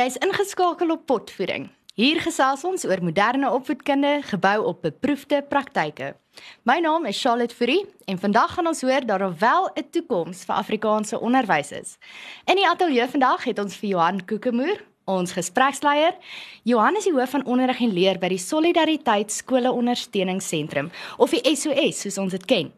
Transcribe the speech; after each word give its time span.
Jy's 0.00 0.16
ingeskakel 0.16 0.94
op 0.94 1.02
Potvoeding. 1.04 1.66
Hier 1.92 2.22
gesels 2.24 2.62
ons 2.64 2.86
oor 2.88 3.02
moderne 3.04 3.50
opvoedkunde 3.52 4.12
gebou 4.30 4.62
op 4.70 4.78
beproefde 4.86 5.42
praktyke. 5.50 6.14
My 6.64 6.78
naam 6.80 7.04
is 7.10 7.18
Charlotte 7.20 7.52
Fourie 7.52 7.82
en 8.08 8.20
vandag 8.22 8.54
gaan 8.54 8.70
ons 8.70 8.80
hoor 8.80 9.04
dat 9.04 9.20
daar 9.20 9.34
wel 9.42 9.68
'n 9.74 9.90
toekoms 9.90 10.44
vir 10.44 10.54
Afrikaanse 10.54 11.20
onderwys 11.20 11.72
is. 11.72 11.98
In 12.46 12.56
die 12.56 12.68
ateljee 12.68 13.08
vandag 13.08 13.44
het 13.44 13.58
ons 13.58 13.76
vir 13.76 13.88
Johan 13.88 14.24
Kokemoer, 14.24 14.80
ons 15.04 15.32
gespreksleier. 15.32 16.16
Johan 16.62 16.96
is 16.96 17.04
die 17.04 17.12
hoof 17.12 17.30
van 17.30 17.44
onderrig 17.44 17.80
en 17.80 17.92
leer 17.92 18.18
by 18.18 18.28
die 18.28 18.38
Solidariteit 18.38 19.32
Skole 19.32 19.72
Ondersteuningsentrum 19.72 20.90
of 21.16 21.30
die 21.30 21.56
SOS 21.56 22.00
soos 22.00 22.18
ons 22.18 22.32
dit 22.32 22.44
ken. 22.44 22.72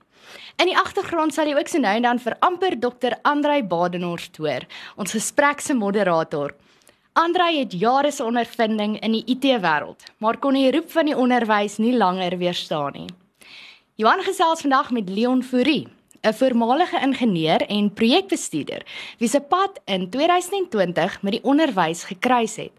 In 0.56 0.66
die 0.66 0.78
agtergrond 0.78 1.34
sal 1.34 1.46
jy 1.46 1.54
ook 1.54 1.68
so 1.68 1.78
nou 1.78 1.94
en 1.96 2.02
dan 2.02 2.18
vir 2.18 2.36
amper 2.40 2.78
Dr. 2.80 3.12
Andrei 3.22 3.62
Badenhorst 3.62 4.36
hoor, 4.36 4.66
ons 4.96 5.12
gesprek 5.12 5.60
se 5.60 5.74
moderator. 5.74 6.54
Andrei 7.12 7.58
het 7.58 7.72
jare 7.76 8.10
se 8.10 8.24
ondervinding 8.24 8.94
in 9.04 9.12
die 9.12 9.24
IT-wêreld, 9.34 10.06
maar 10.16 10.38
kon 10.40 10.56
die 10.56 10.70
roep 10.72 10.88
van 10.94 11.10
die 11.10 11.16
onderwys 11.16 11.76
nie 11.76 11.92
langer 11.92 12.38
weerstaan 12.40 12.96
nie. 12.96 13.10
Johan 14.00 14.22
gesels 14.24 14.64
vandag 14.64 14.88
met 14.96 15.10
Leon 15.12 15.42
Fourie, 15.42 15.88
'n 16.22 16.32
voormalige 16.32 17.00
ingenieur 17.00 17.60
en 17.68 17.92
projekbestuurder 17.92 18.82
wie 19.18 19.28
se 19.28 19.40
pad 19.40 19.80
in 19.84 20.10
2020 20.10 21.22
met 21.22 21.32
die 21.32 21.44
onderwys 21.44 22.04
gekruis 22.04 22.56
het. 22.56 22.72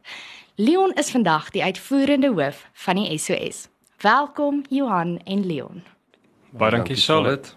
Leon 0.55 0.93
is 0.93 1.11
vandag 1.11 1.49
die 1.49 1.63
uitvoerende 1.63 2.27
hoof 2.27 2.69
van 2.73 2.95
die 2.95 3.17
SOS. 3.17 3.67
Welkom 3.97 4.63
Johan 4.69 5.19
en 5.25 5.45
Leon. 5.45 5.83
Baie 6.49 6.71
dankie 6.71 6.95
Charlotte. 6.95 7.49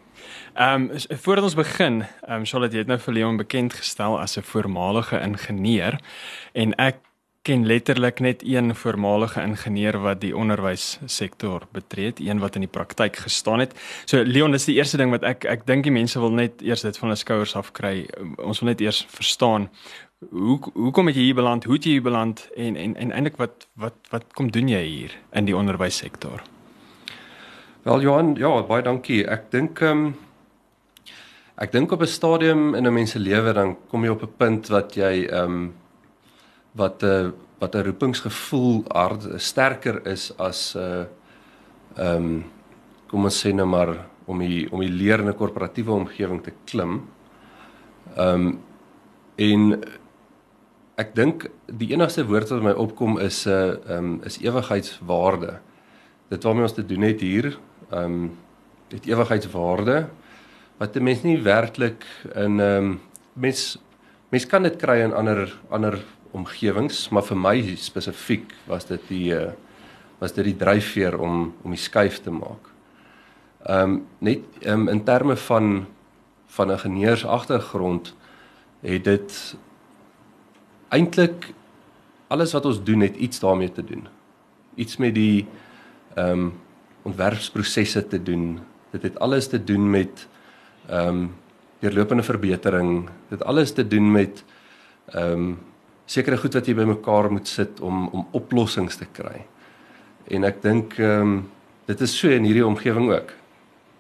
Ehm 0.57 0.91
um, 0.91 0.91
voordat 1.09 1.45
ons 1.45 1.55
begin, 1.55 2.03
ehm 2.03 2.39
um, 2.39 2.45
Charlotte 2.45 2.77
het 2.77 2.87
nou 2.87 2.99
vir 2.99 3.13
Leon 3.15 3.37
bekend 3.37 3.75
gestel 3.75 4.21
as 4.21 4.37
'n 4.39 4.43
voormalige 4.43 5.21
ingenieur 5.21 6.01
en 6.53 6.75
ek 6.75 6.97
ken 7.43 7.67
letterlik 7.67 8.21
net 8.21 8.43
een 8.45 8.75
voormalige 8.75 9.43
ingenieur 9.43 9.99
wat 10.01 10.21
die 10.21 10.37
onderwyssektor 10.37 11.63
betree, 11.73 12.13
een 12.17 12.39
wat 12.39 12.55
in 12.55 12.61
die 12.61 12.71
praktyk 12.71 13.17
gestaan 13.17 13.59
het. 13.59 13.75
So 14.05 14.23
Leon, 14.23 14.51
dis 14.51 14.65
die 14.65 14.75
eerste 14.75 14.97
ding 14.97 15.11
wat 15.11 15.23
ek 15.23 15.45
ek 15.45 15.67
dink 15.67 15.83
die 15.83 15.93
mense 15.93 16.21
wil 16.21 16.31
net 16.31 16.63
eers 16.63 16.81
dit 16.81 16.99
van 16.99 17.09
hulle 17.09 17.19
skouers 17.19 17.57
af 17.57 17.73
kry. 17.73 18.09
Ons 18.37 18.61
wil 18.61 18.69
net 18.69 18.81
eers 18.81 19.07
verstaan 19.09 19.69
hoe 20.31 20.59
hoekom 20.73 21.07
het 21.07 21.17
jy 21.17 21.23
hier 21.23 21.35
beland? 21.35 21.65
Hoe 21.65 21.75
het 21.75 21.85
jy 21.85 21.91
hier 21.91 22.03
beland 22.03 22.49
en 22.57 22.77
en 22.77 22.97
en 22.97 23.13
eintlik 23.13 23.37
wat 23.37 23.69
wat 23.75 23.95
wat 24.11 24.25
kom 24.33 24.51
doen 24.51 24.69
jy 24.69 24.85
hier 24.85 25.19
in 25.33 25.45
die 25.45 25.57
onderwyssektor? 25.57 26.43
Wel 27.83 28.01
Johan, 28.01 28.35
ja, 28.35 28.63
baie 28.63 28.83
dankie. 28.83 29.27
Ek 29.29 29.51
dink 29.51 29.81
ehm 29.81 30.07
um, 30.07 30.17
Ek 31.57 31.73
dink 31.73 31.93
op 31.93 32.03
'n 32.03 32.07
stadium 32.07 32.75
in 32.75 32.87
'n 32.87 32.93
mens 32.93 33.11
se 33.11 33.19
lewe 33.19 33.53
dan 33.53 33.77
kom 33.89 34.05
jy 34.05 34.11
op 34.11 34.23
'n 34.23 34.37
punt 34.37 34.69
wat 34.69 34.95
jy 34.95 35.25
ehm 35.25 35.53
um, 35.53 35.75
wat 36.73 37.03
'n 37.03 37.07
uh, 37.07 37.31
wat 37.59 37.75
'n 37.75 37.85
roepingsgevoel 37.85 38.85
hard 38.89 39.41
sterker 39.41 40.07
is 40.07 40.37
as 40.39 40.75
'n 40.75 40.79
uh, 40.79 41.05
ehm 41.97 42.25
um, 42.25 42.45
kom 43.09 43.25
ons 43.25 43.47
sê 43.47 43.55
nou 43.55 43.67
maar 43.67 44.07
om 44.27 44.39
die 44.39 44.69
om 44.71 44.81
die 44.81 44.91
leer 44.91 45.21
in 45.21 45.29
'n 45.29 45.35
korporatiewe 45.35 45.93
omgewing 45.93 46.43
te 46.43 46.53
klim. 46.65 47.09
Ehm 48.17 48.35
um, 48.35 48.61
en 49.37 49.85
ek 50.97 51.15
dink 51.15 51.51
die 51.67 51.93
enigste 51.93 52.27
woord 52.27 52.49
wat 52.49 52.63
my 52.63 52.73
opkom 52.73 53.19
is 53.19 53.47
'n 53.47 53.51
uh, 53.51 53.71
ehm 53.89 54.05
um, 54.05 54.21
is 54.25 54.39
ewigheidswaarde. 54.39 55.59
Dit 56.29 56.43
waarmee 56.43 56.63
ons 56.63 56.75
te 56.75 56.87
doen 56.87 57.03
het 57.03 57.21
hier, 57.21 57.59
ehm 57.91 58.05
um, 58.05 58.37
dit 58.89 59.07
ewigheidswaarde 59.07 60.09
wat 60.79 60.97
'n 60.97 61.03
mens 61.03 61.23
nie 61.23 61.43
werklik 61.43 62.05
in 62.35 62.61
ehm 62.61 62.85
um, 62.85 63.01
mens 63.33 63.79
mens 64.29 64.47
kan 64.47 64.63
dit 64.63 64.77
kry 64.77 65.01
in 65.01 65.15
ander 65.15 65.59
ander 65.71 66.05
omgewings, 66.31 67.09
maar 67.09 67.23
vir 67.23 67.37
my 67.37 67.77
spesifiek 67.77 68.55
was 68.67 68.87
dit 68.87 69.01
die 69.09 69.35
uh, 69.35 69.53
was 70.19 70.33
dit 70.33 70.45
die 70.45 70.57
dryfveer 70.57 71.19
om 71.19 71.55
om 71.63 71.71
die 71.71 71.81
skuif 71.81 72.21
te 72.21 72.31
maak. 72.31 72.73
Ehm 73.67 73.83
um, 73.83 74.07
net 74.19 74.41
um, 74.65 74.89
in 74.89 75.05
terme 75.05 75.37
van 75.37 75.87
van 76.47 76.69
'n 76.69 76.71
ingenieurs 76.71 77.25
agtergrond 77.25 78.15
het 78.81 79.05
dit 79.05 79.57
eintlik 80.89 81.55
alles 82.29 82.53
wat 82.53 82.65
ons 82.65 82.83
doen 82.83 83.01
het 83.01 83.17
iets 83.17 83.41
daarmee 83.41 83.73
te 83.73 83.85
doen. 83.85 84.09
Iets 84.75 84.97
met 84.97 85.15
die 85.15 85.47
ehm 86.15 86.31
um, 86.31 86.53
ontwerpsprosesse 87.03 88.07
te 88.07 88.23
doen. 88.23 88.59
Dit 88.91 89.03
het 89.03 89.19
alles 89.19 89.47
te 89.47 89.65
doen 89.65 89.91
met 89.91 90.29
ehm 90.89 91.09
um, 91.09 91.35
deurlopende 91.79 92.23
verbetering. 92.23 93.09
Dit 93.29 93.45
alles 93.45 93.73
te 93.73 93.87
doen 93.87 94.13
met 94.13 94.45
ehm 95.07 95.33
um, 95.33 95.59
sekere 96.07 96.37
goed 96.39 96.55
wat 96.55 96.67
jy 96.67 96.75
bymekaar 96.75 97.31
moet 97.33 97.49
sit 97.49 97.81
om 97.81 98.09
om 98.09 98.27
oplossings 98.31 98.97
te 98.97 99.07
kry. 99.13 99.45
En 100.31 100.45
ek 100.45 100.63
dink 100.63 100.99
ehm 100.99 101.21
um, 101.21 101.51
dit 101.87 102.01
is 102.01 102.19
so 102.19 102.29
in 102.29 102.45
hierdie 102.45 102.67
omgewing 102.67 103.11
ook. 103.11 103.35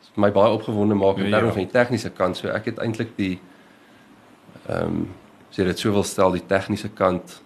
Dit 0.07 0.17
my 0.17 0.31
baie 0.33 0.51
opgewonde 0.51 0.95
maak 0.95 1.19
in 1.19 1.29
ja, 1.29 1.37
terme 1.37 1.53
ja. 1.53 1.53
van 1.53 1.63
die 1.63 1.73
tegniese 1.73 2.11
kant. 2.11 2.37
So 2.37 2.49
ek 2.49 2.73
het 2.73 2.79
eintlik 2.79 3.17
die 3.17 3.39
ehm 4.67 4.87
um, 4.87 5.07
sê 5.51 5.65
dit 5.65 5.79
sou 5.79 5.93
wel 5.93 6.05
stel 6.05 6.35
die 6.35 6.47
tegniese 6.47 6.89
kant 6.89 7.41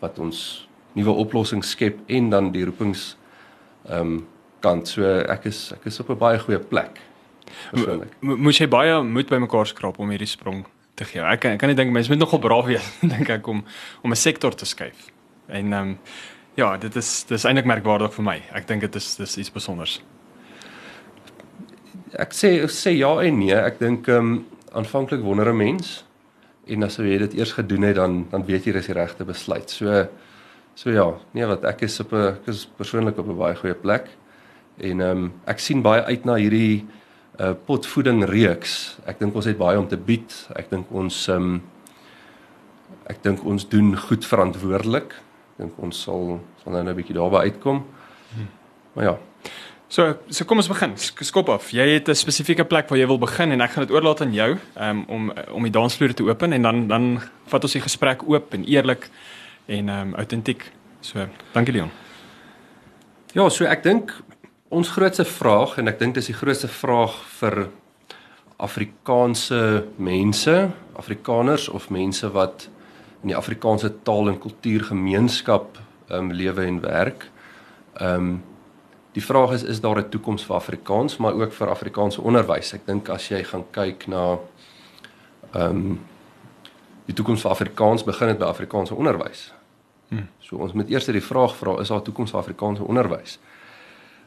wat 0.00 0.18
ons 0.18 0.68
nuwe 0.92 1.14
oplossings 1.22 1.70
skep 1.70 1.98
en 2.06 2.30
dan 2.30 2.52
die 2.52 2.64
roepings 2.64 3.16
ehm 3.88 4.00
um, 4.00 4.26
kant. 4.60 4.88
So 4.88 5.06
ek 5.06 5.46
is 5.50 5.72
ek 5.72 5.86
is 5.86 6.00
op 6.00 6.10
'n 6.10 6.18
baie 6.18 6.38
goeie 6.38 6.58
plek 6.58 7.07
persoonlik. 7.70 8.16
Moet 8.20 8.56
jy 8.56 8.68
baie 8.68 9.02
moed 9.02 9.28
bymekaar 9.28 9.66
skraap 9.66 9.98
om 9.98 10.10
hierdie 10.10 10.30
sprong 10.30 10.64
te 10.98 11.06
gee. 11.06 11.22
Ek 11.22 11.40
kan 11.42 11.54
ek 11.56 11.62
kan 11.62 11.70
nie 11.70 11.78
dink 11.78 11.94
mense 11.94 12.10
moet 12.10 12.20
nogal 12.20 12.42
braaf 12.42 12.66
wees 12.68 12.90
dink 13.14 13.30
ek 13.30 13.46
om 13.48 13.62
om 14.02 14.10
'n 14.12 14.16
sektor 14.16 14.54
te 14.54 14.66
skuif. 14.66 15.08
En 15.48 15.72
ehm 15.72 15.88
um, 15.94 15.98
ja, 16.58 16.76
dit 16.76 16.96
is 16.96 17.24
dis 17.28 17.44
eintlik 17.44 17.68
merkwaardig 17.70 18.14
vir 18.14 18.24
my. 18.24 18.38
Ek 18.52 18.66
dink 18.68 18.80
dit 18.86 18.96
is 18.96 19.16
dis 19.16 19.38
iets 19.38 19.48
spesiaals. 19.52 20.00
Ek 22.18 22.34
sê 22.34 22.58
ek 22.64 22.72
sê 22.74 22.96
ja 22.96 23.12
en 23.22 23.38
nee. 23.38 23.54
Ek 23.54 23.78
dink 23.78 24.08
ehm 24.08 24.18
um, 24.18 24.46
aanvanklik 24.72 25.22
wonder 25.22 25.52
'n 25.52 25.56
mens 25.56 26.04
en 26.66 26.82
as 26.84 26.96
jy 26.96 27.18
dit 27.18 27.38
eers 27.38 27.52
gedoen 27.56 27.82
het 27.82 27.96
dan 27.96 28.26
dan 28.30 28.44
weet 28.44 28.66
jy 28.66 28.72
dis 28.72 28.86
die 28.86 28.94
regte 28.94 29.24
besluit. 29.24 29.70
So 29.70 30.08
so 30.74 30.90
ja, 30.90 31.08
nee 31.32 31.46
wat 31.46 31.64
ek 31.64 31.82
is 31.82 32.00
op 32.00 32.12
'n 32.12 32.38
ek 32.38 32.48
is 32.48 32.66
persoonlik 32.66 33.18
op 33.18 33.28
'n 33.28 33.38
baie 33.38 33.56
goeie 33.56 33.74
plek. 33.74 34.08
En 34.78 35.00
ehm 35.00 35.10
um, 35.10 35.32
ek 35.46 35.58
sien 35.58 35.82
baie 35.82 36.02
uit 36.02 36.24
na 36.24 36.34
hierdie 36.34 36.86
uh, 37.38 37.54
potvoeding 37.66 38.24
reeks. 38.28 38.98
Ek 39.06 39.18
dink 39.18 39.34
ons 39.34 39.46
het 39.48 39.58
baie 39.58 39.78
om 39.78 39.88
te 39.88 39.96
bied. 39.96 40.34
Ek 40.58 40.70
dink 40.70 40.90
ons 40.94 41.28
um 41.34 41.58
ek 43.08 43.22
dink 43.24 43.44
ons 43.48 43.64
doen 43.68 43.94
goed 43.96 44.26
verantwoordelik. 44.28 45.14
Ek 45.56 45.64
dink 45.64 45.80
ons 45.82 46.02
sal 46.04 46.38
sal 46.62 46.72
nou 46.72 46.82
'n 46.82 46.96
bietjie 46.96 47.16
daarby 47.16 47.48
uitkom. 47.48 47.84
Hmm. 48.34 48.48
Maar 48.94 49.04
ja. 49.04 49.16
So, 49.88 50.18
so 50.28 50.44
kom 50.44 50.60
ons 50.60 50.68
begin. 50.68 50.92
Skop 51.00 51.48
af. 51.48 51.70
Jy 51.72 51.86
het 51.96 52.08
'n 52.08 52.14
spesifieke 52.14 52.64
plek 52.64 52.88
waar 52.88 52.98
jy 52.98 53.06
wil 53.06 53.18
begin 53.18 53.52
en 53.52 53.60
ek 53.60 53.70
gaan 53.70 53.86
dit 53.86 53.94
oorlaat 53.94 54.20
aan 54.20 54.34
jou 54.34 54.58
um, 54.80 55.04
om 55.08 55.32
om 55.50 55.62
die 55.62 55.72
dansvloer 55.72 56.14
te 56.14 56.24
open 56.24 56.52
en 56.52 56.62
dan 56.62 56.88
dan 56.88 57.20
vat 57.46 57.62
ons 57.62 57.72
die 57.72 57.80
gesprek 57.80 58.22
oop 58.28 58.54
en 58.54 58.64
eerlik 58.64 59.08
en 59.66 59.88
um 59.88 60.14
autentiek. 60.14 60.72
So, 61.00 61.28
dankie 61.52 61.72
Leon. 61.72 61.90
Ja, 63.32 63.48
so 63.48 63.64
ek 63.64 63.82
dink 63.82 64.12
ons 64.68 64.88
grootste 64.88 65.24
vraag 65.24 65.78
en 65.80 65.88
ek 65.88 65.98
dink 65.98 66.16
dis 66.18 66.28
die 66.28 66.36
grootste 66.36 66.68
vraag 66.68 67.14
vir 67.38 67.68
Afrikaanse 68.58 69.86
mense, 69.96 70.54
Afrikaners 70.98 71.68
of 71.68 71.88
mense 71.94 72.28
wat 72.34 72.66
in 73.22 73.32
die 73.32 73.38
Afrikaanse 73.38 73.90
taal 74.02 74.28
en 74.32 74.40
kultuurgemeenskap 74.42 75.78
um 76.14 76.32
lewe 76.32 76.66
en 76.66 76.80
werk. 76.84 77.28
Um 78.02 78.38
die 79.16 79.24
vraag 79.24 79.56
is 79.56 79.62
is 79.62 79.80
daar 79.80 79.98
'n 79.98 80.10
toekoms 80.10 80.44
vir 80.44 80.56
Afrikaans, 80.56 81.16
maar 81.16 81.32
ook 81.32 81.52
vir 81.52 81.68
Afrikaanse 81.68 82.20
onderwys. 82.20 82.72
Ek 82.74 82.86
dink 82.86 83.08
as 83.08 83.28
jy 83.28 83.42
gaan 83.44 83.64
kyk 83.70 84.06
na 84.06 84.38
um 85.54 86.00
die 87.06 87.14
toekoms 87.14 87.40
vir 87.40 87.50
Afrikaans 87.50 88.04
begin 88.04 88.28
dit 88.28 88.38
by 88.38 88.44
Afrikaanse 88.44 88.94
onderwys. 88.94 89.52
Hmm. 90.08 90.28
So 90.40 90.56
ons 90.56 90.72
moet 90.72 90.90
eers 90.90 91.06
die 91.06 91.20
vraag 91.20 91.56
vra, 91.56 91.80
is 91.80 91.88
daar 91.88 91.98
'n 91.98 92.04
toekoms 92.04 92.30
vir 92.30 92.40
Afrikaanse 92.40 92.82
onderwys? 92.82 93.38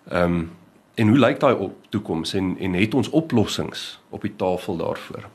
Ehm 0.09 0.33
um, 0.33 0.51
en 0.95 1.07
hoe 1.07 1.17
lyk 1.17 1.39
daai 1.39 1.55
op 1.55 1.75
toekoms 1.89 2.33
en 2.33 2.57
en 2.59 2.73
het 2.73 2.93
ons 2.93 3.09
oplossings 3.09 3.99
op 4.09 4.21
die 4.21 4.35
tafel 4.35 4.77
daarvoor? 4.77 5.29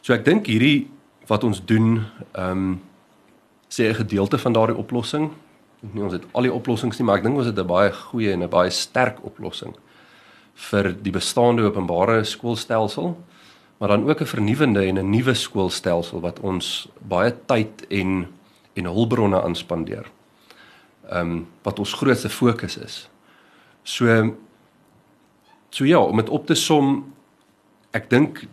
So 0.00 0.14
ek 0.14 0.24
dink 0.24 0.46
hierdie 0.46 0.88
wat 1.26 1.44
ons 1.44 1.64
doen 1.64 2.06
ehm 2.32 2.50
um, 2.50 2.80
sê 3.68 3.90
'n 3.90 3.94
gedeelte 3.94 4.38
van 4.38 4.52
daardie 4.52 4.76
oplossing. 4.76 5.30
Nie 5.80 6.02
ons 6.02 6.12
het 6.12 6.24
al 6.32 6.42
die 6.42 6.52
oplossings 6.52 6.98
nie, 6.98 7.06
maar 7.06 7.16
ek 7.18 7.22
dink 7.22 7.36
ons 7.36 7.46
het 7.46 7.58
'n 7.58 7.66
baie 7.66 7.92
goeie 7.92 8.32
en 8.32 8.42
'n 8.42 8.48
baie 8.48 8.70
sterk 8.70 9.24
oplossing 9.24 9.74
vir 10.54 10.96
die 11.02 11.12
bestaande 11.12 11.62
openbare 11.62 12.24
skoolstelsel, 12.24 13.16
maar 13.78 13.88
dan 13.88 14.08
ook 14.08 14.20
'n 14.20 14.26
vernuwende 14.26 14.86
en 14.86 14.98
'n 14.98 15.10
nuwe 15.10 15.34
skoolstelsel 15.34 16.20
wat 16.20 16.40
ons 16.40 16.88
baie 17.00 17.34
tyd 17.46 17.86
en 17.88 18.28
en 18.74 18.84
hulpbronne 18.84 19.42
aanspandeer. 19.42 20.06
Ehm 21.10 21.30
um, 21.30 21.46
wat 21.62 21.78
ons 21.78 21.92
grootste 21.92 22.28
fokus 22.28 22.76
is. 22.76 23.08
So 23.86 24.34
so 25.70 25.84
ja, 25.84 25.98
om 25.98 26.16
dit 26.16 26.28
op 26.28 26.46
te 26.46 26.54
som, 26.54 27.12
ek 27.94 28.08
dink 28.10 28.46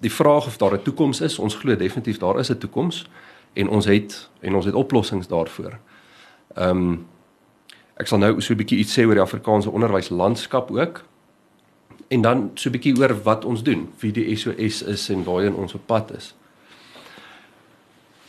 die 0.00 0.12
vraag 0.12 0.46
of 0.46 0.56
daar 0.56 0.78
'n 0.78 0.82
toekoms 0.82 1.20
is, 1.20 1.38
ons 1.38 1.54
glo 1.54 1.76
definitief 1.76 2.18
daar 2.18 2.38
is 2.38 2.50
'n 2.50 2.58
toekoms 2.58 3.06
en 3.52 3.68
ons 3.68 3.84
het 3.84 4.30
en 4.40 4.54
ons 4.54 4.64
het 4.64 4.74
oplossings 4.74 5.28
daarvoor. 5.28 5.78
Ehm 6.54 6.70
um, 6.70 7.06
ek 7.96 8.06
sal 8.06 8.18
nou 8.18 8.40
so 8.40 8.52
'n 8.52 8.56
bietjie 8.56 8.78
iets 8.78 8.98
sê 8.98 9.04
oor 9.04 9.14
die 9.14 9.28
Afrikaanse 9.28 9.70
onderwyslandskap 9.70 10.70
ook. 10.70 11.04
En 12.08 12.20
dan 12.20 12.50
so 12.54 12.68
'n 12.68 12.72
bietjie 12.72 12.96
oor 12.98 13.22
wat 13.22 13.44
ons 13.44 13.62
doen, 13.62 13.92
wie 13.98 14.12
die 14.12 14.36
SOS 14.36 14.82
is 14.82 15.08
en 15.08 15.24
waarheen 15.24 15.54
ons 15.54 15.74
op 15.74 15.86
pad 15.86 16.16
is. 16.16 16.34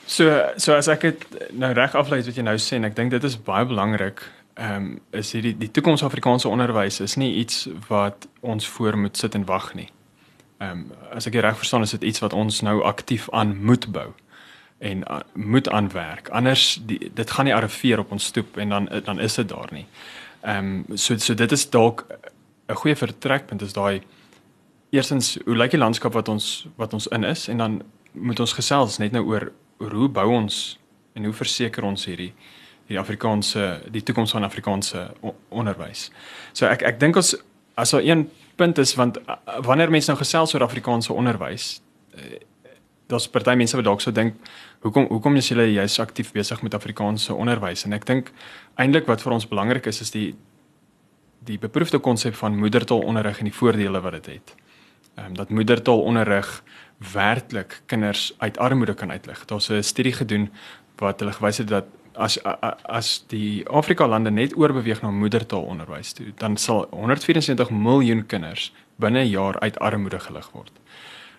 So 0.06 0.42
so 0.56 0.74
as 0.74 0.88
ek 0.88 1.02
dit 1.02 1.52
nou 1.52 1.74
reg 1.74 1.96
aflei 1.96 2.22
wat 2.24 2.36
jy 2.36 2.42
nou 2.42 2.58
sê 2.58 2.76
en 2.76 2.84
ek 2.84 2.96
dink 2.96 3.12
dit 3.12 3.24
is 3.24 3.42
baie 3.42 3.66
belangrik. 3.66 4.39
Ehm 4.60 4.76
um, 4.76 5.00
is 5.16 5.32
hierdie 5.32 5.54
die 5.58 5.72
toekoms 5.72 6.04
Afrikaanse 6.04 6.50
onderwys 6.52 7.00
is 7.00 7.16
nie 7.16 7.34
iets 7.40 7.68
wat 7.88 8.28
ons 8.40 8.68
voor 8.68 8.98
moet 8.98 9.18
sit 9.18 9.36
en 9.36 9.46
wag 9.48 9.74
nie. 9.74 9.88
Ehm 10.58 10.72
um, 10.72 11.14
as 11.16 11.28
ek 11.30 11.38
reg 11.40 11.58
verstaan 11.58 11.86
is 11.88 11.96
dit 11.96 12.04
iets 12.10 12.20
wat 12.20 12.34
ons 12.36 12.60
nou 12.62 12.82
aktief 12.84 13.30
aan 13.32 13.56
moet 13.66 13.88
bou 13.92 14.10
en 14.78 15.06
uh, 15.08 15.20
moet 15.34 15.70
aanwerk. 15.70 16.30
Anders 16.30 16.82
die, 16.86 17.12
dit 17.14 17.32
gaan 17.32 17.48
nie 17.48 17.56
arriveer 17.56 18.04
op 18.04 18.12
ons 18.12 18.26
stoep 18.26 18.58
en 18.58 18.76
dan 18.76 18.90
dan 19.06 19.20
is 19.20 19.40
dit 19.40 19.48
daar 19.50 19.72
nie. 19.72 19.86
Ehm 20.42 20.84
um, 20.90 20.98
so 20.98 21.18
so 21.18 21.34
dit 21.34 21.52
is 21.52 21.70
dalk 21.70 22.06
'n 22.68 22.76
goeie 22.76 22.96
vertrekpunt 22.96 23.62
is 23.62 23.74
daai 23.74 24.02
eerstens 24.90 25.38
hoe 25.46 25.56
lyk 25.56 25.72
die 25.72 25.80
landskap 25.80 26.14
wat 26.14 26.28
ons 26.28 26.68
wat 26.76 26.94
ons 26.94 27.08
in 27.08 27.24
is 27.24 27.48
en 27.48 27.58
dan 27.58 27.82
moet 28.12 28.40
ons 28.40 28.54
gesels 28.54 28.98
net 28.98 29.12
nou 29.12 29.24
oor 29.26 29.52
oor 29.78 29.92
hoe 29.92 30.10
bou 30.10 30.30
ons 30.30 30.80
en 31.14 31.24
hoe 31.24 31.34
verseker 31.34 31.84
ons 31.84 32.06
hierdie 32.06 32.34
hierdie 32.90 33.00
Afrikaanse 33.00 33.82
die 33.94 34.02
toekoms 34.04 34.34
van 34.34 34.44
Afrikaanse 34.48 35.06
onderwys. 35.50 36.10
So 36.58 36.66
ek 36.66 36.82
ek 36.90 37.00
dink 37.00 37.20
ons 37.22 37.36
as 37.80 37.94
daar 37.94 38.04
een 38.04 38.28
punt 38.58 38.78
is 38.82 38.96
want 38.98 39.20
wanneer 39.64 39.92
mense 39.94 40.10
nou 40.12 40.18
gesels 40.20 40.54
oor 40.54 40.66
Afrikaanse 40.66 41.14
onderwys 41.14 41.82
eh, 42.18 42.42
daar's 43.08 43.30
party 43.30 43.56
mense 43.56 43.78
wat 43.78 43.86
dalk 43.86 44.02
sou 44.02 44.14
dink 44.14 44.36
hoekom 44.82 45.08
hoekom 45.10 45.38
is 45.40 45.50
julle 45.50 45.68
juis 45.72 46.00
aktief 46.00 46.34
besig 46.34 46.62
met 46.66 46.74
Afrikaanse 46.74 47.34
onderwys 47.34 47.86
en 47.86 47.94
ek 47.94 48.10
dink 48.10 48.34
eintlik 48.76 49.08
wat 49.08 49.22
vir 49.22 49.38
ons 49.38 49.48
belangrik 49.48 49.88
is 49.90 50.02
is 50.02 50.12
die 50.16 50.34
die 51.46 51.60
beproefde 51.62 52.02
konsep 52.04 52.36
van 52.36 52.58
moedertaalonderrig 52.60 53.40
en 53.40 53.48
die 53.48 53.56
voordele 53.56 54.02
wat 54.04 54.18
dit 54.18 54.26
het. 54.34 54.56
Ehm 55.16 55.30
um, 55.30 55.38
dat 55.38 55.50
moedertaalonderrig 55.50 56.50
werklik 57.14 57.82
kinders 57.86 58.34
uit 58.38 58.58
armoede 58.58 58.94
kan 58.94 59.12
uitlig. 59.12 59.46
Daar's 59.46 59.70
'n 59.70 59.84
studie 59.84 60.14
gedoen 60.14 60.50
wat 60.98 61.20
hulle 61.20 61.32
gewys 61.32 61.58
het 61.58 61.68
dat 61.68 61.86
as 62.20 62.38
as 62.84 63.24
die 63.32 63.64
Afrika 63.68 64.08
lande 64.08 64.32
net 64.32 64.56
oorbeweeg 64.58 65.02
na 65.02 65.12
moedertaalonderwys 65.12 66.14
toe, 66.14 66.32
dan 66.38 66.58
sal 66.58 66.88
174 66.92 67.72
miljoen 67.72 68.26
kinders 68.26 68.72
binne 69.00 69.24
'n 69.24 69.30
jaar 69.30 69.60
uit 69.60 69.80
armoede 69.80 70.20
gelig 70.20 70.50
word. 70.52 70.72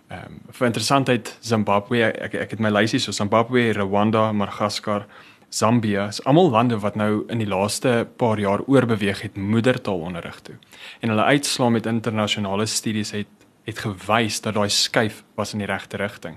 Ehm 0.09 0.27
um, 0.27 0.41
vir 0.51 0.67
interessantheid 0.67 1.37
Zimbabwe, 1.41 2.03
ek 2.03 2.35
ek 2.35 2.51
het 2.51 2.61
my 2.61 2.71
lysie 2.71 2.99
so 2.99 3.13
Zimbabwe, 3.13 3.73
Rwanda, 3.73 4.33
Madagaskar, 4.33 5.07
Zambia, 5.51 6.09
is 6.09 6.25
almal 6.25 6.51
lande 6.51 6.79
wat 6.79 6.97
nou 6.97 7.25
in 7.29 7.39
die 7.39 7.49
laaste 7.49 8.09
paar 8.17 8.39
jaar 8.39 8.61
oorbeweeg 8.67 9.23
het 9.23 9.37
moedertaalonderrig 9.37 10.41
toe. 10.41 10.55
En 11.01 11.09
hulle 11.09 11.23
uitslaa 11.23 11.69
met 11.69 11.87
internasionale 11.87 12.67
studies 12.67 13.11
het 13.11 13.27
het 13.71 13.83
gewys 13.85 14.41
dat 14.45 14.57
daai 14.59 14.69
skuif 14.71 15.23
was 15.39 15.55
in 15.55 15.63
die 15.63 15.69
regte 15.71 15.97
rigting. 16.01 16.37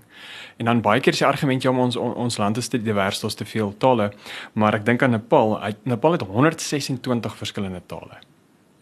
En 0.58 0.70
dan 0.70 0.84
baie 0.86 1.02
keer 1.02 1.14
is 1.14 1.24
die 1.24 1.28
argument 1.28 1.66
ja, 1.66 1.72
ons 1.72 1.98
ons 1.98 2.38
land 2.38 2.58
is 2.58 2.70
te 2.70 2.82
divers, 2.82 3.24
ons 3.24 3.36
te 3.36 3.46
veel 3.46 3.74
tale, 3.78 4.12
maar 4.54 4.78
ek 4.80 4.86
dink 4.86 5.04
aan 5.04 5.18
Nepal, 5.18 5.58
Nepal 5.90 6.18
het 6.18 6.28
126 6.30 7.38
verskillende 7.42 7.82
tale. 7.86 8.22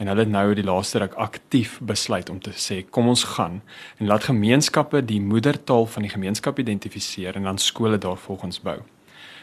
En 0.01 0.09
hulle 0.09 0.23
het 0.25 0.31
nou 0.33 0.47
die 0.57 0.65
laaste 0.65 0.97
ruk 1.03 1.13
aktief 1.21 1.75
besluit 1.85 2.29
om 2.33 2.39
te 2.41 2.53
sê 2.57 2.79
kom 2.89 3.11
ons 3.11 3.23
gaan 3.35 3.59
en 3.99 4.07
laat 4.09 4.25
gemeenskappe 4.31 5.03
die 5.05 5.19
moedertaal 5.21 5.85
van 5.85 6.07
die 6.07 6.09
gemeenskap 6.09 6.57
identifiseer 6.59 7.37
en 7.37 7.45
dan 7.49 7.61
skole 7.61 8.01
daarvolgens 8.01 8.63
bou. 8.65 8.79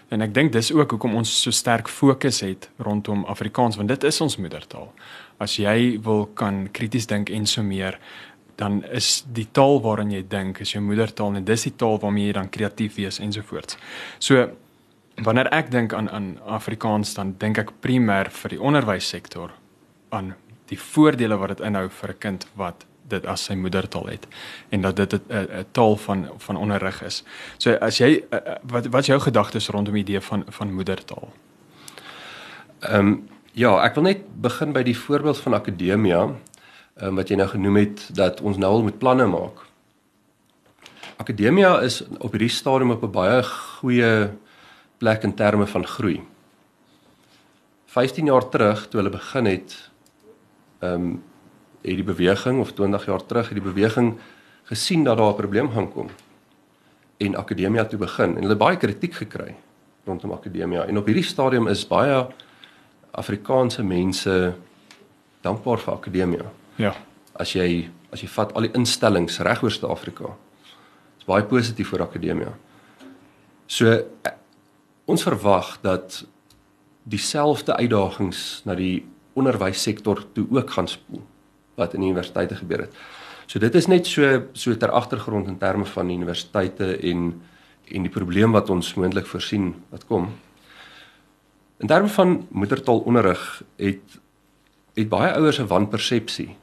En 0.08 0.24
ek 0.24 0.32
dink 0.34 0.54
dis 0.54 0.70
ook 0.72 0.96
hoekom 0.96 1.18
ons 1.20 1.30
so 1.42 1.52
sterk 1.52 1.88
fokus 1.92 2.40
het 2.40 2.70
rondom 2.80 3.26
Afrikaans 3.28 3.76
want 3.76 3.92
dit 3.92 4.06
is 4.08 4.20
ons 4.24 4.38
moedertaal. 4.40 4.88
As 5.38 5.58
jy 5.60 5.98
wil 6.02 6.24
kan 6.34 6.64
krities 6.74 7.06
dink 7.06 7.30
en 7.30 7.46
so 7.46 7.62
meer, 7.62 8.00
dan 8.58 8.80
is 8.90 9.22
die 9.32 9.46
taal 9.54 9.78
waarin 9.82 10.10
jy 10.10 10.24
dink 10.26 10.58
is 10.64 10.72
jou 10.74 10.82
moedertaal 10.82 11.36
en 11.38 11.44
dis 11.46 11.66
die 11.68 11.74
taal 11.78 12.00
waarmee 12.02 12.26
jy 12.26 12.34
dan 12.40 12.50
kreatief 12.50 12.96
wees 12.98 13.20
ensovoorts. 13.22 13.78
So 14.18 14.48
wanneer 15.22 15.50
ek 15.54 15.70
dink 15.70 15.94
aan 15.94 16.10
aan 16.10 16.28
Afrikaans 16.58 17.14
dan 17.14 17.36
dink 17.38 17.58
ek 17.62 17.72
primêr 17.84 18.30
vir 18.34 18.54
die 18.56 18.60
onderwyssektor 18.60 19.54
aan 20.14 20.34
die 20.68 20.78
voordele 20.78 21.38
wat 21.38 21.56
dit 21.56 21.64
inhou 21.70 21.88
vir 21.88 22.10
'n 22.10 22.18
kind 22.18 22.46
wat 22.56 22.84
dit 23.08 23.26
as 23.26 23.44
sy 23.44 23.54
moedertaal 23.54 24.06
het 24.06 24.26
en 24.70 24.80
dat 24.80 24.96
dit 24.96 25.12
'n 25.14 25.64
taal 25.72 25.96
van 25.96 26.28
van 26.38 26.56
onderrig 26.56 27.02
is. 27.02 27.24
So 27.58 27.72
as 27.80 27.98
jy 27.98 28.24
wat 28.62 28.86
wat 28.86 29.00
is 29.00 29.06
jou 29.06 29.20
gedagtes 29.20 29.68
rondom 29.68 29.94
die 29.94 30.02
idee 30.02 30.20
van 30.20 30.44
van 30.48 30.72
moedertaal? 30.72 31.32
Ehm 32.80 33.06
um, 33.06 33.28
ja, 33.52 33.84
ek 33.84 33.94
wil 33.94 34.04
net 34.04 34.40
begin 34.40 34.72
by 34.72 34.82
die 34.82 34.98
voorbeeld 34.98 35.38
van 35.38 35.54
akademia 35.54 36.34
um, 37.02 37.14
wat 37.14 37.28
jy 37.28 37.36
nou 37.36 37.48
genoem 37.48 37.76
het 37.76 38.08
dat 38.14 38.40
ons 38.40 38.56
nou 38.56 38.70
al 38.72 38.82
moet 38.82 38.98
planne 38.98 39.26
maak. 39.26 39.64
Akademia 41.18 41.80
is 41.82 42.02
op 42.18 42.32
hierdie 42.32 42.52
stadium 42.52 42.90
op 42.90 43.02
'n 43.02 43.10
baie 43.10 43.42
goeie 43.42 44.30
plek 44.98 45.22
in 45.22 45.34
terme 45.34 45.66
van 45.66 45.86
groei. 45.86 46.22
15 47.86 48.24
jaar 48.24 48.48
terug 48.48 48.88
toe 48.88 49.00
hulle 49.00 49.10
begin 49.10 49.44
het 49.44 49.90
ehm 50.78 50.94
um, 50.94 51.22
het 51.82 51.94
die 51.96 52.04
beweging 52.04 52.60
of 52.60 52.72
20 52.72 53.06
jaar 53.06 53.26
terug 53.26 53.48
het 53.48 53.54
die 53.54 53.72
beweging 53.72 54.18
gesien 54.64 55.04
dat 55.04 55.16
daar 55.16 55.30
'n 55.30 55.36
probleem 55.36 55.70
gaan 55.70 55.92
kom 55.92 56.10
en 57.16 57.34
akademia 57.34 57.84
toe 57.84 57.98
begin 57.98 58.36
en 58.36 58.42
hulle 58.42 58.56
baie 58.56 58.76
kritiek 58.76 59.14
gekry 59.14 59.54
rondom 60.04 60.32
akademia 60.32 60.86
en 60.86 60.98
op 60.98 61.06
hierdie 61.06 61.24
stadium 61.24 61.68
is 61.68 61.86
baie 61.86 62.26
Afrikaanse 63.10 63.82
mense 63.82 64.54
dankbaar 65.40 65.78
vir 65.78 65.94
akademia. 65.94 66.44
Ja. 66.78 66.94
As 67.34 67.52
jy 67.56 67.88
as 68.08 68.22
jy 68.24 68.28
vat 68.32 68.54
al 68.56 68.64
die 68.64 68.72
instellings 68.78 69.36
reg 69.44 69.60
oor 69.60 69.72
Suid-Afrika. 69.74 70.30
Dit 70.32 71.24
is 71.24 71.28
baie 71.28 71.44
positief 71.44 71.90
vir 71.92 72.06
akademia. 72.06 72.54
So 73.68 73.90
ons 75.08 75.24
verwag 75.26 75.74
dat 75.84 76.22
dieselfde 77.08 77.76
uitdagings 77.76 78.62
na 78.64 78.76
die 78.78 79.02
onderwyssektor 79.36 80.22
toe 80.32 80.46
ook 80.56 80.72
gaan 80.76 80.88
spoel 80.88 81.20
wat 81.78 81.94
in 81.94 82.06
universiteite 82.06 82.56
gebeur 82.58 82.86
het. 82.86 82.96
So 83.46 83.60
dit 83.60 83.74
is 83.74 83.88
net 83.88 84.08
so 84.08 84.48
so 84.52 84.76
ter 84.76 84.90
agtergrond 84.90 85.48
in 85.48 85.58
terme 85.58 85.84
van 85.84 86.10
universiteite 86.10 86.96
en 86.96 87.40
en 87.88 88.04
die 88.04 88.12
probleem 88.12 88.52
wat 88.52 88.70
ons 88.70 88.94
moontlik 88.94 89.26
voorsien 89.26 89.74
wat 89.90 90.04
kom. 90.06 90.26
In 91.80 91.88
terme 91.88 92.08
van 92.08 92.46
moedertaalonderrig 92.50 93.62
het 93.76 94.18
het 94.94 95.08
baie 95.08 95.32
ouers 95.32 95.60
'n 95.60 95.66
wanpersepsie 95.66 96.56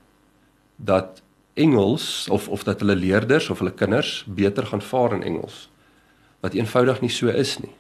dat 0.76 1.22
Engels 1.56 2.28
of 2.30 2.48
of 2.50 2.64
dat 2.64 2.80
hulle 2.80 2.96
leerders 2.96 3.50
of 3.50 3.60
hulle 3.60 3.74
kinders 3.74 4.26
beter 4.28 4.66
gaan 4.66 4.82
vaar 4.82 5.14
in 5.14 5.24
Engels 5.24 5.70
wat 6.40 6.54
eenvoudig 6.54 7.02
nie 7.02 7.10
so 7.10 7.28
is 7.28 7.58
nie. 7.60 7.74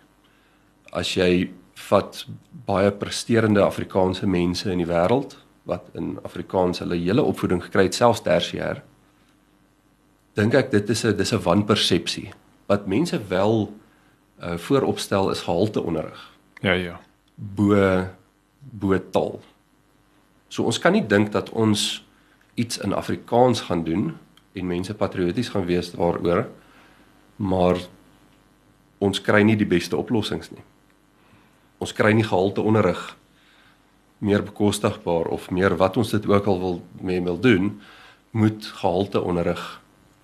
As 0.89 1.11
jy 1.13 1.51
vat 1.89 2.23
baie 2.65 2.91
presterende 2.91 3.61
Afrikaanse 3.61 4.27
mense 4.27 4.71
in 4.71 4.79
die 4.81 4.89
wêreld 4.89 5.35
wat 5.69 5.89
in 5.93 6.15
Afrikaans 6.23 6.79
hulle 6.79 6.97
hele 6.97 7.23
opvoeding 7.23 7.61
gekry 7.63 7.89
het 7.89 7.97
selfs 7.97 8.23
tersiêr 8.25 8.81
dink 10.35 10.55
ek 10.55 10.71
dit 10.71 10.89
is 10.89 11.05
'n 11.05 11.17
dis 11.17 11.33
'n 11.33 11.43
wanpersepsie 11.43 12.31
wat 12.67 12.87
mense 12.87 13.19
wel 13.27 13.73
uh, 14.43 14.57
vooropstel 14.57 15.29
is 15.31 15.41
gehalte 15.41 15.81
onderrig. 15.81 16.31
Ja 16.61 16.73
ja. 16.73 16.99
Bo 17.35 18.07
bo 18.59 18.97
taal. 19.11 19.39
So 20.47 20.63
ons 20.63 20.79
kan 20.79 20.91
nie 20.91 21.07
dink 21.07 21.31
dat 21.31 21.49
ons 21.49 22.04
iets 22.55 22.77
in 22.77 22.93
Afrikaans 22.93 23.61
gaan 23.67 23.83
doen 23.83 24.13
en 24.53 24.67
mense 24.67 24.93
patrioties 24.93 25.49
gaan 25.49 25.65
wees 25.65 25.91
daaroor 25.91 26.47
maar 27.35 27.79
ons 28.97 29.21
kry 29.21 29.41
nie 29.43 29.57
die 29.59 29.67
beste 29.67 29.97
oplossings 29.97 30.51
nie. 30.53 30.63
Ons 31.83 31.91
kry 31.93 32.13
nie 32.15 32.23
gehalte 32.23 32.63
onderrig 32.63 33.01
meer 34.23 34.43
bekostigbaar 34.43 35.27
of 35.35 35.49
meer 35.51 35.75
wat 35.77 35.97
ons 35.99 36.13
dit 36.15 36.27
ook 36.27 36.47
al 36.47 36.59
wil 36.59 36.77
mee 37.01 37.21
wil 37.23 37.39
doen 37.39 37.73
moet 38.31 38.71
gehalte 38.79 39.21
onderrig 39.21 39.65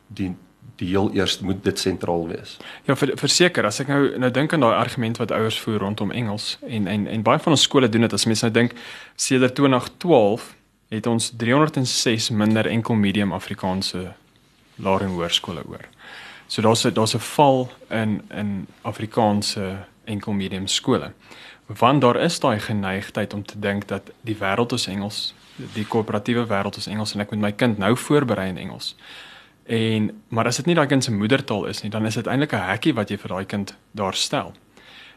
die 0.07 0.33
die 0.81 0.88
heel 0.88 1.11
eers 1.13 1.39
moet 1.45 1.59
dit 1.63 1.79
sentraal 1.79 2.23
wees. 2.27 2.55
Ja, 2.88 2.95
verseker, 2.95 3.65
as 3.65 3.79
ek 3.83 3.89
nou 3.91 4.17
nou 4.21 4.31
dink 4.33 4.53
aan 4.53 4.63
daai 4.63 4.77
argument 4.79 5.19
wat 5.21 5.33
ouers 5.35 5.59
voer 5.61 5.81
rondom 5.83 6.11
Engels 6.11 6.55
en 6.65 6.88
en 6.88 7.05
en 7.07 7.25
baie 7.27 7.41
van 7.43 7.53
ons 7.53 7.65
skole 7.67 7.89
doen 7.89 8.07
dit 8.07 8.13
as 8.13 8.25
mense 8.25 8.45
nou 8.45 8.53
dink 8.55 8.73
sedert 9.15 9.55
2012 9.59 10.47
het 10.91 11.07
ons 11.07 11.31
306 11.38 12.29
minder 12.29 12.67
enkel 12.67 12.95
medium 12.95 13.31
Afrikaanse 13.31 14.12
laer 14.75 15.05
en 15.05 15.13
hoërskole 15.15 15.63
oor. 15.67 15.88
So 16.48 16.62
daar's 16.62 16.81
daar's 16.81 17.15
'n 17.15 17.19
val 17.19 17.71
in 17.89 18.21
in 18.29 18.67
Afrikaanse 18.81 19.86
enkel 20.03 20.33
medium 20.33 20.67
skole. 20.67 21.12
Want 21.65 22.01
daar 22.01 22.15
is 22.15 22.39
daai 22.39 22.60
geneigtheid 22.60 23.33
om 23.33 23.45
te 23.45 23.60
dink 23.60 23.88
dat 23.88 24.12
die 24.21 24.36
wêreld 24.36 24.71
is 24.71 24.88
Engels, 24.88 25.33
die 25.55 25.86
korporatiewe 25.86 26.45
wêreld 26.48 26.77
is 26.77 26.88
Engels 26.88 27.13
en 27.13 27.19
ek 27.19 27.31
moet 27.31 27.39
my 27.39 27.51
kind 27.51 27.77
nou 27.77 27.98
voorberei 27.98 28.50
in 28.50 28.57
Engels. 28.57 28.95
En 29.63 30.21
maar 30.27 30.45
as 30.45 30.55
dit 30.55 30.65
nie 30.65 30.75
daai 30.75 30.88
kind 30.88 31.03
se 31.03 31.12
moedertaal 31.12 31.65
is 31.65 31.81
nie, 31.81 31.91
dan 31.91 32.05
is 32.05 32.15
dit 32.15 32.27
eintlik 32.27 32.53
'n 32.53 32.67
hekkie 32.69 32.93
wat 32.93 33.10
jy 33.10 33.17
vir 33.17 33.29
daai 33.29 33.45
kind 33.45 33.75
daar 33.91 34.13
stel. 34.13 34.53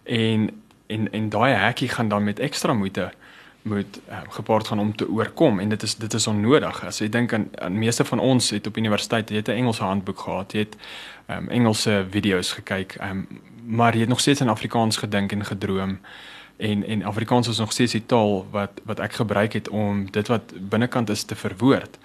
En 0.03 0.63
en 0.87 1.13
en 1.13 1.29
daai 1.29 1.55
hekkie 1.55 1.89
gaan 1.89 2.09
dan 2.09 2.25
met 2.25 2.39
ekstra 2.39 2.73
moeite 2.73 3.11
moet 3.65 4.01
uh, 4.09 4.21
gepaard 4.29 4.67
gaan 4.67 4.79
om 4.79 4.97
te 4.97 5.09
oorkom 5.09 5.59
en 5.61 5.69
dit 5.69 5.83
is 5.83 5.97
dit 5.97 6.15
is 6.15 6.27
onnodig. 6.27 6.85
As 6.85 6.99
jy 7.01 7.09
dink 7.09 7.33
aan, 7.33 7.49
aan 7.55 7.79
meeste 7.79 8.05
van 8.05 8.21
ons 8.21 8.51
het 8.51 8.67
op 8.67 8.77
universiteit 8.77 9.31
jy 9.31 9.41
het 9.41 9.49
'n 9.49 9.61
Engelse 9.61 9.83
handboek 9.83 10.19
gehad, 10.21 10.53
jy 10.53 10.59
het 10.59 10.77
um, 11.31 11.49
Engelse 11.49 12.07
video's 12.11 12.53
gekyk, 12.53 12.97
um, 13.01 13.27
maar 13.67 13.95
jy 13.95 14.01
het 14.01 14.09
nog 14.09 14.21
steeds 14.21 14.41
in 14.41 14.49
Afrikaans 14.49 14.97
gedink 14.97 15.33
en 15.33 15.45
gedroom 15.45 15.99
en 16.57 16.87
en 16.87 17.03
Afrikaans 17.03 17.49
is 17.49 17.59
nog 17.59 17.73
steeds 17.73 17.93
die 17.93 18.07
taal 18.07 18.47
wat 18.51 18.81
wat 18.85 19.01
ek 19.01 19.13
gebruik 19.13 19.53
het 19.53 19.69
om 19.69 20.11
dit 20.11 20.29
wat 20.29 20.53
binnekant 20.69 21.11
is 21.11 21.23
te 21.23 21.35
verwoord. 21.35 21.99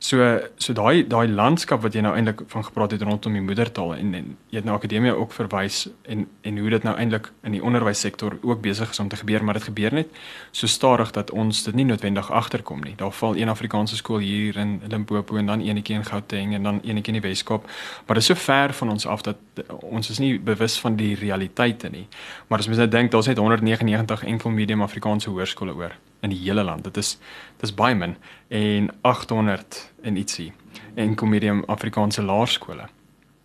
So 0.00 0.16
so 0.56 0.72
daai 0.72 1.02
daai 1.04 1.28
landskap 1.28 1.82
wat 1.84 1.92
jy 1.92 2.00
nou 2.00 2.14
eintlik 2.16 2.38
van 2.48 2.64
gepraat 2.64 2.94
het 2.94 3.02
rondom 3.04 3.34
die 3.36 3.42
moedertaal 3.44 3.90
en 3.98 4.14
en 4.16 4.30
jy 4.48 4.56
het 4.56 4.64
nou 4.64 4.78
akademie 4.78 5.12
ook 5.12 5.34
verwys 5.36 5.90
en 6.08 6.24
en 6.40 6.58
hoe 6.58 6.70
dit 6.72 6.86
nou 6.88 6.94
eintlik 6.96 7.28
in 7.44 7.52
die 7.52 7.60
onderwyssektor 7.60 8.38
ook 8.40 8.62
besig 8.64 8.90
is 8.90 8.98
om 8.98 9.10
te 9.12 9.20
gebeur, 9.20 9.44
maar 9.44 9.60
dit 9.60 9.68
gebeur 9.68 9.92
net 9.92 10.16
so 10.56 10.66
stadig 10.66 11.12
dat 11.12 11.30
ons 11.30 11.62
dit 11.68 11.74
nie 11.74 11.84
noodwendig 11.84 12.32
agterkom 12.32 12.80
nie. 12.80 12.94
Daar 12.96 13.12
val 13.12 13.36
een 13.36 13.52
Afrikaanse 13.52 13.96
skool 13.96 14.24
hier 14.24 14.56
in 14.56 14.80
Limpopo 14.88 15.36
en 15.36 15.46
dan 15.46 15.60
eenetjie 15.60 15.96
in 16.00 16.04
Gauteng 16.04 16.54
en 16.54 16.62
dan 16.62 16.80
eenetjie 16.80 17.14
in 17.14 17.20
die 17.20 17.28
Weskaap, 17.28 17.68
maar 18.06 18.16
dit 18.16 18.24
is 18.24 18.32
so 18.32 18.34
ver 18.34 18.72
van 18.72 18.90
ons 18.90 19.06
af 19.06 19.22
dat 19.22 19.36
ons 19.80 20.10
is 20.10 20.18
nie 20.18 20.38
bewus 20.38 20.80
van 20.80 20.96
die 20.96 21.14
realiteite 21.14 21.92
nie. 21.92 22.06
Maar 22.48 22.58
as 22.58 22.66
mens 22.66 22.80
nou 22.80 22.88
dink 22.88 23.10
daar's 23.10 23.28
net 23.28 23.36
199 23.36 24.24
enkel 24.24 24.50
medium 24.50 24.82
Afrikaanse 24.82 25.28
hoërskole 25.28 25.76
oor 25.76 26.00
in 26.20 26.30
die 26.30 26.38
hele 26.38 26.62
land. 26.62 26.84
Dit 26.84 26.96
is 26.96 27.18
dis 27.60 27.74
baie 27.74 27.94
min 27.94 28.16
en 28.48 28.90
800 29.00 29.90
en 30.02 30.16
ietsie 30.16 30.52
enkel 30.94 31.26
medium 31.26 31.64
Afrikaanse 31.66 32.22
laerskole. 32.22 32.88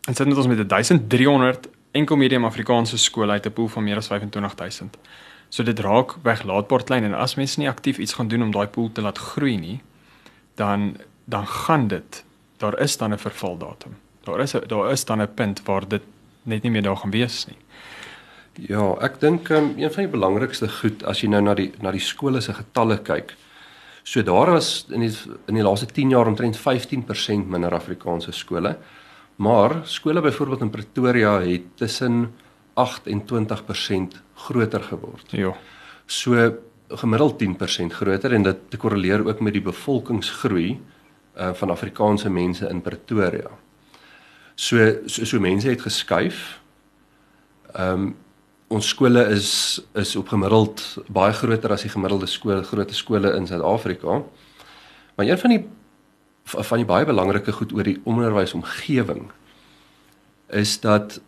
En 0.08 0.13
sit 0.13 0.27
net 0.27 0.38
ons 0.38 0.48
met 0.48 0.70
1300 0.70 1.70
enkel 1.91 2.15
medium 2.15 2.46
Afrikaanse 2.46 2.98
skole 2.98 3.32
uit 3.32 3.46
'n 3.46 3.53
pool 3.53 3.67
van 3.67 3.84
meer 3.84 3.98
as 3.98 4.08
25000. 4.08 4.98
So 5.50 5.63
dit 5.63 5.79
raak 5.79 6.15
weglaatbaar 6.22 6.84
klein 6.84 7.03
en 7.03 7.13
as 7.13 7.36
mense 7.36 7.60
nie 7.60 7.70
aktief 7.70 7.98
iets 7.98 8.13
gaan 8.13 8.27
doen 8.27 8.44
om 8.44 8.51
daai 8.51 8.67
pool 8.67 8.91
te 8.91 9.01
laat 9.01 9.17
groei 9.17 9.58
nie, 9.58 9.82
dan 10.55 10.98
dan 11.25 11.48
gaan 11.48 11.88
dit 11.88 12.24
daar 12.58 12.79
is 12.79 12.98
dan 12.98 13.13
'n 13.13 13.17
vervaldatum. 13.17 13.96
Daar 14.24 14.39
is 14.39 14.51
daar 14.51 14.91
is 14.91 15.05
dan 15.05 15.22
'n 15.22 15.34
punt 15.34 15.63
waar 15.63 15.88
dit 15.88 16.01
net 16.44 16.62
nie 16.63 16.72
meer 16.72 16.82
daar 16.82 16.98
gaan 16.98 17.12
wees 17.12 17.46
nie. 17.46 17.58
Ja, 18.56 18.94
ek 19.04 19.18
dink 19.20 19.50
um, 19.52 19.74
een 19.76 19.92
van 19.92 20.06
die 20.06 20.12
belangrikste 20.14 20.70
goed 20.72 21.04
as 21.04 21.20
jy 21.20 21.28
nou 21.28 21.42
na 21.44 21.56
die 21.58 21.74
na 21.84 21.92
die 21.92 22.04
skole 22.04 22.40
se 22.42 22.56
getalle 22.56 23.02
kyk. 23.04 23.34
So 24.06 24.24
daar 24.24 24.54
was 24.54 24.86
in 24.94 25.04
die 25.04 25.12
in 25.50 25.60
die 25.60 25.66
laaste 25.66 25.90
10 25.92 26.14
jaar 26.14 26.30
omtrent 26.30 26.58
15% 26.62 27.50
minder 27.52 27.76
Afrikaanse 27.76 28.32
skole. 28.32 28.78
Maar 29.36 29.82
skole 29.84 30.22
byvoorbeeld 30.22 30.62
in 30.62 30.70
Pretoria 30.70 31.40
het 31.42 31.76
tussen 31.76 32.34
8 32.74 33.08
en 33.08 33.24
20% 33.28 34.18
groter 34.36 34.84
geword. 34.84 35.32
Ja. 35.32 35.52
So 36.06 36.56
gemiddeld 36.90 37.44
10% 37.44 37.92
groter 37.92 38.34
en 38.34 38.44
dit 38.44 38.78
korreleer 38.78 39.28
ook 39.28 39.40
met 39.40 39.54
die 39.54 39.62
bevolkingsgroei 39.62 40.80
uh, 41.38 41.54
van 41.54 41.70
Afrikaanse 41.70 42.30
mense 42.30 42.70
in 42.70 42.82
Pretoria. 42.82 43.50
So 44.56 44.94
so, 45.06 45.26
so 45.26 45.40
mense 45.40 45.68
het 45.70 45.82
geskuif. 45.82 46.62
Ehm 47.74 47.92
um, 47.92 48.16
ons 48.67 48.88
skole 48.88 49.22
is 49.29 49.81
is 49.93 50.15
op 50.15 50.29
gemiddeld 50.34 50.81
baie 51.07 51.34
groter 51.34 51.72
as 51.72 51.86
die 51.86 51.93
gemiddelde 51.93 52.29
skool 52.29 52.63
groot 52.63 52.93
skole 52.93 53.34
in 53.38 53.48
Suid-Afrika. 53.48 54.22
Maar 55.15 55.25
een 55.25 55.38
van 55.38 55.50
die 55.50 55.63
van 56.45 56.77
die 56.77 56.86
baie 56.86 57.05
belangrike 57.05 57.51
goed 57.51 57.74
oor 57.74 57.84
die 57.84 58.00
onderwysomgewing 58.03 59.29
is 60.53 60.79
dat 60.79 61.19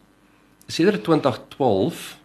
sedert 0.67 1.03
2012 1.03 2.17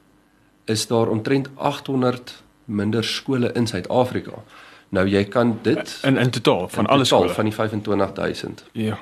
is 0.65 0.87
daar 0.87 1.09
omtrent 1.09 1.49
800 1.55 2.43
minder 2.65 3.05
skole 3.05 3.53
in 3.53 3.67
Suid-Afrika. 3.67 4.43
Nou 4.89 5.09
jy 5.09 5.25
kan 5.25 5.59
dit 5.63 5.99
in 6.05 6.17
in 6.17 6.31
totaal 6.31 6.69
van 6.69 6.87
alle 6.87 7.05
skole 7.05 7.33
van 7.33 7.45
die 7.45 7.55
25000. 7.55 8.65
Ja. 8.73 8.99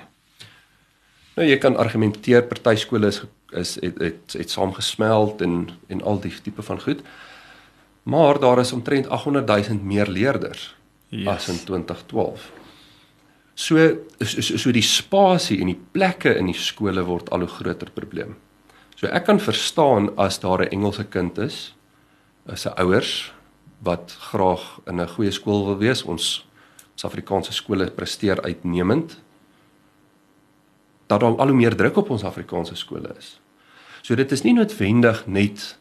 Nou 1.35 1.49
jy 1.49 1.59
kan 1.59 1.77
argumenteer 1.77 2.43
party 2.43 2.75
skole 2.77 3.07
is 3.07 3.23
is 3.53 3.77
het 3.81 3.99
het, 3.99 4.33
het 4.33 4.51
saamgesmeld 4.51 5.41
en 5.41 5.69
en 5.87 6.03
al 6.03 6.21
die 6.21 6.35
tipe 6.43 6.63
van 6.63 6.81
goed. 6.81 7.03
Maar 8.03 8.41
daar 8.41 8.59
is 8.59 8.73
omtrent 8.73 9.09
800 9.09 9.47
000 9.69 9.83
meer 9.83 10.07
leerders 10.07 10.77
yes. 11.09 11.27
as 11.27 11.49
in 11.49 11.65
2012. 11.65 12.51
So 13.55 13.97
so 14.19 14.57
so 14.57 14.73
die 14.73 14.83
spasie 14.83 15.61
en 15.61 15.67
die 15.67 15.81
plekke 15.93 16.35
in 16.37 16.47
die 16.47 16.57
skole 16.57 17.05
word 17.05 17.31
al 17.31 17.45
hoe 17.45 17.49
groter 17.49 17.91
probleem. 17.91 18.37
So 18.97 19.07
ek 19.07 19.25
kan 19.25 19.41
verstaan 19.41 20.17
as 20.17 20.41
daar 20.41 20.65
'n 20.65 20.71
Engelse 20.71 21.05
kind 21.05 21.39
is, 21.39 21.75
is 22.47 22.67
'n 22.67 22.77
ouers 22.77 23.33
wat 23.83 24.17
graag 24.19 24.81
in 24.87 25.01
'n 25.01 25.09
goeie 25.09 25.31
skool 25.31 25.65
wil 25.65 25.79
wees. 25.79 26.03
Ons 26.03 26.47
ons 26.93 27.05
Afrikaanse 27.05 27.53
skole 27.53 27.91
presteer 27.91 28.43
uitnemend 28.43 29.21
dat 31.07 31.21
daar 31.21 31.37
al 31.37 31.47
hoe 31.49 31.57
meer 31.57 31.77
druk 31.77 31.97
op 31.97 32.11
ons 32.11 32.25
Afrikaanse 32.25 32.77
skole 32.77 33.15
is. 33.19 33.40
So 34.03 34.15
dit 34.15 34.33
is 34.33 34.43
nie 34.43 34.55
noodwendig 34.57 35.27
net 35.27 35.79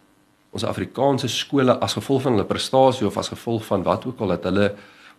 ons 0.49 0.65
Afrikaanse 0.65 1.29
skole 1.29 1.75
as 1.79 1.93
gevolg 1.93 2.21
van 2.25 2.37
hulle 2.37 2.47
prestasie 2.49 3.07
of 3.07 3.17
as 3.17 3.29
gevolg 3.29 3.65
van 3.65 3.83
wat 3.85 4.05
ook 4.05 4.19
al 4.19 4.33
dat 4.33 4.43
hulle 4.49 4.71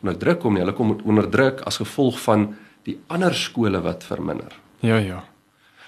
onder 0.02 0.18
druk 0.18 0.40
kom 0.40 0.56
nie. 0.56 0.64
Hulle 0.64 0.74
kom 0.76 0.96
onder 1.04 1.28
druk 1.30 1.60
as 1.68 1.80
gevolg 1.80 2.18
van 2.20 2.50
die 2.88 2.98
ander 3.12 3.34
skole 3.34 3.80
wat 3.84 4.04
verminder. 4.04 4.56
Ja, 4.80 4.96
ja. 4.96 5.22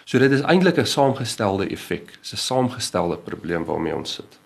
So 0.04 0.18
dit 0.18 0.30
is 0.30 0.40
eintlik 0.40 0.78
'n 0.78 0.86
saamgestelde 0.86 1.66
effek. 1.70 2.18
Dis 2.20 2.32
'n 2.32 2.36
saamgestelde 2.36 3.16
probleem 3.16 3.64
waarmee 3.64 3.94
ons 3.94 4.14
sit. 4.14 4.38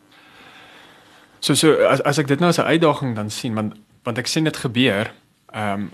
So 1.41 1.55
so 1.55 1.75
as 1.87 2.03
as 2.03 2.19
ek 2.19 2.27
dit 2.27 2.41
nou 2.41 2.49
as 2.49 2.59
'n 2.59 2.67
uitdaging 2.67 3.15
dan 3.15 3.31
sien 3.31 3.55
want 3.55 3.75
want 4.03 4.19
ek 4.19 4.27
sien 4.27 4.45
dit 4.45 4.57
gebeur. 4.57 5.13
Ehm 5.53 5.91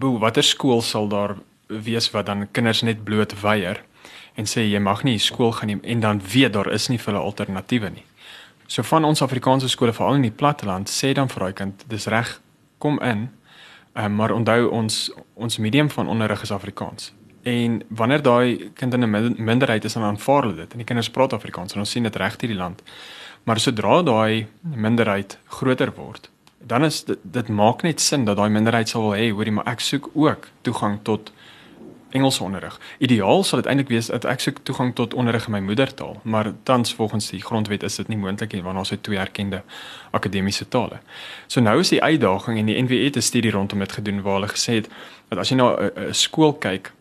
um, 0.00 0.18
watter 0.18 0.42
skool 0.42 0.82
sal 0.82 1.08
daar 1.08 1.36
wees 1.66 2.10
wat 2.10 2.26
dan 2.26 2.48
kinders 2.50 2.82
net 2.82 3.04
bloot 3.04 3.40
weier 3.40 3.82
en 4.36 4.44
sê 4.44 4.66
jy 4.68 4.78
mag 4.78 5.02
nie 5.04 5.18
skool 5.18 5.52
gaan 5.52 5.72
nie 5.72 5.78
en 5.82 6.00
dan 6.00 6.20
weet 6.32 6.52
daar 6.52 6.72
is 6.72 6.88
nie 6.88 6.98
vir 6.98 7.12
hulle 7.12 7.24
alternatiewe 7.24 7.90
nie. 7.90 8.04
So 8.66 8.82
van 8.82 9.04
ons 9.04 9.22
Afrikaanse 9.22 9.68
skole 9.68 9.92
veral 9.92 10.18
in 10.18 10.26
die 10.26 10.34
platteland 10.34 10.90
sê 10.90 11.12
dan 11.14 11.28
vir 11.32 11.46
daai 11.46 11.52
kind 11.52 11.84
dis 11.88 12.06
reg 12.12 12.40
kom 12.78 12.98
in. 13.00 13.28
Um, 13.96 14.12
maar 14.18 14.34
onthou 14.34 14.68
ons 14.68 15.10
ons 15.34 15.58
medium 15.58 15.88
van 15.90 16.08
onderrig 16.08 16.42
is 16.42 16.52
Afrikaans. 16.52 17.12
En 17.42 17.80
wanneer 17.88 18.22
daai 18.22 18.70
kind 18.74 18.94
in 18.94 19.04
'n 19.04 19.34
minderheid 19.38 19.84
is 19.84 19.92
dan 19.92 20.02
aanvaar 20.02 20.42
hulle 20.42 20.56
dit 20.56 20.72
en 20.72 20.78
die 20.78 20.86
kinders 20.86 21.10
praat 21.10 21.32
Afrikaans 21.32 21.72
en 21.72 21.78
ons 21.78 21.90
sien 21.90 22.02
dit 22.02 22.16
reg 22.16 22.36
hierdie 22.40 22.58
land. 22.58 22.82
Maar 23.44 23.60
sodra 23.60 24.02
daai 24.02 24.46
minderheid 24.60 25.38
groter 25.44 25.92
word, 25.94 26.30
dan 26.58 26.84
is 26.84 27.04
dit 27.04 27.18
dit 27.22 27.48
maak 27.48 27.82
net 27.82 28.00
sin 28.00 28.24
dat 28.24 28.36
daai 28.36 28.50
minderheid 28.50 28.88
sal 28.88 29.02
wil 29.02 29.14
hê 29.14 29.30
hoorie 29.30 29.52
maar 29.52 29.68
ek 29.70 29.80
soek 29.80 30.10
ook 30.14 30.48
toegang 30.62 30.98
tot 31.02 31.32
Engelse 32.10 32.42
onderrig. 32.42 32.80
Ideaal 32.98 33.44
sal 33.44 33.58
dit 33.58 33.66
eintlik 33.66 33.88
wees 33.88 34.06
dat 34.06 34.24
ek 34.24 34.40
soek 34.40 34.58
toegang 34.62 34.94
tot 34.94 35.14
onderrig 35.14 35.46
in 35.46 35.52
my 35.52 35.60
moedertaal, 35.60 36.20
maar 36.22 36.52
tans 36.62 36.94
volgens 36.94 37.30
die 37.30 37.42
grondwet 37.42 37.82
is 37.82 37.96
dit 37.96 38.08
nie 38.08 38.18
moontlik 38.18 38.52
nie 38.52 38.62
want 38.62 38.78
ons 38.78 38.90
het 38.94 39.02
twee 39.02 39.18
erkende 39.18 39.62
akademiese 40.10 40.68
tale. 40.68 41.00
So 41.46 41.60
nou 41.60 41.80
is 41.80 41.90
die 41.90 42.02
uitdaging 42.02 42.58
en 42.58 42.70
die 42.70 42.78
NWE 42.82 43.04
het 43.04 43.16
'n 43.16 43.22
studie 43.22 43.50
rondom 43.50 43.78
dit 43.78 43.92
gedoen 43.92 44.22
waar 44.22 44.40
hulle 44.40 44.52
gesê 44.54 44.74
het 44.80 44.88
dat 45.28 45.38
as 45.38 45.48
jy 45.48 45.56
na 45.56 45.76
'n 45.76 46.14
skool 46.14 46.52
kyk, 46.52 46.92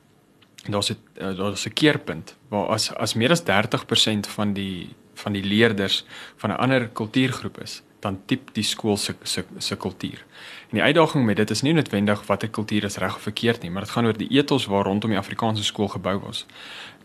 daar's 0.68 0.92
'n 0.92 0.98
daar's 1.38 1.66
'n 1.66 1.74
keerpunt 1.74 2.36
waar 2.50 2.68
as 2.68 2.94
as 2.94 3.14
meer 3.14 3.32
as 3.32 3.44
30% 3.44 4.28
van 4.28 4.54
die 4.54 4.96
van 5.14 5.34
die 5.34 5.44
leerders 5.44 6.06
van 6.36 6.50
'n 6.50 6.58
ander 6.58 6.88
kultuurgroep 6.88 7.62
is, 7.62 7.82
dan 8.06 8.20
tip 8.30 8.54
die 8.54 8.64
skool 8.66 8.98
se 9.02 9.16
se 9.24 9.44
se 9.58 9.78
kultuur. 9.78 10.22
En 10.70 10.78
die 10.80 10.84
uitdaging 10.86 11.26
met 11.26 11.42
dit 11.42 11.50
is 11.56 11.64
nie 11.66 11.74
noodwendig 11.74 12.22
watter 12.30 12.50
kultuur 12.50 12.84
is 12.90 13.00
reg 13.02 13.16
of 13.16 13.26
verkeerd 13.26 13.66
nie, 13.66 13.72
maar 13.72 13.86
dit 13.86 13.94
gaan 13.96 14.06
oor 14.10 14.18
die 14.18 14.30
ethos 14.38 14.70
waar 14.72 14.86
rondom 14.86 15.14
die 15.14 15.22
Afrikaanse 15.22 15.64
skool 15.64 15.90
gebou 15.98 16.20
was. 16.28 16.46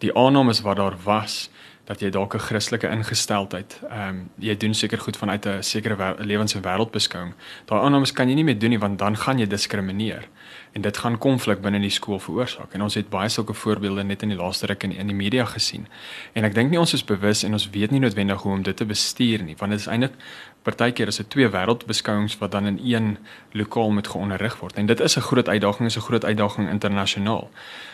Die 0.05 0.13
aannames 0.17 0.63
wat 0.67 0.77
daar 0.77 0.97
was 1.05 1.49
dat 1.91 2.01
jy 2.01 2.11
dalk 2.15 2.35
'n 2.35 2.39
Christelike 2.39 2.89
ingesteldheid, 2.89 3.81
ehm 3.91 4.09
um, 4.09 4.19
jy 4.39 4.57
doen 4.57 4.75
seker 4.75 4.99
goed 4.99 5.17
vanuit 5.17 5.47
'n 5.47 5.63
sekere 5.63 6.17
lewens- 6.19 6.55
en 6.55 6.63
wêreldbeskouing. 6.63 7.33
Daai 7.67 7.81
aannames 7.81 8.13
kan 8.13 8.29
jy 8.29 8.35
nie 8.35 8.45
meer 8.45 8.59
doen 8.59 8.71
nie 8.71 8.79
want 8.79 8.99
dan 8.99 9.17
gaan 9.17 9.39
jy 9.39 9.47
diskrimineer 9.47 10.29
en 10.73 10.81
dit 10.81 10.99
gaan 10.99 11.19
konflik 11.19 11.61
binne 11.61 11.81
die 11.81 11.91
skool 11.91 12.19
veroorsaak. 12.19 12.75
En 12.75 12.83
ons 12.83 12.95
het 12.95 13.09
baie 13.11 13.29
sulke 13.29 13.55
voorbeelde 13.55 14.05
net 14.05 14.23
in 14.23 14.29
die 14.29 14.39
laaste 14.39 14.67
ruk 14.67 14.83
in 14.87 14.93
in 14.93 15.07
die 15.07 15.17
media 15.17 15.45
gesien. 15.45 15.87
En 16.33 16.45
ek 16.45 16.55
dink 16.55 16.71
nie 16.71 16.79
ons 16.79 16.95
is 16.95 17.05
bewus 17.05 17.43
en 17.43 17.53
ons 17.53 17.71
weet 17.71 17.91
nie 17.91 18.01
noodwendig 18.01 18.43
hoe 18.43 18.53
om 18.53 18.63
dit 18.63 18.77
te 18.77 18.85
bestuur 18.85 19.43
nie, 19.43 19.57
want 19.59 19.71
dit 19.71 19.81
is 19.81 19.87
eintlik 19.87 20.15
partykeer 20.63 21.09
is 21.09 21.17
dit 21.17 21.31
twee 21.31 21.49
wêreldbeskouings 21.49 22.39
wat 22.39 22.53
dan 22.53 22.67
in 22.67 22.81
een 22.85 23.19
lokaal 23.53 23.91
moet 23.91 24.09
geonderrig 24.09 24.59
word. 24.61 24.77
En 24.77 24.87
dit 24.87 25.01
is 25.01 25.17
'n 25.17 25.21
groot 25.21 25.49
uitdaging, 25.49 25.89
is 25.89 25.97
'n 25.97 26.09
groot 26.09 26.25
uitdaging 26.25 26.71
internasionaal. 26.71 27.51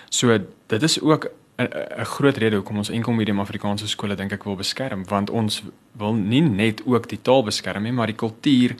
So 0.09 0.39
dit 0.67 0.83
is 0.83 1.01
ook 1.01 1.31
'n 1.59 2.05
groot 2.05 2.37
rede 2.37 2.57
hoekom 2.57 2.77
ons 2.77 2.89
enkel 2.89 3.13
medium 3.13 3.41
Afrikaanse 3.41 3.89
skole 3.89 4.15
dink 4.15 4.33
ek 4.33 4.45
wil 4.45 4.57
beskerm, 4.57 5.05
want 5.09 5.31
ons 5.31 5.63
wil 5.93 6.13
nie 6.13 6.43
net 6.43 6.83
ook 6.85 7.09
die 7.09 7.23
taal 7.23 7.43
beskerm 7.43 7.83
nie, 7.83 7.93
maar 7.93 8.07
die 8.07 8.17
kultuur 8.17 8.75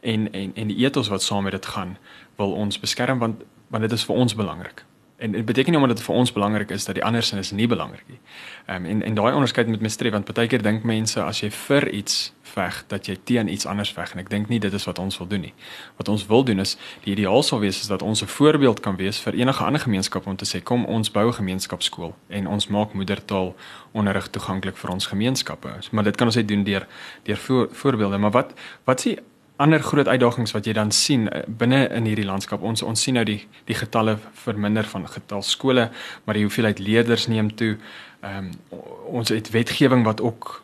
en 0.00 0.32
en 0.32 0.52
en 0.54 0.68
die 0.68 0.76
ethos 0.84 1.08
wat 1.08 1.22
saam 1.22 1.42
met 1.42 1.52
dit 1.52 1.66
gaan, 1.66 1.96
wil 2.40 2.56
ons 2.64 2.80
beskerm 2.80 3.22
want 3.22 3.44
want 3.70 3.86
dit 3.86 3.92
is 3.92 4.06
vir 4.08 4.16
ons 4.16 4.34
belangrik. 4.34 4.84
en 5.20 5.32
dit 5.32 5.44
beteken 5.44 5.72
nie 5.72 5.80
omdat 5.80 5.96
dit 5.96 6.06
vir 6.06 6.14
ons 6.14 6.32
belangrik 6.32 6.70
is 6.70 6.84
dat 6.84 6.96
die 6.96 7.04
ander 7.04 7.22
sin 7.22 7.38
is 7.38 7.50
nie 7.52 7.66
belangrik 7.68 8.04
nie. 8.08 8.18
Ehm 8.66 8.76
um, 8.76 8.90
en 8.90 9.02
en 9.02 9.14
daai 9.14 9.32
onderskeid 9.32 9.68
moet 9.68 9.80
mens 9.80 9.96
tref 9.96 10.12
want 10.12 10.32
baie 10.34 10.48
keer 10.48 10.62
dink 10.62 10.84
mense 10.88 11.22
as 11.22 11.42
jy 11.44 11.50
vir 11.50 11.88
iets 11.92 12.32
veg 12.54 12.78
dat 12.88 13.06
jy 13.06 13.16
teen 13.24 13.48
iets 13.52 13.66
anders 13.66 13.92
veg 13.92 14.14
en 14.14 14.22
ek 14.24 14.30
dink 14.30 14.48
nie 14.48 14.58
dit 14.58 14.72
is 14.72 14.86
wat 14.88 14.98
ons 14.98 15.18
wil 15.18 15.28
doen 15.28 15.44
nie. 15.44 15.52
Wat 15.96 16.08
ons 16.08 16.24
wil 16.26 16.44
doen 16.44 16.64
is 16.64 16.76
die 17.04 17.12
ideaal 17.12 17.42
sou 17.42 17.60
wees 17.60 17.82
is 17.84 17.92
dat 17.92 18.02
ons 18.02 18.22
'n 18.22 18.26
voorbeeld 18.26 18.80
kan 18.80 18.96
wees 18.96 19.20
vir 19.20 19.34
enige 19.34 19.64
ander 19.64 19.80
gemeenskap 19.80 20.26
om 20.26 20.36
te 20.36 20.48
sê 20.48 20.62
kom 20.62 20.84
ons 20.84 21.12
bou 21.12 21.26
'n 21.28 21.34
gemeenskapskool 21.34 22.14
en 22.28 22.46
ons 22.46 22.68
maak 22.68 22.94
moedertaal 22.94 23.54
onderrig 23.92 24.28
toeganklik 24.28 24.76
vir 24.76 24.90
ons 24.90 25.06
gemeenskappe. 25.06 25.68
Maar 25.90 26.04
dit 26.04 26.16
kan 26.16 26.26
ons 26.26 26.36
net 26.36 26.48
doen 26.48 26.64
deur 26.64 26.86
deur 27.22 27.36
voor, 27.36 27.68
voorbeelde, 27.72 28.18
maar 28.18 28.30
wat 28.30 28.54
wat 28.84 29.00
s'ie 29.00 29.18
ander 29.60 29.82
groot 29.84 30.08
uitdagings 30.08 30.54
wat 30.56 30.66
jy 30.66 30.72
dan 30.76 30.90
sien 30.90 31.28
eh, 31.28 31.42
binne 31.46 31.84
in 31.92 32.08
hierdie 32.08 32.26
landskap. 32.26 32.62
Ons 32.64 32.82
ons 32.82 33.02
sien 33.02 33.14
nou 33.18 33.24
die 33.28 33.42
die 33.68 33.76
getalle 33.76 34.16
verminder 34.44 34.88
van 34.88 35.06
getal 35.08 35.44
skole, 35.46 35.90
maar 36.24 36.38
die 36.38 36.46
hoeveelheid 36.46 36.80
leerders 36.80 37.28
neem 37.28 37.52
toe. 37.54 37.76
Ehm 38.24 38.50
um, 38.72 38.80
ons 39.20 39.28
het 39.28 39.50
wetgewing 39.50 40.04
wat 40.06 40.20
ook 40.20 40.62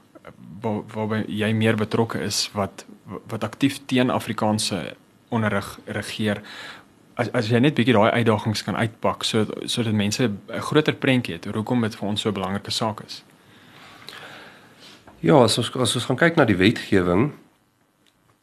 waar, 0.62 0.82
waarby 0.94 1.24
jy 1.28 1.52
meer 1.52 1.76
betrokke 1.76 2.22
is 2.24 2.46
wat 2.54 2.86
wat 3.28 3.44
aktief 3.44 3.80
teen 3.86 4.10
Afrikaanse 4.10 4.96
onderrig 5.28 5.78
regeer. 5.86 6.42
As 7.14 7.30
as 7.32 7.48
jy 7.52 7.60
net 7.60 7.76
bietjie 7.76 7.96
daai 7.96 8.10
uitdagings 8.20 8.64
kan 8.64 8.76
uitpak 8.76 9.24
so 9.24 9.46
sodat 9.64 9.92
mense 9.92 10.22
'n 10.24 10.60
groter 10.70 10.94
prentjie 10.94 11.34
het 11.34 11.46
oor 11.46 11.60
hoekom 11.62 11.82
dit 11.82 11.96
vir 11.96 12.08
ons 12.08 12.20
so 12.20 12.28
'n 12.28 12.34
belangrike 12.34 12.70
saak 12.70 13.00
is. 13.06 13.22
Ja, 15.20 15.42
as 15.42 15.58
ons 15.58 15.70
as 15.76 15.96
ons 15.96 16.04
gaan 16.04 16.16
kyk 16.16 16.36
na 16.36 16.44
die 16.44 16.56
wetgewing, 16.56 17.32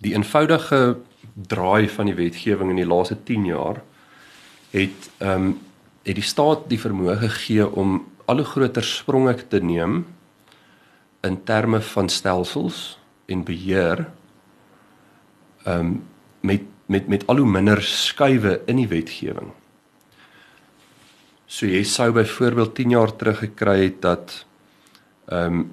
die 0.03 0.13
eenvoudige 0.15 0.97
draai 1.33 1.87
van 1.89 2.09
die 2.09 2.17
wetgewing 2.17 2.73
in 2.73 2.81
die 2.81 2.89
laaste 2.89 3.17
10 3.23 3.45
jaar 3.51 3.81
het 4.73 5.11
ehm 5.19 5.53
um, 5.53 5.53
het 6.03 6.17
die 6.19 6.25
staat 6.27 6.65
die 6.67 6.79
vermoë 6.79 7.13
gegee 7.21 7.63
om 7.63 8.01
al 8.27 8.41
hoe 8.41 8.47
groter 8.47 8.83
spronge 8.83 9.37
te 9.47 9.61
neem 9.63 10.01
in 11.23 11.37
terme 11.47 11.79
van 11.93 12.09
stelsels 12.11 12.97
en 13.31 13.45
beheer 13.47 14.03
ehm 15.63 15.79
um, 15.79 15.93
met 16.41 16.67
met 16.85 17.07
met 17.07 17.27
al 17.27 17.39
hoe 17.39 17.47
minder 17.49 17.81
skuwe 17.81 18.61
in 18.67 18.75
die 18.75 18.87
wetgewing. 18.87 19.53
So 21.47 21.65
jy 21.65 21.83
sou 21.87 22.11
byvoorbeeld 22.11 22.75
10 22.75 22.89
jaar 22.89 23.15
terug 23.15 23.39
gekry 23.39 23.83
het 23.83 24.01
dat 24.01 24.45
ehm 25.25 25.59
um, 25.59 25.71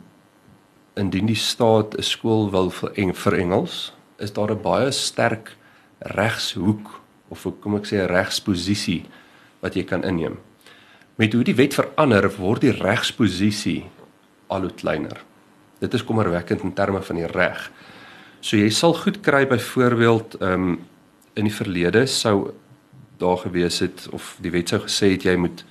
indien 0.95 1.27
die 1.27 1.39
staat 1.39 1.97
'n 1.99 2.03
skool 2.03 2.51
wil 2.51 2.71
vir, 2.71 3.15
vir 3.15 3.35
Engels 3.35 3.93
is 4.21 4.33
daar 4.33 4.51
'n 4.51 4.63
baie 4.63 4.91
sterk 4.91 5.57
regshoek 5.99 7.01
of 7.29 7.47
kom 7.61 7.77
ek 7.77 7.87
sê 7.87 7.97
'n 8.01 8.13
regsposisie 8.13 9.05
wat 9.61 9.75
jy 9.75 9.85
kan 9.85 10.05
inneem. 10.05 10.39
Met 11.17 11.33
hoe 11.33 11.45
die 11.45 11.55
wet 11.55 11.75
verander, 11.75 12.31
word 12.39 12.61
die 12.61 12.73
regsposisie 12.73 13.85
al 14.49 14.61
hoe 14.61 14.75
kleiner. 14.75 15.21
Dit 15.81 15.95
is 15.95 16.05
kommerwekkend 16.05 16.63
in 16.63 16.73
terme 16.73 17.03
van 17.03 17.17
die 17.17 17.27
reg. 17.27 17.71
So 18.41 18.57
jy 18.57 18.71
sal 18.71 18.95
goed 18.95 19.21
kry 19.21 19.47
byvoorbeeld 19.47 20.41
ehm 20.41 20.53
um, 20.53 20.79
in 21.35 21.47
die 21.47 21.55
verlede 21.55 22.07
sou 22.07 22.51
daar 23.21 23.37
gewees 23.39 23.79
het 23.79 24.09
of 24.13 24.37
die 24.43 24.51
wet 24.51 24.69
sou 24.69 24.81
gesê 24.81 25.13
het 25.13 25.23
jy 25.25 25.37
moet 25.37 25.65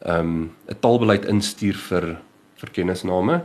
ehm 0.00 0.18
um, 0.18 0.52
'n 0.68 0.80
taalbeleid 0.80 1.24
instuur 1.24 1.74
vir 1.74 2.20
vir 2.60 2.70
kennisname. 2.72 3.42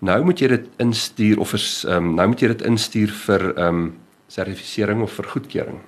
Nou 0.00 0.22
moet 0.24 0.40
jy 0.40 0.48
dit 0.48 0.68
instuur 0.80 1.40
of 1.40 1.52
is 1.52 1.84
ehm 1.84 1.96
um, 1.96 2.14
nou 2.16 2.26
moet 2.32 2.40
jy 2.40 2.48
dit 2.54 2.62
instuur 2.64 3.10
vir 3.26 3.42
ehm 3.50 3.66
um, 3.68 3.88
sertifisering 4.30 5.02
of 5.02 5.12
vir 5.18 5.26
goedkeuring. 5.26 5.80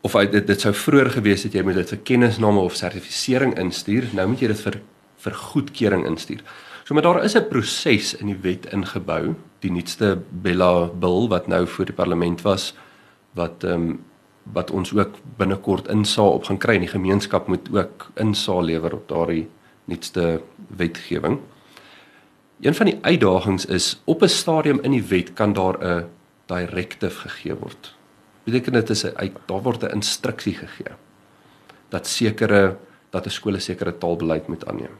Of 0.00 0.16
uit 0.16 0.32
dit 0.32 0.46
dit 0.46 0.60
sou 0.60 0.72
vroeër 0.74 1.10
gewees 1.18 1.44
het 1.44 1.54
jy 1.54 1.62
moet 1.62 1.78
dit 1.78 1.92
vir 1.94 2.00
kennisname 2.10 2.60
of 2.60 2.74
sertifisering 2.74 3.54
instuur, 3.60 4.08
nou 4.16 4.26
moet 4.32 4.42
jy 4.42 4.48
dit 4.50 4.62
vir 4.66 4.80
vir 5.24 5.36
goedkeuring 5.42 6.06
instuur. 6.08 6.42
So 6.84 6.94
maar 6.94 7.06
daar 7.06 7.24
is 7.24 7.36
'n 7.36 7.48
proses 7.48 8.14
in 8.14 8.26
die 8.26 8.40
wet 8.42 8.66
ingebou, 8.72 9.34
die 9.60 9.70
nuutste 9.70 10.18
Bella 10.30 10.86
Bill 10.86 11.28
wat 11.28 11.46
nou 11.46 11.66
voor 11.66 11.84
die 11.84 11.94
parlement 11.94 12.42
was 12.42 12.74
wat 13.34 13.64
ehm 13.64 13.90
um, 13.90 14.04
wat 14.52 14.70
ons 14.70 14.92
ook 14.92 15.14
binnekort 15.36 15.88
insaal 15.88 16.32
op 16.32 16.44
gaan 16.44 16.58
kry 16.58 16.74
en 16.74 16.80
die 16.80 16.96
gemeenskap 16.98 17.46
moet 17.48 17.68
ook 17.72 18.10
insaal 18.14 18.62
lewer 18.62 18.92
op 18.94 19.08
daardie 19.08 19.48
nuutste 19.84 20.42
wetgewing. 20.76 21.38
Een 22.64 22.74
van 22.74 22.86
die 22.86 22.98
uitdagings 23.00 23.66
is 23.66 24.00
op 24.04 24.22
'n 24.22 24.28
stadium 24.28 24.78
in 24.80 24.90
die 24.90 25.02
wet 25.02 25.32
kan 25.32 25.52
daar 25.52 25.76
'n 25.84 26.06
directive 26.46 27.28
gegee 27.28 27.54
word. 27.54 27.94
Beteken 28.44 28.72
dit 28.72 28.90
is 28.90 29.04
'n 29.04 29.32
daar 29.46 29.62
word 29.62 29.82
'n 29.82 29.92
instruksie 29.92 30.54
gegee 30.54 30.94
dat 31.88 32.06
sekere 32.06 32.76
dat 33.10 33.26
'n 33.26 33.30
skool 33.30 33.54
'n 33.54 33.60
sekere 33.60 33.98
taalbeleid 33.98 34.46
moet 34.48 34.66
aanneem. 34.66 34.96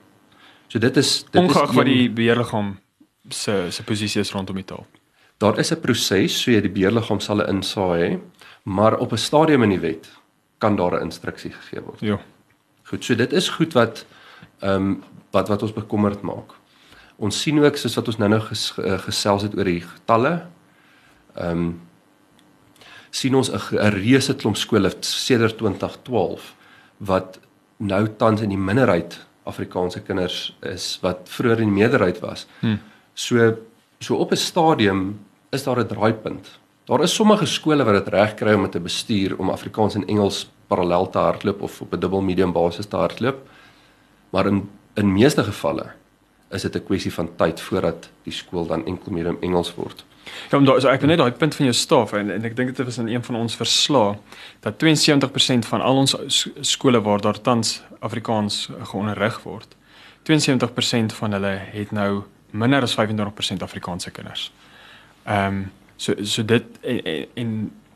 So 0.66 0.78
dit 0.78 0.96
is 0.96 1.24
dit 1.30 1.42
Ongeag 1.42 1.68
is 1.68 1.76
wat 1.76 1.84
die 1.84 2.10
beheerliggaam 2.10 2.78
se 3.28 3.66
se 3.70 3.84
posisie 3.84 4.20
is 4.20 4.32
rondom 4.32 4.54
die 4.54 4.64
taal. 4.64 4.86
Daar 5.38 5.58
is 5.58 5.70
'n 5.70 5.80
proses, 5.80 6.42
so 6.42 6.50
jy 6.50 6.60
die 6.60 6.70
beheerliggaam 6.70 7.20
sal 7.20 7.40
'n 7.40 7.48
insaai 7.48 8.00
hê, 8.08 8.18
maar 8.62 8.98
op 8.98 9.12
'n 9.12 9.16
stadium 9.16 9.62
in 9.62 9.68
die 9.68 9.80
wet 9.80 10.10
kan 10.58 10.76
daar 10.76 10.92
'n 10.98 11.02
instruksie 11.02 11.50
gegee 11.50 11.80
word. 11.80 12.00
Ja. 12.00 12.20
Goed, 12.82 13.04
so 13.04 13.14
dit 13.14 13.32
is 13.32 13.48
goed 13.48 13.72
wat 13.72 14.06
ehm 14.58 14.74
um, 14.74 15.02
wat 15.30 15.48
wat 15.48 15.62
ons 15.62 15.72
bekommerd 15.72 16.20
maak. 16.22 16.62
Ons 17.16 17.40
sien 17.40 17.58
ook 17.62 17.76
soos 17.76 17.94
wat 17.94 18.08
ons 18.10 18.18
nou-nou 18.18 18.40
ges, 18.48 18.72
uh, 18.78 18.98
gesels 18.98 19.42
het 19.42 19.54
oor 19.56 19.64
die 19.64 19.80
getalle. 19.80 20.46
Ehm 21.34 21.50
um, 21.50 21.74
sien 23.14 23.34
ons 23.34 23.50
'n 23.50 23.94
reuse 23.94 24.34
klomp 24.34 24.56
skole 24.56 24.90
sedert 25.00 25.56
2012 25.58 26.54
wat 26.98 27.38
nou 27.78 28.08
tans 28.18 28.40
in 28.42 28.48
die 28.48 28.58
minderheid 28.58 29.18
Afrikaanse 29.44 30.00
kinders 30.00 30.56
is 30.62 30.98
wat 31.02 31.28
vroeër 31.28 31.60
in 31.60 31.70
die 31.70 31.78
meerderheid 31.80 32.20
was. 32.20 32.46
Hmm. 32.60 32.80
So 33.14 33.56
so 34.00 34.16
op 34.16 34.32
'n 34.32 34.36
stadium 34.36 35.20
is 35.52 35.62
daar 35.62 35.78
'n 35.78 35.86
draaipunt. 35.86 36.58
Daar 36.84 37.02
is 37.02 37.14
sommige 37.14 37.46
skole 37.46 37.84
wat 37.84 38.04
dit 38.04 38.14
reg 38.14 38.34
kry 38.34 38.52
om 38.52 38.70
te 38.70 38.80
bestuur 38.80 39.38
om 39.38 39.50
Afrikaans 39.50 39.94
en 39.94 40.06
Engels 40.06 40.50
parallel 40.66 41.10
te 41.10 41.18
hardloop 41.18 41.62
of 41.62 41.80
op 41.80 41.92
'n 41.92 42.00
dubbel 42.00 42.20
medium 42.20 42.52
basis 42.52 42.86
te 42.86 42.96
hardloop. 42.96 43.48
Maar 44.30 44.46
in 44.46 44.70
in 44.94 45.12
meeste 45.12 45.44
gevalle 45.44 45.92
is 46.50 46.62
dit 46.62 46.76
'n 46.76 46.84
kwessie 46.84 47.12
van 47.12 47.36
tyd 47.36 47.60
voordat 47.60 48.10
die 48.22 48.32
skool 48.32 48.66
dan 48.66 48.86
enkel 48.86 49.12
meer 49.12 49.26
in 49.26 49.36
Engels 49.40 49.74
word. 49.74 50.04
Ja, 50.50 50.58
maar 50.58 50.80
so 50.80 50.88
ek 50.88 51.00
weet 51.00 51.10
net 51.10 51.18
daai 51.18 51.32
punt 51.32 51.54
van 51.54 51.66
jou 51.66 51.74
staf 51.76 52.12
en 52.12 52.30
en 52.30 52.44
ek 52.44 52.56
dink 52.56 52.76
dit 52.76 52.86
was 52.86 52.98
in 52.98 53.08
een 53.08 53.24
van 53.24 53.36
ons 53.36 53.56
verslae 53.56 54.16
dat 54.60 54.82
72% 54.84 55.66
van 55.68 55.80
al 55.80 55.96
ons 55.96 56.16
skole 56.60 57.00
waar 57.00 57.20
daar 57.20 57.40
tans 57.40 57.82
Afrikaans 58.00 58.70
geonderrig 58.90 59.42
word, 59.42 59.76
72% 60.24 61.16
van 61.20 61.32
hulle 61.32 61.58
het 61.72 61.90
nou 61.92 62.22
minder 62.50 62.82
as 62.82 62.96
25% 62.96 63.62
Afrikaanse 63.62 64.10
kinders. 64.10 64.52
Ehm 65.24 65.46
um, 65.46 65.72
so 65.96 66.14
so 66.24 66.44
dit 66.44 66.64
en, 66.80 67.02
en, 67.04 67.26
en 67.34 67.50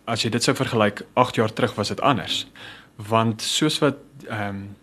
as 0.05 0.23
jy 0.23 0.31
dit 0.31 0.43
sou 0.43 0.55
vergelyk 0.57 1.03
8 1.15 1.35
jaar 1.35 1.53
terug 1.53 1.75
was 1.75 1.89
dit 1.89 2.01
anders. 2.01 2.47
Want 2.97 3.43
soos 3.43 3.79
wat 3.79 3.97
ehm 4.29 4.49
um, 4.49 4.77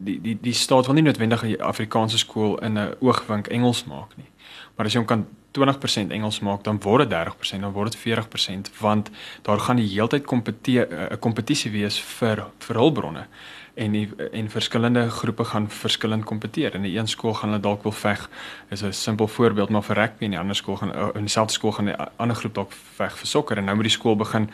die 0.00 0.20
die 0.20 0.38
die 0.40 0.56
staat 0.56 0.86
wil 0.86 0.94
nie 0.94 1.04
noodwendig 1.04 1.44
'n 1.44 1.60
Afrikaanse 1.60 2.18
skool 2.18 2.58
in 2.58 2.78
'n 2.78 2.94
oogwink 3.00 3.46
Engels 3.46 3.84
maak 3.84 4.16
nie. 4.16 4.30
Maar 4.76 4.86
as 4.86 4.92
jy 4.92 4.98
hom 4.98 5.06
kan 5.06 5.26
20% 5.50 6.10
Engels 6.10 6.40
maak, 6.40 6.64
dan 6.64 6.80
word 6.80 7.08
dit 7.08 7.18
30%, 7.18 7.60
dan 7.60 7.72
word 7.72 7.92
dit 7.92 8.00
40% 8.00 8.70
want 8.78 9.10
daar 9.42 9.58
gaan 9.58 9.76
die 9.76 9.88
heeltyd 9.88 10.26
'n 10.32 11.18
kompetisie 11.18 11.70
wees 11.70 12.00
vir 12.00 12.46
vir 12.58 12.76
hulpbronne 12.76 13.26
en 13.74 13.92
die, 13.92 14.08
en 14.32 14.50
verskillende 14.50 15.10
groepe 15.10 15.44
gaan 15.44 15.70
verskillend 15.70 16.24
kompeteer. 16.24 16.74
In 16.74 16.82
die 16.82 16.98
een 16.98 17.08
skool 17.08 17.34
gaan 17.34 17.48
hulle 17.48 17.62
dalk 17.62 17.82
wil 17.82 17.92
veg, 17.92 18.28
is 18.68 18.82
'n 18.82 18.92
simpel 18.92 19.28
voorbeeld, 19.28 19.68
maar 19.68 19.82
vir 19.82 19.96
rugby 19.96 20.24
en 20.24 20.30
die 20.30 20.38
ander 20.38 20.56
skool 20.56 20.76
gaan 20.76 21.14
in 21.14 21.20
dieselfde 21.20 21.52
skool 21.52 21.72
gaan 21.72 21.88
'n 21.88 22.08
ander 22.16 22.36
groep 22.36 22.54
dalk 22.54 22.72
veg 22.72 23.18
vir 23.18 23.26
sokker 23.26 23.58
en 23.58 23.64
nou 23.64 23.76
moet 23.76 23.84
die 23.84 23.98
skool 23.98 24.16
begin 24.16 24.50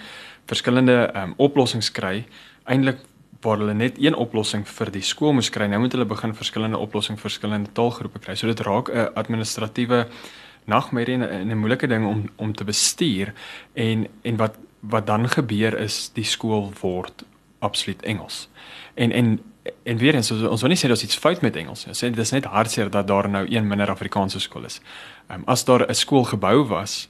verskillende 0.46 1.10
um, 1.14 1.34
oplossings 1.36 1.90
kry. 1.92 2.26
Eindelik 2.64 2.98
waar 3.46 3.60
hulle 3.62 3.74
net 3.74 3.98
een 4.02 4.16
oplossing 4.18 4.66
vir 4.68 4.90
die 4.94 5.04
skool 5.06 5.36
moes 5.36 5.50
kry. 5.54 5.68
Nou 5.70 5.80
moet 5.84 5.94
hulle 5.94 6.08
begin 6.08 6.34
verskillende 6.34 6.80
oplossings 6.82 7.20
vir 7.20 7.30
verskillende 7.30 7.72
taalgroepe 7.78 8.22
kry. 8.24 8.34
So 8.34 8.50
dit 8.50 8.60
raak 8.66 8.90
'n 8.90 9.14
administratiewe 9.14 10.06
nagmerrie 10.66 11.18
en 11.22 11.50
'n 11.50 11.58
moeilike 11.58 11.86
ding 11.86 12.06
om 12.06 12.30
om 12.36 12.52
te 12.52 12.64
bestuur 12.64 13.32
en 13.74 14.06
en 14.22 14.36
wat 14.36 14.58
wat 14.80 15.06
dan 15.06 15.28
gebeur 15.28 15.78
is 15.78 16.10
die 16.14 16.24
skool 16.24 16.72
word 16.80 17.24
absoluut 17.58 18.02
Engels. 18.02 18.48
En 18.94 19.12
en 19.12 19.40
en 19.82 19.96
weer 19.96 20.14
eens 20.14 20.30
ons 20.30 20.60
wil 20.60 20.70
nie 20.70 20.78
sê 20.78 20.86
daar's 20.86 21.02
iets 21.02 21.16
fout 21.16 21.40
met 21.42 21.56
Engels 21.56 21.86
nie. 21.86 21.94
Sê 21.94 22.10
dit 22.10 22.18
is 22.18 22.30
net 22.30 22.44
hartseer 22.44 22.90
dat 22.90 23.06
daar 23.06 23.28
nou 23.28 23.46
een 23.50 23.66
minder 23.66 23.90
Afrikaanse 23.90 24.40
skool 24.40 24.64
is. 24.64 24.80
Ehm 25.28 25.38
um, 25.38 25.44
as 25.46 25.64
daar 25.64 25.88
'n 25.88 25.94
skool 25.94 26.24
gebou 26.24 26.64
was 26.64 27.08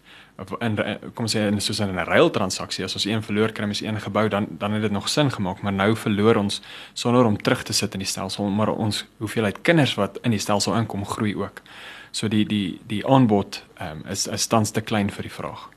in 0.60 0.76
kom 1.14 1.24
ons 1.24 1.34
sê 1.34 1.46
in 1.48 1.60
soos 1.60 1.78
in 1.80 1.94
'n 1.94 2.04
ruil 2.04 2.30
transaksie 2.30 2.84
as 2.84 2.94
ons 2.94 3.04
een 3.06 3.22
verloor 3.22 3.52
kry 3.52 3.66
mes 3.66 3.80
een 3.80 4.00
gebou 4.00 4.28
dan 4.28 4.46
dan 4.58 4.72
het 4.72 4.82
dit 4.82 4.92
nog 4.92 5.08
sin 5.08 5.30
gemaak 5.30 5.62
maar 5.62 5.72
nou 5.72 5.96
verloor 5.96 6.36
ons 6.36 6.60
sonder 6.92 7.24
om 7.24 7.36
terug 7.36 7.62
te 7.62 7.72
sit 7.72 7.92
in 7.92 8.00
die 8.00 8.08
stelsel 8.08 8.44
maar 8.44 8.68
ons 8.68 9.04
hoeveelheid 9.18 9.62
kinders 9.62 9.94
wat 9.94 10.18
in 10.22 10.30
die 10.30 10.38
stelsel 10.38 10.74
inkom 10.74 11.04
groei 11.04 11.34
ook. 11.36 11.62
So 12.10 12.28
die 12.28 12.44
die 12.44 12.80
die 12.86 13.06
aanbod 13.06 13.62
um, 13.80 14.04
is 14.10 14.26
is 14.26 14.46
tans 14.46 14.70
te 14.70 14.80
klein 14.80 15.10
vir 15.10 15.22
die 15.22 15.32
vraag. 15.32 15.68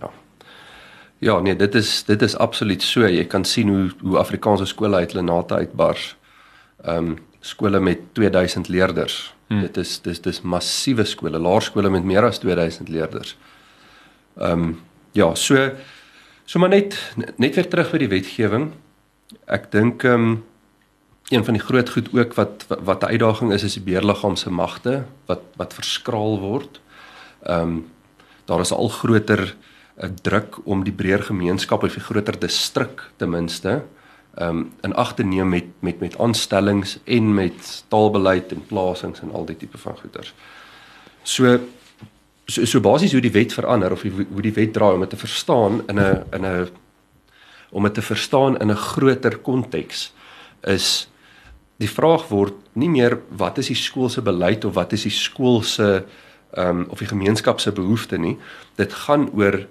Ja. 0.00 0.10
Ja, 1.18 1.40
nee, 1.40 1.56
dit 1.56 1.74
is 1.74 2.04
dit 2.04 2.22
is 2.22 2.36
absoluut 2.36 2.82
so. 2.82 3.06
Jy 3.08 3.24
kan 3.24 3.44
sien 3.44 3.68
hoe 3.68 3.90
hoe 4.00 4.18
Afrikaanse 4.18 4.66
skole 4.66 4.96
uit 4.96 5.12
hulle 5.12 5.24
nate 5.24 5.54
uitbars. 5.54 6.16
Ehm 6.84 6.96
um, 6.96 7.18
skole 7.40 7.80
met 7.80 7.98
2000 8.12 8.68
leerders. 8.68 9.34
Hmm. 9.48 9.60
Dit 9.60 9.76
is 9.76 10.00
dis 10.00 10.20
dis 10.20 10.40
massiewe 10.42 11.04
skole, 11.04 11.38
laerskole 11.38 11.90
met 11.90 12.04
meer 12.04 12.24
as 12.24 12.38
2000 12.38 12.88
leerders. 12.88 13.36
Ehm 13.36 13.55
um, 14.40 14.80
ja, 15.12 15.34
so 15.34 15.70
so 16.44 16.58
maar 16.58 16.68
net 16.68 17.14
net 17.36 17.54
weer 17.54 17.68
terug 17.68 17.90
by 17.90 17.98
die 17.98 18.12
wetgewing. 18.12 18.70
Ek 19.46 19.70
dink 19.72 20.04
ehm 20.04 20.30
um, 20.30 20.44
een 21.26 21.42
van 21.44 21.56
die 21.58 21.62
groot 21.62 21.88
goed 21.90 22.08
ook 22.14 22.34
wat 22.38 22.66
wat 22.68 23.02
'n 23.02 23.10
uitdaging 23.10 23.52
is 23.52 23.62
is 23.62 23.74
die 23.74 23.82
beheerliggaam 23.82 24.36
se 24.36 24.50
magte 24.50 25.04
wat 25.26 25.42
wat 25.56 25.74
verskraal 25.74 26.38
word. 26.40 26.80
Ehm 27.42 27.60
um, 27.60 27.90
daar 28.44 28.60
is 28.60 28.72
al 28.72 28.88
groter 28.88 29.56
'n 29.96 30.04
uh, 30.04 30.10
druk 30.22 30.58
om 30.64 30.84
die 30.84 30.92
breër 30.92 31.22
gemeenskap 31.22 31.82
of 31.82 31.94
die 31.94 32.02
groter 32.02 32.38
distrik 32.38 33.10
ten 33.16 33.30
minste 33.30 33.82
ehm 34.36 34.48
um, 34.48 34.72
in 34.82 34.94
ag 34.94 35.14
te 35.14 35.22
neem 35.22 35.48
met 35.48 35.64
met 35.78 36.00
met 36.00 36.18
aanstellings 36.18 36.98
en 37.04 37.34
met 37.34 37.84
taalbeleid 37.88 38.52
en 38.52 38.66
plasings 38.66 39.20
en 39.20 39.32
al 39.32 39.44
die 39.44 39.56
tipe 39.56 39.78
van 39.78 39.96
goeders. 39.98 40.34
So 41.22 41.58
so, 42.46 42.64
so 42.64 42.80
basies 42.80 43.12
hoe 43.12 43.20
die 43.20 43.32
wet 43.34 43.52
verander 43.52 43.92
of 43.92 44.02
die, 44.02 44.12
hoe 44.12 44.42
die 44.42 44.54
wet 44.54 44.72
draai 44.72 44.94
om 44.94 45.00
dit 45.00 45.10
te 45.10 45.16
verstaan 45.20 45.82
in 45.88 46.00
'n 46.00 46.24
in 46.32 46.46
'n 46.46 46.68
om 47.70 47.82
dit 47.82 47.94
te 47.94 48.02
verstaan 48.02 48.58
in 48.58 48.70
'n 48.70 48.76
groter 48.76 49.38
konteks 49.38 50.12
is 50.62 51.08
die 51.76 51.90
vraag 51.90 52.28
word 52.28 52.54
nie 52.72 52.88
meer 52.88 53.18
wat 53.36 53.58
is 53.58 53.66
die 53.66 53.78
skool 53.78 54.08
se 54.08 54.22
beleid 54.22 54.64
of 54.64 54.74
wat 54.74 54.92
is 54.92 55.02
die 55.02 55.14
skool 55.14 55.62
se 55.62 56.04
ehm 56.56 56.68
um, 56.68 56.86
of 56.88 56.98
die 56.98 57.08
gemeenskap 57.08 57.60
se 57.60 57.72
behoefte 57.72 58.18
nie. 58.18 58.36
Dit 58.74 58.92
gaan 58.92 59.28
oor 59.34 59.66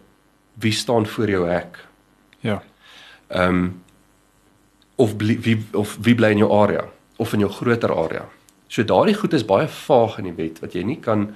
wie 0.54 0.72
staan 0.72 1.06
voor 1.06 1.30
jou 1.30 1.48
hek. 1.50 1.80
Ja. 2.40 2.64
Ehm 3.28 3.50
um, 3.50 3.82
of 4.96 5.18
bly, 5.18 5.40
wie 5.42 5.66
of 5.74 5.98
wie 6.02 6.16
bly 6.16 6.30
in 6.32 6.38
jou 6.38 6.52
area 6.52 6.86
of 7.16 7.34
in 7.34 7.40
jou 7.40 7.52
groter 7.52 7.96
area. 7.96 8.30
So 8.68 8.84
daardie 8.84 9.16
goed 9.16 9.34
is 9.34 9.46
baie 9.46 9.68
vaag 9.68 10.18
in 10.18 10.24
die 10.30 10.38
wet 10.38 10.60
wat 10.60 10.74
jy 10.74 10.84
nie 10.84 11.00
kan 11.00 11.36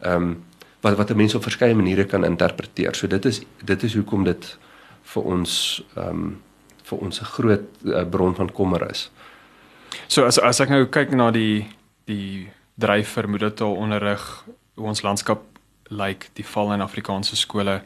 ehm 0.00 0.22
um, 0.22 0.44
wat 0.80 0.96
wat 0.96 1.10
'n 1.10 1.16
mens 1.16 1.34
op 1.34 1.42
verskeie 1.42 1.74
maniere 1.74 2.04
kan 2.04 2.24
interpreteer. 2.24 2.94
So 2.94 3.06
dit 3.06 3.24
is 3.24 3.40
dit 3.64 3.82
is 3.82 3.94
hoekom 3.94 4.24
dit 4.24 4.58
vir 5.02 5.22
ons 5.22 5.82
ehm 5.94 6.08
um, 6.08 6.42
vir 6.82 6.98
ons 6.98 7.20
'n 7.20 7.24
groot 7.24 7.62
uh, 7.84 8.04
bron 8.04 8.34
van 8.34 8.52
kommer 8.52 8.90
is. 8.90 9.10
So 10.06 10.24
as 10.24 10.38
as 10.38 10.60
ek 10.60 10.68
nou 10.68 10.86
kyk 10.86 11.10
na 11.10 11.30
die 11.30 11.66
die 12.04 12.48
dryf 12.74 13.08
vir 13.08 13.28
moedertaal 13.28 13.74
onderrig 13.74 14.44
hoe 14.74 14.86
ons 14.86 15.02
landskap 15.02 15.42
lyk, 15.90 15.98
like, 15.98 16.26
die 16.34 16.46
val 16.46 16.72
in 16.72 16.80
Afrikaanse 16.80 17.36
skole, 17.36 17.80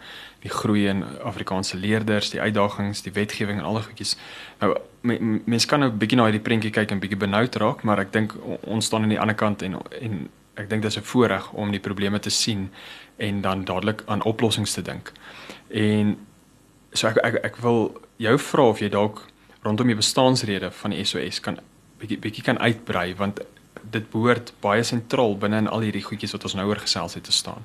die 0.45 0.51
groei 0.53 0.89
in 0.89 1.05
Afrikaanse 1.25 1.77
leerders, 1.77 2.31
die 2.31 2.41
uitdagings, 2.41 3.03
die 3.03 3.13
wetgewing 3.13 3.59
en 3.59 3.65
al 3.65 3.79
die 3.79 3.87
goedjies. 3.87 4.17
Nou 4.61 4.75
mense 5.45 5.67
kan 5.67 5.81
nou 5.81 5.91
'n 5.91 5.99
bietjie 5.99 6.17
na 6.17 6.25
hierdie 6.25 6.45
prentjie 6.45 6.71
kyk 6.71 6.91
en 6.91 7.01
bietjie 7.01 7.19
benoud 7.19 7.57
raak, 7.57 7.83
maar 7.83 7.99
ek 7.99 8.13
dink 8.13 8.35
ons 8.63 8.85
staan 8.85 9.03
aan 9.03 9.09
die 9.09 9.21
ander 9.21 9.35
kant 9.35 9.63
en 9.63 9.81
en 10.01 10.29
ek 10.55 10.69
dink 10.71 10.83
dit 10.83 10.91
is 10.91 10.99
'n 10.99 11.11
voorreg 11.11 11.53
om 11.53 11.71
die 11.71 11.81
probleme 11.81 12.19
te 12.19 12.31
sien 12.31 12.71
en 13.17 13.41
dan 13.41 13.65
dadelik 13.65 14.03
aan 14.07 14.23
oplossings 14.23 14.73
te 14.73 14.83
dink. 14.83 15.13
En 15.69 16.19
so 16.93 17.09
ek 17.09 17.17
ek 17.17 17.35
ek 17.45 17.57
wil 17.57 18.01
jou 18.17 18.39
vra 18.39 18.63
of 18.63 18.79
jy 18.79 18.89
dalk 18.89 19.27
rondom 19.63 19.87
die 19.87 19.97
bestaansrede 19.97 20.71
van 20.71 20.91
die 20.91 21.05
SOS 21.05 21.41
kan 21.41 21.59
bietjie 21.99 22.19
bietjie 22.19 22.45
kan 22.45 22.59
uitbrei 22.59 23.15
want 23.15 23.41
dit 23.91 24.11
behoort 24.11 24.53
baie 24.61 24.83
sentraal 24.83 25.37
binne 25.39 25.57
in 25.57 25.69
al 25.69 25.81
hierdie 25.81 26.05
goedjies 26.05 26.33
wat 26.33 26.45
ons 26.45 26.55
nou 26.55 26.67
oor 26.69 26.81
gesels 26.81 27.15
het 27.15 27.25
te 27.25 27.33
staan. 27.33 27.65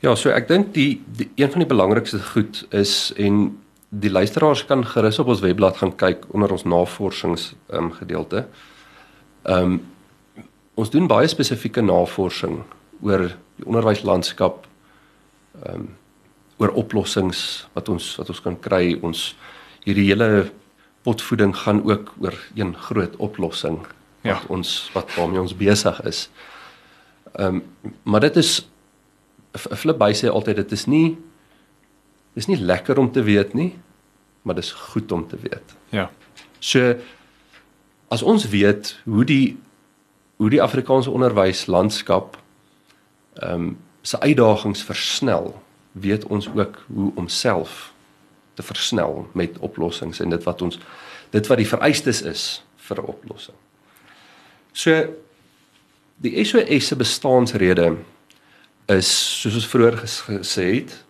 Ja, 0.00 0.14
so 0.14 0.30
ek 0.30 0.46
dink 0.48 0.74
die, 0.74 1.02
die 1.18 1.30
een 1.36 1.50
van 1.50 1.64
die 1.64 1.68
belangrikste 1.68 2.20
goed 2.22 2.62
is 2.70 3.12
en 3.16 3.58
die 3.88 4.10
luisteraars 4.10 4.64
kan 4.68 4.84
gerus 4.86 5.18
op 5.18 5.32
ons 5.32 5.42
webblad 5.42 5.80
gaan 5.80 5.94
kyk 5.96 6.26
onder 6.36 6.52
ons 6.52 6.66
navorsings 6.68 7.52
um, 7.72 7.92
gedeelte. 7.92 8.46
Ehm 9.44 9.78
um, 9.78 9.80
ons 10.78 10.90
doen 10.90 11.08
baie 11.10 11.28
spesifieke 11.30 11.82
navorsing 11.82 12.60
oor 13.02 13.30
die 13.58 13.66
onderwyslandskap 13.66 14.66
ehm 15.64 15.74
um, 15.74 15.88
oor 16.58 16.72
oplossings 16.74 17.40
wat 17.76 17.86
ons 17.86 18.16
wat 18.18 18.32
ons 18.32 18.40
kan 18.42 18.56
kry. 18.58 18.96
Ons 19.06 19.36
hierdie 19.84 20.08
hele 20.08 20.48
potvoeding 21.06 21.52
gaan 21.54 21.84
ook 21.86 22.10
oor 22.18 22.34
een 22.58 22.72
groot 22.88 23.14
oplossing 23.22 23.76
wat 24.26 24.42
ja. 24.42 24.50
ons 24.50 24.72
wat 24.94 25.14
waarmee 25.14 25.44
ons 25.44 25.54
besig 25.54 26.00
is. 26.10 26.26
Ehm 27.34 27.62
um, 27.62 27.94
maar 28.02 28.26
dit 28.26 28.36
is 28.36 28.66
'n 29.54 29.76
flip 29.76 29.98
by 29.98 30.12
sê 30.12 30.26
altyd 30.30 30.56
dit 30.56 30.72
is 30.72 30.86
nie 30.86 31.16
dis 32.34 32.46
nie 32.46 32.58
lekker 32.58 32.98
om 32.98 33.10
te 33.12 33.22
weet 33.22 33.54
nie, 33.54 33.78
maar 34.42 34.54
dis 34.54 34.72
goed 34.72 35.12
om 35.12 35.28
te 35.28 35.36
weet. 35.36 35.76
Ja. 35.90 36.10
So 36.58 36.94
as 38.08 38.22
ons 38.22 38.48
weet 38.48 38.98
hoe 39.04 39.24
die 39.24 39.56
hoe 40.38 40.50
die 40.50 40.62
Afrikaanse 40.62 41.10
onderwyslandskap 41.10 42.38
ehm 43.38 43.54
um, 43.54 43.76
se 44.02 44.20
uitdagings 44.20 44.82
versnel, 44.82 45.50
weet 45.92 46.24
ons 46.26 46.48
ook 46.54 46.78
hoe 46.86 47.10
om 47.14 47.26
self 47.28 47.92
te 48.54 48.62
versnel 48.62 49.26
met 49.34 49.58
oplossings 49.58 50.20
en 50.20 50.30
dit 50.30 50.44
wat 50.46 50.62
ons 50.62 50.78
dit 51.30 51.46
wat 51.50 51.60
die 51.60 51.68
vereistes 51.68 52.22
is 52.22 52.44
vir 52.88 53.02
'n 53.02 53.10
oplossing. 53.12 53.56
So 54.72 55.14
die 56.16 56.44
SOS 56.44 56.86
se 56.86 56.96
bestaansrede 56.96 57.96
is 58.86 59.10
soos 59.40 59.54
ons 59.54 59.68
vroeër 59.68 59.96
gesê 60.06 60.66
het 60.74 61.04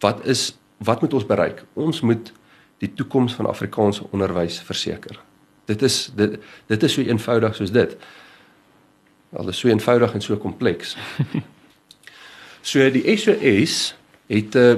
wat 0.00 0.26
is 0.26 0.58
wat 0.76 1.00
moet 1.00 1.14
ons 1.14 1.26
bereik? 1.26 1.64
Ons 1.74 2.00
moet 2.00 2.32
die 2.78 2.92
toekoms 2.94 3.32
van 3.32 3.46
Afrikaanse 3.46 4.04
onderwys 4.10 4.60
verseker. 4.60 5.20
Dit 5.66 5.82
is 5.82 6.10
dit 6.14 6.38
dit 6.66 6.82
is 6.82 6.92
so 6.92 7.02
eenvoudig 7.02 7.54
soos 7.54 7.72
dit. 7.74 7.96
Al 9.36 9.48
is 9.48 9.58
so 9.58 9.68
eenvoudig 9.68 10.14
en 10.14 10.22
so 10.22 10.36
kompleks. 10.36 10.96
so 12.70 12.90
die 12.90 13.16
SOS 13.16 13.94
het 14.26 14.54
'n 14.54 14.58
uh, 14.58 14.76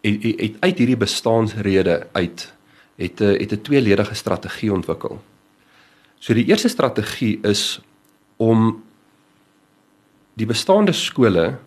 het, 0.00 0.22
het, 0.22 0.40
het 0.40 0.56
uit 0.60 0.78
hierdie 0.78 0.96
bestaansrede 0.96 2.06
uit 2.12 2.54
het 2.96 3.20
'n 3.20 3.36
het 3.42 3.52
'n 3.52 3.60
tweeledige 3.62 4.14
strategie 4.14 4.72
ontwikkel. 4.72 5.22
So 6.18 6.34
die 6.34 6.46
eerste 6.46 6.68
strategie 6.68 7.38
is 7.42 7.80
om 8.36 8.84
die 10.34 10.46
bestaande 10.46 10.92
skole 10.92 11.58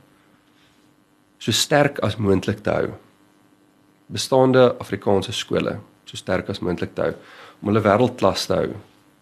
so 1.38 1.52
sterk 1.52 2.00
as 2.00 2.16
moontlik 2.16 2.60
te 2.64 2.70
hou. 2.70 2.90
Bestaande 4.06 4.76
Afrikaanse 4.78 5.32
skole 5.32 5.80
so 6.04 6.16
sterk 6.16 6.50
as 6.50 6.60
moontlik 6.60 6.96
te 6.96 7.02
hou 7.02 7.14
om 7.64 7.72
hulle 7.72 7.86
wêreldklas 7.86 8.48
te 8.50 8.58
hou 8.60 8.74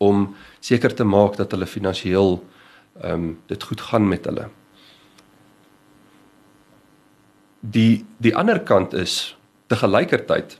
om 0.01 0.23
seker 0.59 0.95
te 0.97 1.05
maak 1.05 1.37
dat 1.37 1.53
hulle 1.53 1.69
finansiëel 1.69 2.39
ehm 3.01 3.13
um, 3.13 3.29
dit 3.47 3.63
goed 3.63 3.81
gaan 3.81 4.07
met 4.09 4.25
hulle 4.25 4.49
die 7.61 8.01
die 8.17 8.33
ander 8.35 8.59
kant 8.65 8.97
is 8.97 9.37
te 9.69 9.77
gelykertyd 9.79 10.57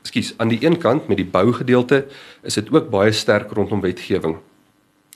Ekskuus, 0.00 0.32
aan 0.40 0.48
die 0.48 0.64
een 0.64 0.78
kant 0.80 1.08
met 1.08 1.18
die 1.20 1.28
bougedeelte 1.28 2.06
is 2.42 2.56
dit 2.56 2.70
ook 2.72 2.88
baie 2.90 3.12
sterk 3.12 3.50
rondom 3.52 3.82
wetgewing. 3.84 4.38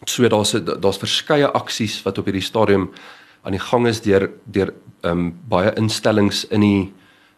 So 0.04 0.28
daar's 0.28 0.52
daar's 0.52 1.00
verskeie 1.00 1.48
aksies 1.48 2.02
wat 2.04 2.18
op 2.18 2.28
hierdie 2.28 2.44
stadium 2.44 2.90
aan 3.42 3.56
die 3.56 3.62
gang 3.62 3.88
is 3.88 4.02
deur 4.04 4.30
deur 4.44 4.74
ehm 5.00 5.10
um, 5.10 5.32
baie 5.48 5.72
instellings 5.80 6.44
in 6.48 6.60
die 6.60 6.92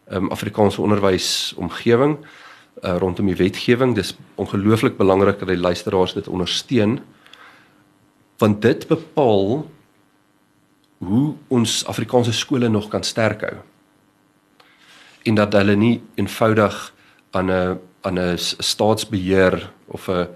ehm 0.07 0.27
um, 0.27 0.31
Afrikaanse 0.31 0.81
onderwys 0.81 1.53
omgewing 1.57 2.17
uh, 2.81 2.97
rondom 2.97 3.25
die 3.25 3.35
wetgewing. 3.35 3.95
Dis 3.95 4.15
ongelooflik 4.35 4.97
belangrik 4.97 5.39
dat 5.39 5.47
die 5.47 5.57
luisteraars 5.57 6.13
dit 6.13 6.27
ondersteun 6.27 6.99
want 8.37 8.61
dit 8.61 8.83
bepaal 8.87 9.65
hoe 10.97 11.35
ons 11.47 11.85
Afrikaanse 11.89 12.33
skole 12.33 12.69
nog 12.69 12.87
kan 12.87 13.03
sterk 13.03 13.41
hou. 13.41 13.55
En 15.25 15.35
dat 15.35 15.53
hulle 15.57 15.75
nie 15.75 16.01
eenvoudig 16.15 16.93
aan 17.31 17.51
'n 17.51 17.79
aan 18.01 18.19
'n 18.19 18.37
staatsbeheer 18.37 19.71
of 19.85 20.07
'n 20.09 20.27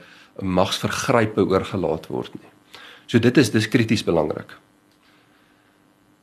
magsvergrype 0.42 1.46
oorgelaat 1.46 2.08
word 2.08 2.34
nie. 2.34 2.50
So 3.06 3.20
dit 3.20 3.38
is 3.38 3.52
dis 3.52 3.68
krities 3.68 4.04
belangrik. 4.04 4.58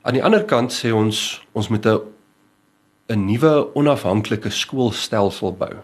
Aan 0.03 0.15
die 0.15 0.25
ander 0.25 0.45
kant 0.45 0.73
sê 0.73 0.93
ons 0.93 1.45
ons 1.53 1.69
moet 1.69 1.87
'n 1.87 2.01
'n 3.09 3.25
nuwe 3.25 3.75
onafhanklike 3.75 4.51
skoolstelsel 4.51 5.53
bou. 5.57 5.75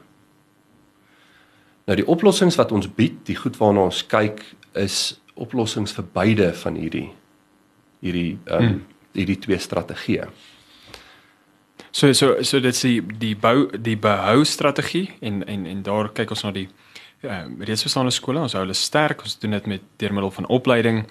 Nou 1.85 1.97
die 1.97 2.07
oplossings 2.09 2.57
wat 2.57 2.73
ons 2.73 2.89
bied, 2.89 3.21
die 3.29 3.37
goed 3.37 3.59
waarna 3.61 3.85
ons 3.91 4.01
kyk, 4.09 4.41
is 4.73 5.21
oplossings 5.35 5.93
vir 5.97 6.07
beide 6.15 6.53
van 6.63 6.79
hierdie 6.79 7.11
hierdie 8.05 8.35
ehm 8.45 8.57
um, 8.57 8.67
hmm. 8.69 8.83
hierdie 9.15 9.39
twee 9.41 9.59
strategieë. 9.59 10.27
So 11.95 12.13
so 12.13 12.43
so 12.43 12.61
dit 12.61 12.75
is 12.75 12.83
die 12.83 13.01
die 13.21 13.35
bou 13.39 13.69
die 13.79 13.97
behou 13.97 14.45
strategie 14.45 15.13
en 15.21 15.45
en 15.47 15.67
en 15.67 15.83
daar 15.83 16.11
kyk 16.13 16.35
ons 16.35 16.45
na 16.45 16.53
die 16.53 16.69
ehm 17.23 17.61
uh, 17.61 17.67
reeds 17.67 17.87
bestaande 17.87 18.13
skole, 18.13 18.41
ons 18.41 18.53
hou 18.53 18.65
hulle 18.65 18.75
sterk, 18.75 19.23
ons 19.23 19.39
doen 19.39 19.57
dit 19.57 19.67
met 19.67 19.87
deur 20.03 20.13
middel 20.13 20.31
van 20.31 20.51
opleiding, 20.59 21.05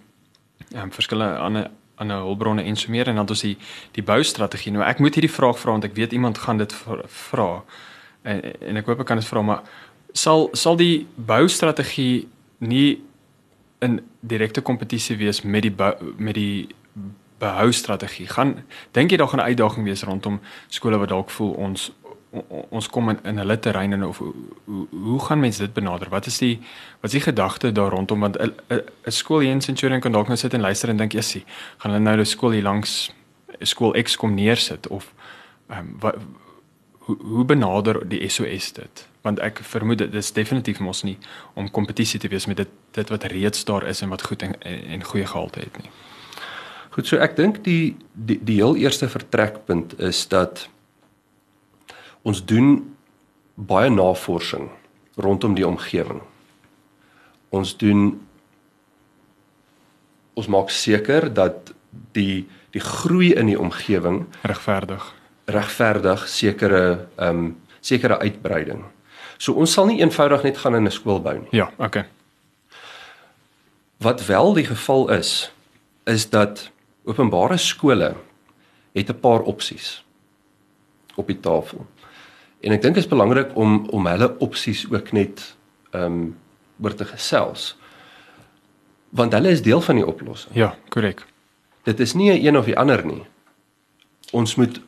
ehm 0.73 0.83
um, 0.83 0.91
verskillende 0.91 1.37
ander 1.37 1.71
ander 1.95 2.17
hulpbronne 2.25 2.63
en 2.63 2.75
so 2.75 2.91
meer 2.91 3.07
en 3.07 3.15
dan 3.15 3.29
ons 3.29 3.41
die 3.41 3.57
die 3.91 4.03
boustrategie. 4.03 4.73
Nou 4.73 4.83
ek 4.85 4.99
moet 4.99 5.15
hierdie 5.15 5.31
vraag 5.31 5.59
vra 5.59 5.71
want 5.77 5.85
ek 5.85 5.95
weet 5.95 6.13
iemand 6.13 6.37
gaan 6.37 6.57
dit 6.57 6.75
vra. 7.29 7.49
En 8.23 8.41
en 8.43 8.77
ek 8.77 8.85
hoop 8.85 8.99
ek 8.99 9.07
kan 9.07 9.21
dit 9.21 9.27
vra 9.27 9.41
maar 9.41 9.63
sal 10.13 10.49
sal 10.53 10.77
die 10.77 11.07
boustrategie 11.15 12.27
nie 12.57 13.01
in 13.83 13.99
direkte 14.21 14.61
kompetisie 14.61 15.17
wees 15.17 15.41
met 15.43 15.65
die 15.65 15.71
bou, 15.71 15.91
met 16.17 16.35
die 16.35 16.69
behou 17.43 17.71
strategie. 17.71 18.27
Gaan 18.27 18.63
dink 18.95 19.11
jy 19.11 19.17
daar 19.17 19.27
gaan 19.27 19.39
'n 19.39 19.51
uitdaging 19.51 19.85
wees 19.85 20.03
rondom 20.03 20.39
skole 20.69 20.97
wat 20.97 21.09
dalk 21.09 21.29
voel 21.29 21.51
ons 21.51 21.91
ons 22.69 22.89
kom 22.89 23.09
in, 23.09 23.19
in 23.23 23.37
hulle 23.37 23.59
terrein 23.59 23.93
en 23.93 24.03
of 24.03 24.17
hoe, 24.17 24.33
hoe 24.65 24.87
hoe 24.91 25.19
gaan 25.19 25.39
mense 25.39 25.59
dit 25.59 25.73
benader? 25.73 26.09
Wat 26.09 26.25
is 26.25 26.37
die 26.37 26.59
wat 27.01 27.13
is 27.13 27.19
die 27.19 27.31
gedagte 27.31 27.71
daar 27.71 27.91
rondom 27.91 28.19
want 28.19 28.37
'n 28.37 28.53
'n 28.69 29.11
skool 29.11 29.39
hier 29.39 29.51
in 29.51 29.61
Centurion 29.61 29.99
kan 29.99 30.11
dalk 30.11 30.27
nou 30.27 30.37
sit 30.37 30.53
en 30.53 30.61
luister 30.61 30.89
en 30.89 30.97
dink 30.97 31.13
esie, 31.13 31.43
gaan 31.77 31.91
hulle 31.91 32.03
nou 32.03 32.17
'n 32.17 32.25
skool 32.25 32.51
hier 32.51 32.63
langs 32.63 33.11
skool 33.61 33.93
X 34.03 34.15
kom 34.15 34.33
neersit 34.33 34.87
of 34.87 35.13
ehm 35.69 35.79
um, 35.79 35.95
wat 35.99 36.15
hoe 36.99 37.17
hoe 37.21 37.45
benader 37.45 38.09
die 38.09 38.29
SOS 38.29 38.71
dit? 38.71 39.12
Want 39.23 39.39
ek 39.39 39.61
vermoed 39.63 40.01
dit 40.03 40.15
is 40.19 40.33
definitief 40.35 40.81
mos 40.83 41.03
nie 41.07 41.17
om 41.55 41.71
kompetisie 41.71 42.19
te 42.19 42.27
wees 42.31 42.47
met 42.49 42.59
dit 42.59 42.71
dit 42.93 43.09
wat 43.09 43.23
reeds 43.31 43.63
daar 43.65 43.87
is 43.87 44.01
en 44.03 44.11
wat 44.11 44.25
goed 44.27 44.43
en 44.43 44.55
en 44.61 45.03
goeie 45.03 45.25
gehalte 45.25 45.63
het 45.63 45.77
nie. 45.81 45.91
Goed, 46.93 47.07
so 47.07 47.17
ek 47.17 47.37
dink 47.39 47.63
die 47.65 47.95
die 48.13 48.37
die 48.43 48.59
heel 48.59 48.75
eerste 48.77 49.09
vertrekpunt 49.09 49.95
is 49.99 50.27
dat 50.29 50.67
ons 52.21 52.43
doen 52.45 52.95
baie 53.55 53.89
navorsing 53.89 54.69
rondom 55.15 55.55
die 55.55 55.67
omgewing. 55.67 56.21
Ons 57.49 57.77
doen 57.77 58.21
ons 60.33 60.49
maak 60.49 60.69
seker 60.73 61.29
dat 61.33 61.73
die 62.17 62.45
die 62.73 62.81
groei 62.81 63.33
in 63.37 63.51
die 63.51 63.59
omgewing 63.59 64.23
regverdig 64.41 65.11
regverdig 65.45 66.27
sekere 66.29 67.07
ehm 67.17 67.45
um, 67.45 67.51
sekere 67.83 68.15
uitbreiding. 68.19 68.85
So 69.37 69.53
ons 69.53 69.71
sal 69.71 69.85
nie 69.85 69.99
eenvoudig 69.99 70.43
net 70.43 70.57
gaan 70.57 70.75
in 70.75 70.85
'n 70.85 70.91
skool 70.91 71.21
bou 71.21 71.37
nie. 71.37 71.47
Ja, 71.51 71.71
okay. 71.77 72.05
Wat 73.97 74.25
wel 74.25 74.53
die 74.53 74.65
geval 74.65 75.09
is, 75.09 75.51
is 76.03 76.29
dat 76.29 76.71
openbare 77.03 77.57
skole 77.57 78.15
het 78.93 79.09
'n 79.09 79.19
paar 79.19 79.41
opsies 79.41 80.05
op 81.15 81.27
die 81.27 81.39
tafel. 81.39 81.85
En 82.59 82.71
ek 82.71 82.81
dink 82.81 82.95
dit 82.95 83.03
is 83.03 83.09
belangrik 83.09 83.55
om 83.55 83.89
om 83.89 84.07
hulle 84.07 84.35
opsies 84.39 84.85
ook 84.91 85.11
net 85.11 85.55
ehm 85.91 86.03
um, 86.03 86.37
oor 86.81 86.93
te 86.93 87.05
gesels. 87.05 87.77
Want 89.09 89.33
hulle 89.33 89.49
is 89.49 89.61
deel 89.61 89.81
van 89.81 89.95
die 89.95 90.07
oplossing. 90.07 90.55
Ja, 90.55 90.75
korrek. 90.89 91.25
Dit 91.83 91.99
is 91.99 92.13
nie 92.13 92.31
'n 92.31 92.45
een 92.45 92.57
of 92.57 92.65
die 92.65 92.77
ander 92.77 93.05
nie. 93.05 93.23
Ons 94.31 94.55
moet 94.55 94.81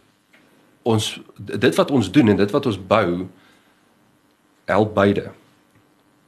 ons 0.82 1.22
dit 1.38 1.76
wat 1.76 1.92
ons 1.92 2.12
doen 2.12 2.28
en 2.28 2.36
dit 2.36 2.52
wat 2.52 2.66
ons 2.66 2.88
bou 2.88 3.28
help 4.66 4.94
beide 4.96 5.32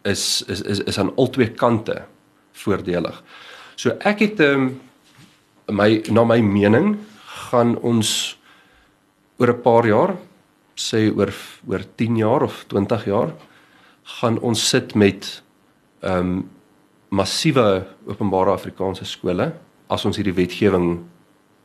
is 0.05 0.43
is 0.47 0.61
is 0.61 0.79
is 0.79 0.99
aan 0.99 1.13
albei 1.15 1.49
kante 1.53 2.01
voordelig. 2.53 3.23
So 3.75 3.97
ek 3.99 4.19
het 4.25 4.39
ehm 4.39 4.61
um, 4.61 4.81
my 5.67 6.01
na 6.09 6.23
my 6.23 6.39
mening 6.41 6.97
gaan 7.49 7.75
ons 7.83 8.37
oor 9.37 9.51
'n 9.53 9.61
paar 9.61 9.85
jaar 9.87 10.15
sê 10.75 11.09
oor 11.11 11.33
oor 11.67 11.83
10 11.95 12.17
jaar 12.17 12.43
of 12.43 12.65
20 12.67 13.05
jaar 13.05 13.33
gaan 14.03 14.39
ons 14.39 14.69
sit 14.69 14.95
met 14.95 15.43
ehm 16.01 16.19
um, 16.19 16.49
massiewe 17.09 17.87
openbare 18.07 18.51
Afrikaanse 18.51 19.05
skole 19.05 19.53
as 19.87 20.05
ons 20.05 20.17
hierdie 20.17 20.35
wetgewing 20.35 21.05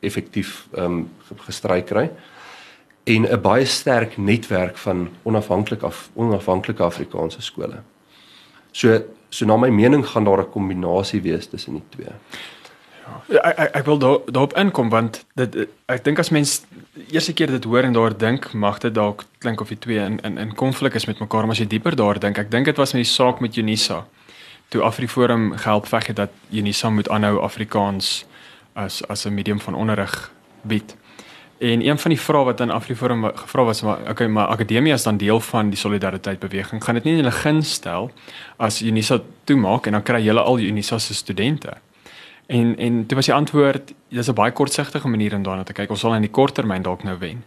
effektief 0.01 0.67
ehm 0.73 0.85
um, 0.85 1.09
gestryk 1.45 1.85
kry 1.87 2.09
en 3.03 3.27
'n 3.27 3.41
baie 3.41 3.65
sterk 3.65 4.17
netwerk 4.17 4.77
van 4.77 5.09
onafhanklike 5.23 5.85
af 5.85 6.09
onafhanklike 6.13 6.83
Afrikaanse 6.83 7.41
skole. 7.41 7.81
So 8.71 9.03
so 9.29 9.45
na 9.45 9.57
my 9.57 9.69
mening 9.69 10.05
gaan 10.07 10.23
daar 10.23 10.39
'n 10.39 10.49
kombinasie 10.49 11.21
wees 11.21 11.47
tussen 11.47 11.73
die 11.73 11.83
twee. 11.89 12.13
Ja, 13.27 13.39
ek, 13.41 13.75
ek 13.75 13.85
wil 13.85 13.97
daar 13.97 14.17
daarop 14.25 14.57
inkom 14.57 14.89
want 14.89 15.25
dit 15.35 15.67
ek 15.85 16.03
dink 16.03 16.19
as 16.19 16.29
mens 16.29 16.61
eerste 17.11 17.33
keer 17.33 17.47
dit 17.47 17.63
hoor 17.63 17.83
en 17.83 17.93
daar 17.93 18.17
dink 18.17 18.53
mag 18.53 18.77
dit 18.79 18.93
dalk 18.93 19.25
klink 19.37 19.61
of 19.61 19.67
die 19.67 19.79
twee 19.79 19.99
in 19.99 20.19
in 20.19 20.37
in 20.37 20.55
konflik 20.55 20.93
is 20.93 21.05
met 21.05 21.19
mekaar 21.19 21.41
maar 21.41 21.51
as 21.51 21.57
jy 21.57 21.67
dieper 21.67 21.95
daar 21.95 22.19
dink 22.19 22.37
ek 22.37 22.51
dink 22.51 22.65
dit 22.65 22.77
was 22.77 22.93
met 22.93 23.03
die 23.03 23.11
saak 23.11 23.39
met 23.39 23.55
Unisa 23.55 24.05
toe 24.69 24.81
Afriforum 24.81 25.51
gehelp 25.57 25.87
veg 25.87 26.07
het 26.07 26.15
dat 26.15 26.29
Unisa 26.51 26.89
moet 26.89 27.09
aanhou 27.09 27.41
Afrikaans 27.41 28.25
as 28.73 29.07
as 29.07 29.25
'n 29.25 29.33
medium 29.33 29.59
van 29.59 29.75
onderrig 29.75 30.31
bied. 30.61 30.95
En 31.63 31.85
een 31.85 31.99
van 31.99 32.11
die 32.11 32.19
vrae 32.19 32.43
wat 32.43 32.61
aan 32.61 32.73
Afriforum 32.75 33.23
gevra 33.35 33.63
was 33.63 33.81
maar 33.81 34.09
okay 34.09 34.27
maar 34.27 34.47
akademie 34.51 34.93
is 34.93 35.03
dan 35.03 35.17
deel 35.17 35.39
van 35.39 35.69
die 35.69 35.77
solidariteit 35.79 36.39
beweging 36.39 36.83
gaan 36.83 36.95
dit 36.99 37.03
nie 37.03 37.13
in 37.13 37.23
hulle 37.23 37.31
gun 37.31 37.61
stel 37.63 38.11
as 38.57 38.81
Unisa 38.81 39.21
toemaak 39.43 39.87
en 39.87 39.95
dan 39.95 40.03
kry 40.03 40.19
julle 40.25 40.41
al 40.41 40.59
Unisa 40.59 40.99
se 40.99 41.13
studente. 41.13 41.73
En 42.45 42.75
en 42.77 43.07
dit 43.07 43.13
was 43.13 43.25
die 43.25 43.33
antwoord, 43.33 43.93
dis 44.09 44.27
'n 44.27 44.33
baie 44.33 44.51
kortsigtige 44.51 45.07
manier 45.07 45.35
om 45.35 45.43
daarna 45.43 45.63
te 45.63 45.73
kyk. 45.73 45.89
Ons 45.89 45.99
sal 45.99 46.15
in 46.15 46.21
die 46.21 46.31
korttermyn 46.31 46.81
dalk 46.81 47.03
nou 47.03 47.17
wen. 47.17 47.43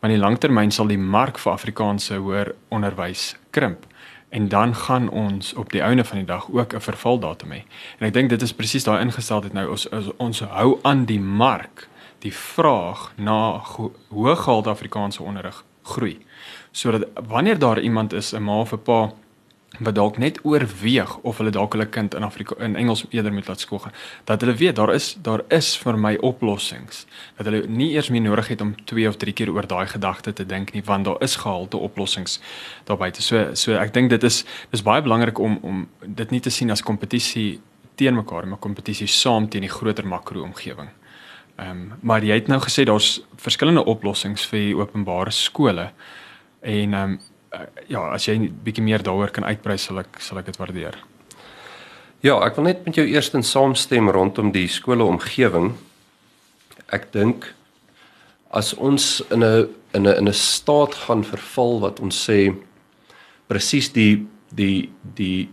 Maar 0.00 0.10
in 0.10 0.16
die 0.16 0.26
langtermyn 0.26 0.70
sal 0.70 0.86
die 0.86 0.98
mark 0.98 1.38
vir 1.38 1.52
Afrikaanse 1.52 2.14
hoër 2.14 2.54
onderwys 2.68 3.36
krimp. 3.50 3.86
En 4.28 4.48
dan 4.48 4.74
gaan 4.74 5.08
ons 5.08 5.54
op 5.54 5.72
die 5.72 5.80
einde 5.80 6.04
van 6.04 6.18
die 6.18 6.26
dag 6.26 6.46
ook 6.50 6.74
'n 6.74 6.80
vervaldatum 6.80 7.50
hê. 7.50 7.62
En 7.98 8.06
ek 8.06 8.12
dink 8.12 8.28
dit 8.28 8.42
is 8.42 8.52
presies 8.52 8.84
daai 8.84 9.00
ingesteldheid 9.00 9.52
nou 9.52 9.70
ons 9.70 9.88
ons 10.16 10.40
hou 10.40 10.78
aan 10.82 11.04
die 11.04 11.20
mark, 11.20 11.88
die 12.18 12.34
vraag 12.34 13.12
na 13.16 13.62
hoëgehalte 14.08 14.70
Afrikaanse 14.70 15.22
onderrig 15.22 15.64
groei. 15.82 16.18
Sodat 16.70 17.08
wanneer 17.28 17.58
daar 17.58 17.80
iemand 17.80 18.12
is, 18.12 18.32
'n 18.32 18.42
ma 18.42 18.60
of 18.60 18.72
'n 18.72 18.82
pa 18.82 19.12
wat 19.78 19.94
dalk 19.94 20.18
net 20.18 20.38
oorweeg 20.44 21.16
of 21.16 21.38
hulle 21.40 21.50
dalk 21.50 21.74
hulle 21.76 21.86
kind 21.92 22.14
in 22.14 22.22
Afrika 22.22 22.56
in 22.64 22.76
Engels 22.76 23.04
eerder 23.10 23.32
moet 23.32 23.48
laat 23.48 23.60
skool 23.60 23.78
gaan 23.78 23.92
dat 24.24 24.40
hulle 24.40 24.54
weet 24.54 24.76
daar 24.76 24.92
is 24.94 25.16
daar 25.22 25.42
is 25.48 25.76
vir 25.76 25.98
my 25.98 26.16
oplossings. 26.16 27.04
Dat 27.36 27.46
hulle 27.46 27.66
nie 27.68 27.90
eers 27.92 28.08
meer 28.08 28.20
nodig 28.20 28.48
het 28.48 28.60
om 28.60 28.74
2 28.84 29.08
of 29.08 29.16
3 29.16 29.32
keer 29.32 29.52
oor 29.52 29.66
daai 29.66 29.86
gedagte 29.86 30.32
te 30.32 30.46
dink 30.46 30.72
nie 30.72 30.82
want 30.84 31.04
daar 31.04 31.22
is 31.22 31.36
gehalte 31.36 31.76
oplossings 31.76 32.40
daarbuiten 32.84 33.22
so 33.22 33.54
so 33.54 33.72
ek 33.72 33.94
dink 33.94 34.10
dit 34.10 34.22
is 34.22 34.44
dis 34.70 34.82
baie 34.82 35.02
belangrik 35.02 35.38
om 35.38 35.58
om 35.62 35.88
dit 36.06 36.30
nie 36.30 36.40
te 36.40 36.50
sien 36.50 36.70
as 36.70 36.82
kompetisie 36.82 37.60
teen 37.94 38.14
mekaar 38.14 38.46
maar 38.46 38.58
kompetisie 38.58 39.06
saam 39.06 39.48
teen 39.48 39.66
die 39.66 39.72
groter 39.72 40.06
makro 40.06 40.42
omgewing 40.42 40.88
ehm 41.56 41.70
um, 41.70 41.92
maar 42.02 42.24
jy 42.24 42.34
het 42.34 42.48
nou 42.48 42.60
gesê 42.60 42.84
daar's 42.84 43.20
verskillende 43.36 43.84
oplossings 43.84 44.44
vir 44.46 44.76
openbare 44.76 45.30
skole 45.30 45.90
en 46.60 46.94
ehm 46.94 47.16
um, 47.16 47.18
ja, 47.88 48.02
as 48.12 48.26
jy 48.28 48.50
bietjie 48.64 48.84
meer 48.84 49.02
daaroor 49.02 49.32
kan 49.32 49.44
uitbrei 49.44 49.78
sal 49.78 50.02
ek 50.02 50.20
sal 50.20 50.40
ek 50.40 50.50
dit 50.50 50.58
waardeer. 50.60 50.98
Ja, 52.24 52.38
ek 52.44 52.56
wil 52.56 52.68
net 52.68 52.84
met 52.86 52.96
jou 52.98 53.06
eerstens 53.06 53.50
saamstem 53.52 54.10
rondom 54.10 54.50
die 54.52 54.68
skole 54.68 55.04
omgewing. 55.04 55.74
Ek 56.92 57.10
dink 57.12 57.52
as 58.50 58.72
ons 58.74 59.22
in 59.30 59.44
'n 59.44 59.68
in 59.94 60.06
'n 60.06 60.16
in 60.18 60.28
'n 60.28 60.32
staat 60.32 60.94
gaan 60.94 61.24
verval 61.24 61.80
wat 61.80 62.00
ons 62.00 62.16
sê 62.28 62.54
presies 63.48 63.92
die 63.92 64.26
die 64.50 64.90
die 65.14 65.48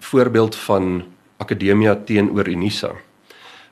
voorbeeld 0.00 0.56
van 0.56 1.04
akademia 1.38 1.94
teenoor 1.94 2.48
Unisa. 2.48 2.94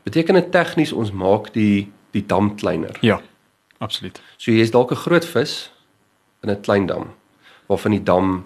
Beteken 0.08 0.38
dit 0.38 0.52
tegnies 0.54 0.94
ons 0.96 1.12
maak 1.12 1.50
die 1.52 1.90
die 2.16 2.24
dam 2.24 2.54
kleiner? 2.56 2.96
Ja, 3.04 3.18
absoluut. 3.84 4.22
So 4.40 4.50
jy 4.54 4.62
is 4.64 4.72
dalk 4.72 4.92
'n 4.92 5.02
groot 5.04 5.24
vis 5.24 5.70
in 6.42 6.50
'n 6.50 6.62
klein 6.62 6.86
dam 6.86 7.12
waarvan 7.68 7.92
die 7.92 8.04
dam 8.04 8.44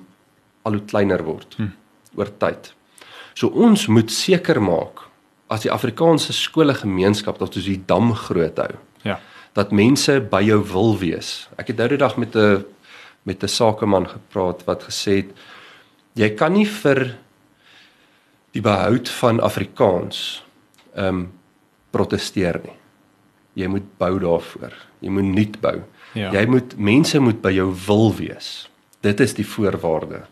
al 0.63 0.73
hoe 0.73 0.85
kleiner 0.85 1.23
word 1.23 1.55
hm. 1.57 1.71
oor 2.17 2.31
tyd. 2.39 2.75
So 3.35 3.49
ons 3.49 3.87
moet 3.87 4.11
seker 4.11 4.61
maak 4.61 5.07
as 5.49 5.63
die 5.63 5.71
Afrikaanse 5.71 6.33
skole 6.33 6.75
gemeenskap 6.75 7.39
dat 7.39 7.57
ons 7.57 7.65
die 7.65 7.83
dam 7.87 8.15
groot 8.15 8.57
hou. 8.59 8.75
Ja. 9.05 9.21
Dat 9.55 9.73
mense 9.73 10.21
by 10.21 10.43
jou 10.43 10.63
wil 10.73 10.99
wees. 10.99 11.49
Ek 11.57 11.69
het 11.69 11.77
nou 11.77 11.89
die 11.89 11.99
dag 11.99 12.17
met 12.17 12.35
'n 12.37 12.65
met 13.23 13.43
'n 13.43 13.49
sakeman 13.49 14.09
gepraat 14.09 14.65
wat 14.65 14.83
gesê 14.83 15.17
het 15.17 15.31
jy 16.15 16.35
kan 16.35 16.53
nie 16.53 16.67
vir 16.67 17.17
die 18.53 18.63
behoud 18.63 19.09
van 19.09 19.41
Afrikaans 19.41 20.43
ehm 20.95 21.09
um, 21.09 21.33
proteseer 21.93 22.61
nie. 22.65 22.77
Jy 23.55 23.69
moet 23.69 23.87
bou 24.01 24.19
daarvoor. 24.19 24.75
Jy 25.05 25.11
moet 25.13 25.29
nuut 25.37 25.61
bou. 25.61 25.79
Ja. 26.17 26.33
Jy 26.33 26.47
moet 26.49 26.77
mense 26.77 27.21
moet 27.21 27.41
by 27.45 27.53
jou 27.53 27.69
wil 27.87 28.11
wees 28.17 28.53
dit 29.03 29.21
is 29.21 29.35
die 29.35 29.47
voorwaarde 29.47 30.25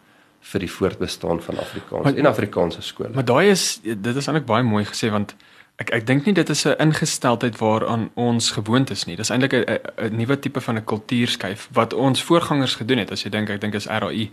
vir 0.50 0.64
die 0.64 0.70
voortbestaan 0.72 1.42
van 1.44 1.58
Afrikaans 1.60 2.04
maar, 2.04 2.16
en 2.16 2.26
Afrikaanse 2.30 2.82
skole. 2.82 3.14
Maar 3.14 3.26
daai 3.28 3.50
is 3.50 3.64
dit 3.82 4.16
is 4.16 4.28
eintlik 4.28 4.46
baie 4.48 4.64
mooi 4.66 4.84
gesê 4.88 5.10
want 5.12 5.34
ek 5.82 5.92
ek 5.96 6.06
dink 6.08 6.26
nie 6.26 6.34
dit 6.36 6.50
is 6.54 6.64
'n 6.66 6.78
ingesteldheid 6.86 7.58
waaraan 7.58 8.10
ons 8.14 8.50
gewoond 8.56 8.90
is 8.90 9.04
nie. 9.06 9.16
Dis 9.16 9.30
eintlik 9.30 9.52
'n 9.52 10.16
nuwe 10.16 10.38
tipe 10.38 10.60
van 10.60 10.76
'n 10.76 10.84
kultuurskuif 10.84 11.68
wat 11.72 11.92
ons 11.92 12.22
voorgangers 12.22 12.74
gedoen 12.74 12.98
het. 12.98 13.12
As 13.12 13.22
jy 13.24 13.30
dink 13.30 13.50
ek 13.50 13.60
dink 13.60 13.74
is 13.74 13.86
RAI 13.86 14.30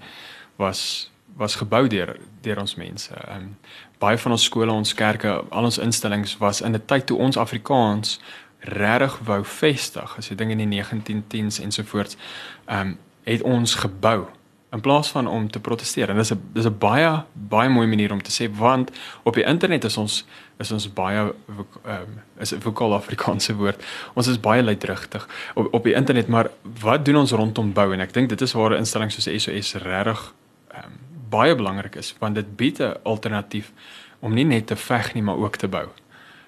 was 0.57 1.11
was 1.37 1.55
gebou 1.55 1.87
deur 1.87 2.17
deur 2.41 2.59
ons 2.59 2.75
mense. 2.75 3.13
Ehm 3.13 3.35
um, 3.37 3.55
baie 3.99 4.17
van 4.17 4.31
ons 4.31 4.43
skole, 4.43 4.71
ons 4.71 4.93
kerke, 4.93 5.43
al 5.49 5.63
ons 5.63 5.77
instellings 5.77 6.37
was 6.37 6.61
in 6.61 6.75
'n 6.75 6.85
tyd 6.85 7.05
toe 7.05 7.17
ons 7.17 7.37
Afrikaans 7.37 8.19
regtig 8.59 9.19
wou 9.23 9.43
vestig, 9.43 10.17
as 10.17 10.29
jy 10.29 10.35
dink 10.35 10.51
in 10.51 10.69
die 10.69 10.81
1910s 10.81 11.59
ensovoorts, 11.61 12.17
ehm 12.65 12.79
um, 12.79 12.97
het 13.27 13.41
ons 13.41 13.75
gebou 13.75 14.27
in 14.71 14.81
plaas 14.81 15.09
van 15.11 15.27
om 15.27 15.49
te 15.51 15.59
proteseer. 15.59 16.09
En 16.09 16.15
dis 16.15 16.31
'n 16.31 16.41
dis 16.53 16.65
'n 16.65 16.77
baie 16.77 17.23
baie 17.33 17.69
mooi 17.69 17.87
manier 17.87 18.11
om 18.11 18.21
te 18.21 18.31
sê 18.31 18.55
want 18.55 18.91
op 19.23 19.33
die 19.33 19.43
internet 19.43 19.83
is 19.83 19.97
ons 19.97 20.25
is 20.57 20.71
ons 20.71 20.93
baie 20.93 21.17
ehm 21.17 22.01
um, 22.01 22.21
is 22.39 22.53
'n 22.53 22.61
vokaal 22.61 22.93
Afrikaanse 22.93 23.55
woord. 23.55 23.83
Ons 24.13 24.27
is 24.27 24.39
baie 24.39 24.63
luidrigtig 24.63 25.27
op 25.55 25.73
op 25.73 25.83
die 25.83 25.93
internet, 25.93 26.27
maar 26.27 26.49
wat 26.81 27.05
doen 27.05 27.15
ons 27.15 27.31
rondom 27.31 27.73
bou 27.73 27.93
en 27.93 27.99
ek 27.99 28.13
dink 28.13 28.29
dit 28.29 28.41
is 28.41 28.53
waar 28.53 28.71
'n 28.71 28.77
instelling 28.77 29.11
soos 29.11 29.43
SOS 29.43 29.73
regtig 29.73 30.33
ehm 30.67 30.83
um, 30.85 31.06
baie 31.29 31.55
belangrik 31.55 31.95
is 31.95 32.15
want 32.19 32.35
dit 32.35 32.55
bied 32.55 32.79
'n 32.81 32.93
alternatief 33.03 33.71
om 34.19 34.33
nie 34.33 34.45
net 34.45 34.67
te 34.67 34.75
veg 34.75 35.13
nie, 35.13 35.23
maar 35.23 35.37
ook 35.37 35.55
te 35.55 35.67
bou. 35.67 35.87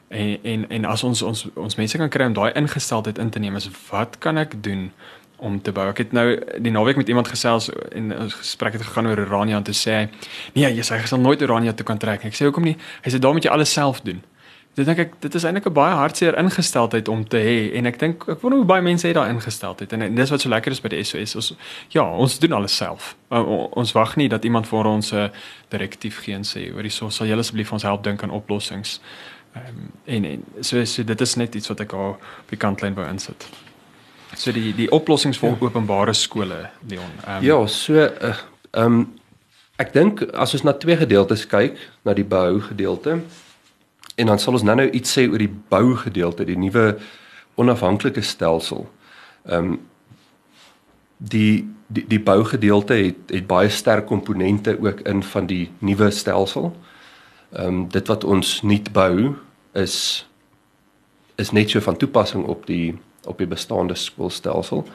En 0.07 0.37
en 0.43 0.69
en 0.69 0.85
as 0.85 1.03
ons 1.03 1.21
ons 1.21 1.47
ons 1.53 1.75
mense 1.75 1.97
kan 1.97 2.09
kry 2.09 2.25
om 2.25 2.33
daai 2.33 2.53
ingesteldheid 2.53 3.17
in 3.17 3.29
te 3.29 3.39
neem, 3.39 3.55
is 3.55 3.69
wat 3.89 4.17
kan 4.17 4.37
ek 4.37 4.63
doen 4.63 4.91
om 5.37 5.61
te 5.61 5.71
bou? 5.71 5.87
Ek 5.89 5.97
het 5.97 6.11
nou 6.11 6.39
die 6.57 6.71
naweek 6.71 6.97
met 6.97 7.07
iemand 7.07 7.27
gesels 7.27 7.69
en 7.91 8.19
ons 8.19 8.33
gesprek 8.33 8.73
het 8.73 8.81
gegaan 8.81 9.07
oor 9.07 9.19
Urania 9.19 9.57
en 9.57 9.63
toe 9.63 9.73
sê 9.73 9.91
hy, 9.91 10.09
nee, 10.53 10.73
jy 10.73 10.83
sê 10.83 10.97
hy 10.97 11.05
sal 11.05 11.19
nooit 11.19 11.41
Urania 11.41 11.73
toe 11.73 11.85
kan 11.85 11.97
trek 11.97 12.23
nie. 12.23 12.31
Ek 12.31 12.35
sê 12.35 12.49
hoekom 12.49 12.63
nie? 12.63 12.77
Hy 13.05 13.11
sê 13.11 13.19
daar 13.19 13.33
moet 13.33 13.45
jy 13.45 13.51
alles 13.51 13.73
self 13.73 14.01
doen. 14.01 14.23
Dit 14.79 14.87
dink 14.87 14.99
ek 15.03 15.15
dit 15.19 15.33
is 15.35 15.43
eintlik 15.43 15.65
'n 15.67 15.75
baie 15.75 15.95
hartseer 15.95 16.37
ingesteldheid 16.39 17.07
om 17.11 17.27
te 17.27 17.37
hê 17.37 17.75
en 17.75 17.85
ek 17.85 17.99
dink 17.99 18.23
ek 18.31 18.39
wonder 18.41 18.59
hoe 18.59 18.67
baie 18.67 18.81
mense 18.81 19.07
het 19.07 19.15
daai 19.15 19.29
ingesteldheid 19.33 19.93
en, 19.93 20.01
en 20.01 20.15
dis 20.15 20.29
wat 20.29 20.41
so 20.41 20.49
lekker 20.49 20.71
is 20.71 20.79
by 20.79 20.91
die 20.93 21.03
SOS 21.03 21.35
ons 21.35 21.49
ja 21.91 22.05
ons 22.07 22.39
doen 22.39 22.53
alles 22.53 22.75
self. 22.75 23.15
O, 23.29 23.67
ons 23.75 23.91
wag 23.91 24.15
nie 24.15 24.29
dat 24.29 24.45
iemand 24.47 24.67
vir 24.67 24.85
ons 24.87 25.11
'n 25.11 25.15
uh, 25.15 25.29
direktief 25.69 26.21
gee 26.23 26.35
en 26.35 26.47
sê 26.47 26.71
oor 26.71 26.87
hierso 26.87 27.09
sal 27.09 27.27
julle 27.27 27.43
asseblief 27.43 27.73
ons 27.73 27.83
help 27.83 28.03
dink 28.03 28.23
aan 28.23 28.31
oplossings. 28.31 29.01
Um, 29.55 29.91
en, 30.05 30.25
en 30.25 30.43
so, 30.61 30.85
so 30.85 31.03
dit 31.03 31.21
is 31.21 31.35
net 31.35 31.55
iets 31.55 31.67
wat 31.67 31.79
ek 31.79 31.93
al 31.93 32.09
op 32.15 32.49
die 32.49 32.57
kantlyn 32.57 32.95
wou 32.95 33.07
insit. 33.09 33.47
So 34.37 34.51
die 34.51 34.73
die 34.73 34.89
oplossings 34.91 35.37
vir 35.37 35.49
ja. 35.49 35.55
openbare 35.59 36.13
skole 36.13 36.69
Leon 36.87 37.11
um, 37.27 37.43
ja 37.43 37.65
so 37.67 37.93
uh, 37.99 38.35
um, 38.71 39.19
ek 39.75 39.91
dink 39.93 40.23
as 40.33 40.53
ons 40.53 40.63
na 40.63 40.73
twee 40.73 40.95
gedeeltes 40.95 41.47
kyk 41.47 41.75
na 42.05 42.13
die 42.13 42.23
bou 42.23 42.61
gedeelte 42.61 43.19
En 44.19 44.27
dan 44.27 44.39
sal 44.39 44.57
ons 44.57 44.65
nou-nou 44.67 44.89
iets 44.91 45.13
sê 45.15 45.25
oor 45.29 45.39
die 45.39 45.53
bou 45.71 45.95
gedeelte, 45.95 46.43
die 46.47 46.59
nuwe 46.59 46.97
onafhanklike 47.59 48.23
stelsel. 48.25 48.87
Ehm 49.47 49.73
um, 49.73 49.79
die 51.19 51.67
die 51.91 52.05
die 52.07 52.19
bou 52.23 52.43
gedeelte 52.47 52.95
het 52.95 53.31
het 53.33 53.47
baie 53.47 53.69
sterk 53.69 54.05
komponente 54.07 54.77
ook 54.79 55.01
in 55.09 55.23
van 55.23 55.47
die 55.47 55.69
nuwe 55.79 56.11
stelsel. 56.11 56.71
Ehm 57.51 57.67
um, 57.67 57.85
dit 57.91 58.07
wat 58.07 58.23
ons 58.23 58.61
nuut 58.61 58.91
bou 58.95 59.35
is 59.73 60.25
is 61.35 61.51
net 61.55 61.69
so 61.69 61.79
van 61.79 61.97
toepassing 61.97 62.45
op 62.45 62.65
die 62.67 62.97
op 63.23 63.37
die 63.37 63.47
bestaande 63.47 63.95
skoolstelsel. 63.95 64.85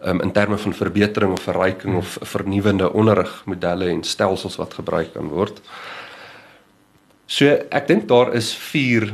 Ehm 0.00 0.20
um, 0.20 0.20
in 0.20 0.32
terme 0.32 0.58
van 0.58 0.74
verbetering 0.74 1.32
of 1.32 1.42
verryking 1.48 1.96
of 1.96 2.18
vernuwende 2.20 2.92
onderrigmodelle 2.92 3.88
en 3.88 4.02
stelsels 4.02 4.56
wat 4.56 4.74
gebruik 4.74 5.12
kan 5.12 5.28
word. 5.28 5.60
Ehm 5.60 6.01
So 7.32 7.48
ek 7.48 7.86
dink 7.88 8.08
daar 8.10 8.34
is 8.36 8.50
4 8.52 9.08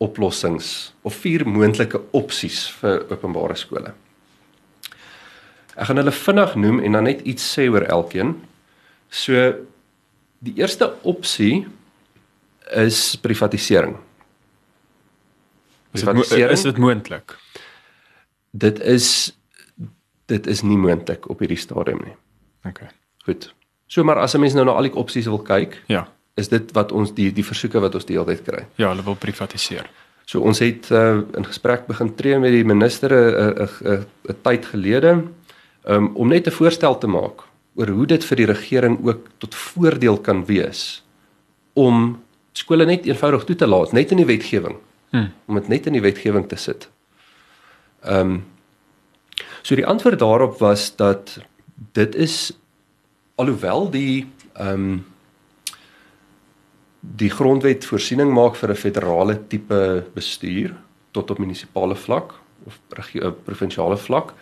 oplossings 0.00 0.92
of 1.04 1.16
4 1.20 1.44
moontlike 1.44 1.98
opsies 2.16 2.62
vir 2.80 3.02
openbare 3.12 3.56
skole. 3.60 3.92
Ek 5.76 5.88
gaan 5.88 6.00
hulle 6.00 6.14
vinnig 6.16 6.54
noem 6.62 6.78
en 6.84 6.96
dan 6.96 7.08
net 7.08 7.20
iets 7.28 7.44
sê 7.44 7.66
oor 7.68 7.84
elkeen. 7.84 8.38
So 9.12 9.50
die 10.40 10.54
eerste 10.56 10.88
opsie 11.04 11.66
is 12.80 13.18
privatisering. 13.20 13.98
Privatisering 15.92 16.54
is 16.56 16.64
dit 16.64 16.80
moontlik? 16.80 17.36
Dit 18.56 18.80
is 18.80 19.10
dit 20.30 20.46
is 20.46 20.62
nie 20.62 20.78
moontlik 20.78 21.26
op 21.28 21.42
hierdie 21.42 21.58
stadium 21.58 22.00
nie. 22.06 22.16
OK. 22.64 22.80
Goed. 23.26 23.50
So 23.90 24.06
maar 24.06 24.22
as 24.22 24.34
'n 24.34 24.40
mens 24.40 24.54
nou 24.54 24.64
na 24.64 24.72
al 24.72 24.88
die 24.88 24.96
opsies 24.96 25.26
wil 25.26 25.42
kyk, 25.42 25.82
ja 25.86 26.06
is 26.40 26.50
dit 26.52 26.72
wat 26.76 26.92
ons 26.92 27.12
die 27.16 27.30
die 27.34 27.44
versoeke 27.46 27.82
wat 27.82 27.94
ons 27.98 28.06
die 28.08 28.16
hele 28.16 28.32
tyd 28.32 28.46
kry. 28.46 28.64
Ja, 28.80 28.90
hulle 28.92 29.04
wil 29.06 29.18
privatiseer. 29.20 29.88
So 30.26 30.44
ons 30.46 30.62
het 30.62 30.90
uh, 30.94 31.20
in 31.36 31.46
gesprek 31.46 31.86
begin 31.90 32.14
tree 32.18 32.38
met 32.38 32.54
die 32.54 32.64
minister 32.64 33.12
'n 33.12 33.62
uh, 33.62 33.66
'n 33.66 33.92
uh, 33.92 34.32
'n 34.34 34.40
tyd 34.42 34.66
gelede 34.72 35.12
um, 35.84 36.10
om 36.14 36.28
net 36.28 36.46
'n 36.46 36.56
voorstel 36.58 36.98
te 36.98 37.06
maak 37.06 37.46
oor 37.74 37.88
hoe 37.88 38.06
dit 38.06 38.24
vir 38.24 38.36
die 38.36 38.46
regering 38.46 38.98
ook 39.06 39.26
tot 39.38 39.54
voordeel 39.54 40.18
kan 40.18 40.44
wees 40.46 41.02
om 41.74 42.22
skole 42.52 42.84
net 42.86 43.06
eenvoudig 43.06 43.44
toe 43.44 43.56
te 43.56 43.66
laat 43.66 43.92
net 43.92 44.10
in 44.10 44.16
die 44.16 44.26
wetgewing. 44.26 44.76
Hmm. 45.10 45.32
Om 45.46 45.54
dit 45.54 45.68
net 45.68 45.86
in 45.86 45.92
die 45.92 46.02
wetgewing 46.02 46.48
te 46.48 46.56
sit. 46.56 46.88
Ehm 48.02 48.30
um, 48.30 48.44
So 49.62 49.76
die 49.76 49.86
antwoord 49.86 50.18
daarop 50.18 50.58
was 50.58 50.96
dat 50.96 51.38
dit 51.92 52.14
is 52.14 52.52
alhoewel 53.34 53.90
die 53.90 54.26
ehm 54.52 54.72
um, 54.72 55.04
die 57.00 57.30
grondwet 57.32 57.86
voorsiening 57.88 58.32
maak 58.32 58.56
vir 58.56 58.70
'n 58.70 58.76
federale 58.76 59.38
tipe 59.48 60.04
bestuur 60.14 60.74
tot 61.12 61.30
op 61.30 61.38
munisipale 61.38 61.96
vlak 61.96 62.34
of 62.66 62.78
eh, 62.96 63.30
provinsiale 63.44 63.96
vlak 63.96 64.34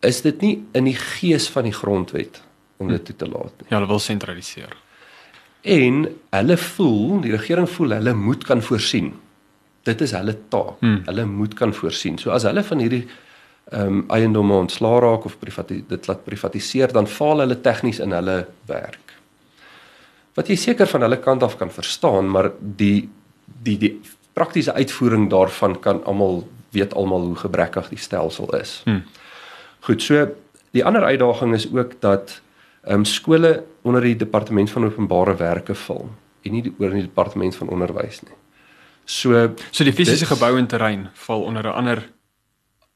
is 0.00 0.20
dit 0.22 0.40
nie 0.40 0.64
in 0.74 0.84
die 0.84 0.96
gees 0.96 1.48
van 1.48 1.62
die 1.64 1.72
grondwet 1.72 2.42
om 2.76 2.88
dit 2.88 3.04
toe 3.04 3.16
te 3.16 3.28
laat 3.28 3.52
nie. 3.60 3.68
Ja, 3.68 3.76
hulle 3.76 3.86
wil 3.86 3.98
sentraliseer. 3.98 4.76
En 5.62 6.08
hulle 6.30 6.56
voel, 6.56 7.20
die 7.20 7.30
regering 7.30 7.68
voel 7.70 7.90
hulle 7.90 8.14
moet 8.14 8.44
kan 8.44 8.62
voorsien. 8.62 9.12
Dit 9.82 10.00
is 10.00 10.10
hulle 10.10 10.34
taak. 10.48 10.80
Hmm. 10.80 11.02
Hulle 11.06 11.24
moet 11.24 11.54
kan 11.54 11.74
voorsien. 11.74 12.18
So 12.18 12.30
as 12.30 12.42
hulle 12.42 12.62
van 12.62 12.78
hierdie 12.78 13.06
ehm 13.70 13.86
um, 13.86 14.04
eiendomme 14.10 14.54
ontslaa 14.54 14.98
raak 15.00 15.24
of 15.24 15.38
privatiseer 15.38 15.86
dit 15.88 16.06
laat 16.06 16.24
privatiseer, 16.24 16.92
dan 16.92 17.06
faal 17.06 17.38
hulle 17.38 17.60
tegnies 17.60 18.00
in 18.00 18.10
hulle 18.10 18.46
werk 18.66 19.11
wat 20.34 20.48
jy 20.48 20.56
seker 20.56 20.86
van 20.86 21.04
hulle 21.06 21.18
kant 21.20 21.42
af 21.42 21.56
kan 21.60 21.70
verstaan, 21.70 22.30
maar 22.30 22.50
die 22.60 23.08
die 23.62 23.78
die 23.78 24.00
praktiese 24.32 24.72
uitvoering 24.72 25.30
daarvan 25.30 25.80
kan 25.80 26.04
almal 26.04 26.48
weet 26.72 26.94
almal 26.94 27.26
hoe 27.26 27.36
gebrekkig 27.36 27.88
die 27.88 28.00
stelsel 28.00 28.48
is. 28.56 28.80
Hmm. 28.84 29.02
Goed, 29.80 30.02
so 30.02 30.26
die 30.72 30.84
ander 30.84 31.04
uitdaging 31.04 31.54
is 31.54 31.68
ook 31.72 32.00
dat 32.00 32.40
ehm 32.82 32.94
um, 32.94 33.04
skole 33.04 33.64
onder 33.82 34.02
die 34.02 34.16
departement 34.16 34.70
van 34.70 34.84
openbare 34.84 35.36
werke 35.36 35.74
val 35.74 36.08
en 36.42 36.52
nie 36.52 36.62
die 36.62 36.72
oor 36.78 36.90
die 36.90 37.04
departement 37.06 37.56
van 37.56 37.68
onderwys 37.68 38.22
nie. 38.22 38.38
So 39.04 39.54
so 39.70 39.84
die 39.84 39.92
fisiese 39.92 40.26
gebou 40.26 40.56
en 40.58 40.66
terrein 40.66 41.08
val 41.26 41.42
onder 41.42 41.66
'n 41.66 41.76
ander 41.78 42.02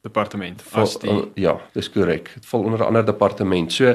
departement 0.03 0.62
val, 0.62 0.83
as 0.83 0.99
die 0.99 1.31
ja, 1.35 1.61
dis 1.75 1.90
korrek. 1.90 2.31
Dit 2.35 2.46
val 2.46 2.62
onder 2.62 2.81
'n 2.81 2.87
ander 2.87 3.05
departement. 3.05 3.72
So 3.72 3.94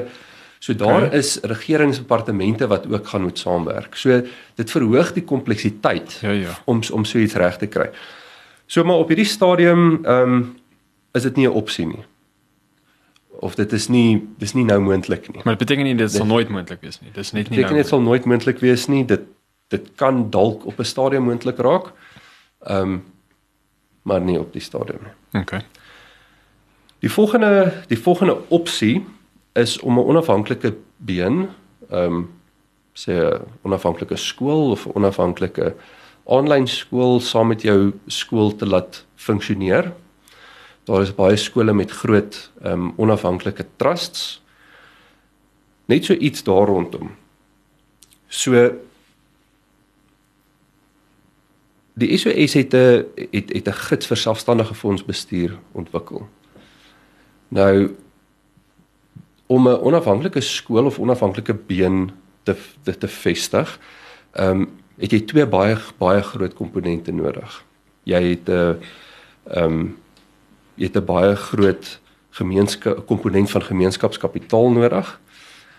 So 0.62 0.74
daar 0.74 1.02
okay. 1.02 1.18
is 1.18 1.40
regeringsdepartemente 1.42 2.66
wat 2.66 2.86
ook 2.92 3.08
gaan 3.08 3.22
moet 3.22 3.38
saamwerk. 3.38 3.94
So 3.94 4.22
dit 4.54 4.70
verhoog 4.70 5.12
die 5.12 5.24
kompleksiteit 5.24 6.18
ja 6.22 6.30
ja 6.30 6.52
om 6.64 6.80
om 6.92 7.04
so 7.04 7.18
iets 7.18 7.34
reg 7.34 7.56
te 7.58 7.66
kry. 7.66 7.88
So 8.66 8.84
maar 8.84 8.96
op 9.02 9.08
hierdie 9.10 9.26
stadium 9.26 10.04
ehm 10.04 10.32
um, 10.32 10.56
is 11.12 11.22
dit 11.22 11.36
nie 11.36 11.48
'n 11.48 11.52
opsie 11.52 11.86
nie. 11.86 12.04
Of 13.28 13.54
dit 13.54 13.72
is 13.72 13.88
nie 13.88 14.28
dis 14.38 14.54
nie 14.54 14.64
nou 14.64 14.78
moontlik 14.80 15.32
nie. 15.32 15.40
Maar 15.44 15.56
dit 15.56 15.66
beteken 15.66 15.84
nie 15.84 15.96
dit 15.96 16.10
sal 16.10 16.26
nooit 16.26 16.48
moontlik 16.48 16.80
wees 16.80 17.00
nie. 17.00 17.10
Dis 17.12 17.32
net 17.32 17.32
nie 17.32 17.42
nou. 17.42 17.42
Dit 17.42 17.62
beteken 17.62 17.76
dit 17.76 17.86
sal 17.86 18.00
nooit 18.00 18.24
moontlik 18.24 18.58
wees 18.58 18.86
nie. 18.86 19.04
Dit 19.04 19.20
dit 19.68 19.88
kan 19.94 20.30
dalk 20.30 20.66
op 20.66 20.78
'n 20.78 20.84
stadium 20.84 21.22
moontlik 21.22 21.58
raak. 21.58 21.90
Ehm 22.60 22.82
um, 22.82 23.04
maar 24.02 24.20
nie 24.20 24.38
op 24.38 24.52
die 24.52 24.62
stadium 24.62 25.00
nie. 25.02 25.42
Okay. 25.42 25.60
Die 26.98 27.10
volgende 27.10 27.82
die 27.86 27.98
volgende 27.98 28.38
opsie 28.48 29.04
is 29.52 29.80
om 29.80 29.98
'n 29.98 30.04
onafhanklike 30.04 30.74
been, 30.96 31.48
ehm 31.90 32.12
um, 32.12 32.30
sê 32.94 33.12
'n 33.12 33.40
onafhanklike 33.62 34.16
skool 34.16 34.70
of 34.70 34.86
'n 34.86 34.92
onafhanklike 34.94 35.74
aanlyn 36.26 36.66
skool 36.66 37.20
saam 37.20 37.46
met 37.46 37.62
jou 37.62 37.92
skool 38.06 38.56
te 38.56 38.66
laat 38.66 39.04
funksioneer. 39.14 39.92
Daar 40.84 41.02
is 41.02 41.14
baie 41.14 41.36
skole 41.36 41.72
met 41.72 41.90
groot 41.90 42.50
ehm 42.62 42.72
um, 42.72 42.92
onafhanklike 42.96 43.66
trusts. 43.76 44.42
Net 45.84 46.04
so 46.04 46.14
iets 46.14 46.42
daar 46.42 46.66
rondom. 46.66 47.10
So 48.28 48.70
die 51.94 52.16
SOS 52.18 52.54
het 52.54 52.74
'n 52.74 53.04
het 53.30 53.52
het 53.52 53.68
'n 53.68 53.72
gids 53.72 54.06
vir 54.06 54.16
selfstandige 54.16 54.74
fondsbestuur 54.74 55.58
ontwikkel. 55.72 56.28
Nou 57.48 57.96
om 59.52 59.68
'n 59.68 59.80
onafhanklike 59.88 60.40
skool 60.40 60.86
of 60.86 60.98
onafhanklike 60.98 61.54
been 61.54 62.10
te 62.42 62.56
te, 62.82 62.98
te 62.98 63.08
vestig, 63.08 63.78
ehm 64.32 64.60
um, 64.60 64.70
het 65.00 65.12
jy 65.12 65.20
twee 65.26 65.46
baie 65.46 65.76
baie 65.98 66.22
groot 66.22 66.54
komponente 66.54 67.12
nodig. 67.12 67.64
Jy 68.04 68.22
het 68.22 68.48
'n 68.48 68.78
ehm 69.50 69.64
um, 69.64 69.96
jy 70.76 70.86
het 70.86 70.96
'n 70.96 71.04
baie 71.04 71.36
groot 71.36 72.00
gemeenskap 72.30 73.06
komponent 73.06 73.50
van 73.50 73.62
gemeenskapskapitaal 73.62 74.70
nodig, 74.70 75.20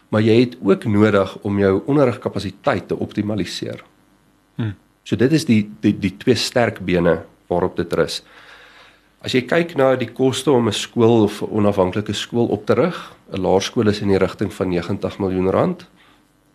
maar 0.09 0.21
jy 0.21 0.39
het 0.39 0.57
ook 0.61 0.85
nodig 0.85 1.37
om 1.41 1.59
jou 1.59 1.81
onderrigkapasiteit 1.85 2.87
te 2.87 2.97
optimaliseer. 2.97 3.83
Hmm. 4.55 4.75
So 5.03 5.15
dit 5.15 5.31
is 5.31 5.45
die 5.45 5.69
die 5.79 5.99
die 5.99 6.17
twee 6.17 6.35
sterk 6.35 6.79
bene 6.79 7.25
waarop 7.47 7.75
dit 7.75 7.93
rus. 7.93 8.23
As 9.23 9.31
jy 9.31 9.45
kyk 9.47 9.77
na 9.79 9.93
die 9.95 10.11
koste 10.11 10.51
om 10.51 10.67
'n 10.67 10.75
skool 10.75 11.23
of 11.23 11.41
'n 11.41 11.47
onafhanklike 11.47 12.13
skool 12.13 12.47
op 12.51 12.65
te 12.65 12.73
rig, 12.73 12.97
'n 13.31 13.41
laerskool 13.41 13.87
is 13.87 14.01
in 14.01 14.09
die 14.09 14.17
rigting 14.17 14.53
van 14.53 14.69
90 14.69 15.19
miljoen 15.19 15.49
rand 15.49 15.87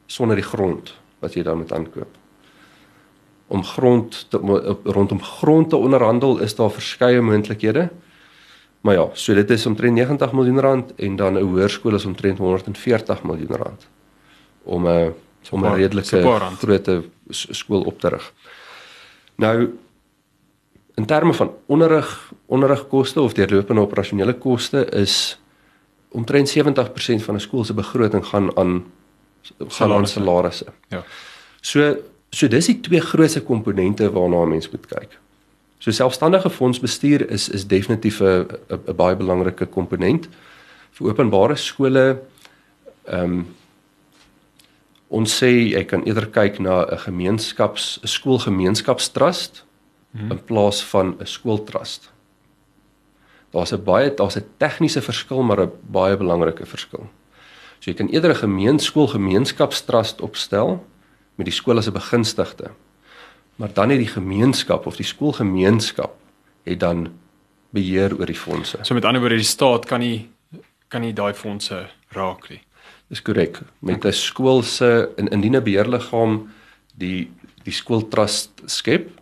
sonder 0.07 0.37
die 0.37 0.45
grond 0.45 0.95
wat 1.21 1.35
jy 1.35 1.43
dan 1.43 1.59
moet 1.59 1.73
aankoop. 1.73 2.13
Om 3.49 3.65
grond 3.65 4.31
te, 4.31 4.37
rondom 4.85 5.23
grond 5.23 5.71
te 5.71 5.77
onderhandel 5.77 6.39
is 6.39 6.55
daar 6.55 6.71
verskeie 6.71 7.21
moontlikhede. 7.21 7.91
Maar 8.81 8.95
ja, 8.95 9.09
so 9.13 9.35
dit 9.35 9.51
is 9.51 9.67
omtrent 9.67 9.95
90 9.95 10.33
miljoen 10.33 10.61
rand 10.61 10.95
en 10.97 11.17
dan 11.17 11.39
'n 11.39 11.43
hoërskool 11.43 11.95
is 11.95 12.05
omtrent 12.05 12.39
140 12.39 13.23
miljoen 13.23 13.57
rand 13.57 13.89
om 14.65 14.87
'n 14.87 15.15
om 15.51 15.65
'n 15.65 15.75
redelike 15.75 16.23
groot 16.59 16.91
skool 17.31 17.83
op 17.83 18.01
te 18.01 18.09
rig. 18.09 18.33
Nou 19.35 19.79
in 20.99 21.07
terme 21.07 21.35
van 21.35 21.55
onderrig, 21.67 22.33
onderrigkoste 22.47 23.21
of 23.21 23.33
deurlopende 23.33 23.81
operasionele 23.81 24.35
koste 24.35 24.85
is 24.85 25.39
omtrent 26.09 26.51
70% 26.51 27.23
van 27.27 27.35
'n 27.35 27.41
skool 27.41 27.65
se 27.65 27.75
begroting 27.75 28.27
gaan 28.27 28.57
aan 28.57 28.85
gaan 29.59 29.93
aan 29.93 30.07
salarisse. 30.07 30.67
Ja. 30.89 31.05
So 31.61 31.97
so 32.31 32.49
dis 32.49 32.67
die 32.67 32.81
twee 32.81 33.01
grootste 33.01 33.43
komponente 33.43 34.11
waarna 34.13 34.43
'n 34.43 34.49
mens 34.49 34.71
moet 34.71 34.87
kyk. 34.87 35.19
So 35.79 35.91
selfstandige 35.91 36.51
fondsbestuur 36.51 37.31
is 37.31 37.49
is 37.49 37.67
definitief 37.67 38.21
'n 38.21 38.47
'n 38.69 38.97
baie 38.97 39.17
belangrike 39.17 39.67
komponent 39.67 40.29
vir 40.91 41.09
openbare 41.09 41.57
skole. 41.57 42.21
Ehm 43.05 43.23
um, 43.23 43.47
ons 45.09 45.43
sê 45.43 45.47
jy 45.47 45.85
kan 45.85 46.05
eerder 46.05 46.27
kyk 46.27 46.59
na 46.59 46.85
'n 46.85 46.99
gemeenskaps 46.99 47.99
'n 48.03 48.07
skoolgemeenskapstrust 48.07 49.67
hmm. 50.11 50.31
in 50.31 50.45
plaas 50.45 50.83
van 50.85 51.17
'n 51.21 51.27
skooltrust. 51.27 52.11
Daar's 53.51 53.73
'n 53.73 53.85
baie 53.85 54.15
daar's 54.15 54.37
'n 54.37 54.47
tegniese 54.59 55.03
verskil 55.03 55.43
maar 55.43 55.61
'n 55.61 55.73
baie 55.91 56.17
belangrike 56.17 56.67
verskil. 56.67 57.09
So 57.81 57.91
jy 57.91 57.97
kan 57.97 58.09
eerder 58.09 58.31
'n 58.31 58.45
gemeenskoolgemeenskapstrust 58.47 60.21
opstel 60.21 60.87
met 61.35 61.47
die 61.47 61.55
skool 61.55 61.79
as 61.79 61.87
'n 61.87 61.93
begunstigde 61.93 62.71
maar 63.59 63.73
dan 63.73 63.91
het 63.91 63.99
die 63.99 64.07
gemeenskap 64.07 64.87
of 64.87 64.97
die 64.97 65.07
skoolgemeenskap 65.07 66.15
het 66.63 66.81
dan 66.81 67.09
beheer 67.75 68.15
oor 68.19 68.27
die 68.27 68.39
fondse. 68.39 68.79
So 68.83 68.95
met 68.95 69.05
ander 69.05 69.21
woorde 69.21 69.41
die 69.41 69.45
staat 69.45 69.87
kan 69.87 70.01
nie 70.01 70.29
kan 70.89 71.03
nie 71.05 71.13
daai 71.13 71.35
fondse 71.35 71.83
raak 72.15 72.47
nie. 72.49 72.61
Dis 73.11 73.23
korrek. 73.23 73.59
Met 73.81 74.05
'n 74.05 74.13
skool 74.13 74.63
se 74.63 75.11
in 75.17 75.29
indien 75.29 75.57
'n 75.57 75.63
beheerliggaam 75.63 76.51
die 76.95 77.31
die 77.65 77.73
skooltrust 77.73 78.63
skep, 78.65 79.18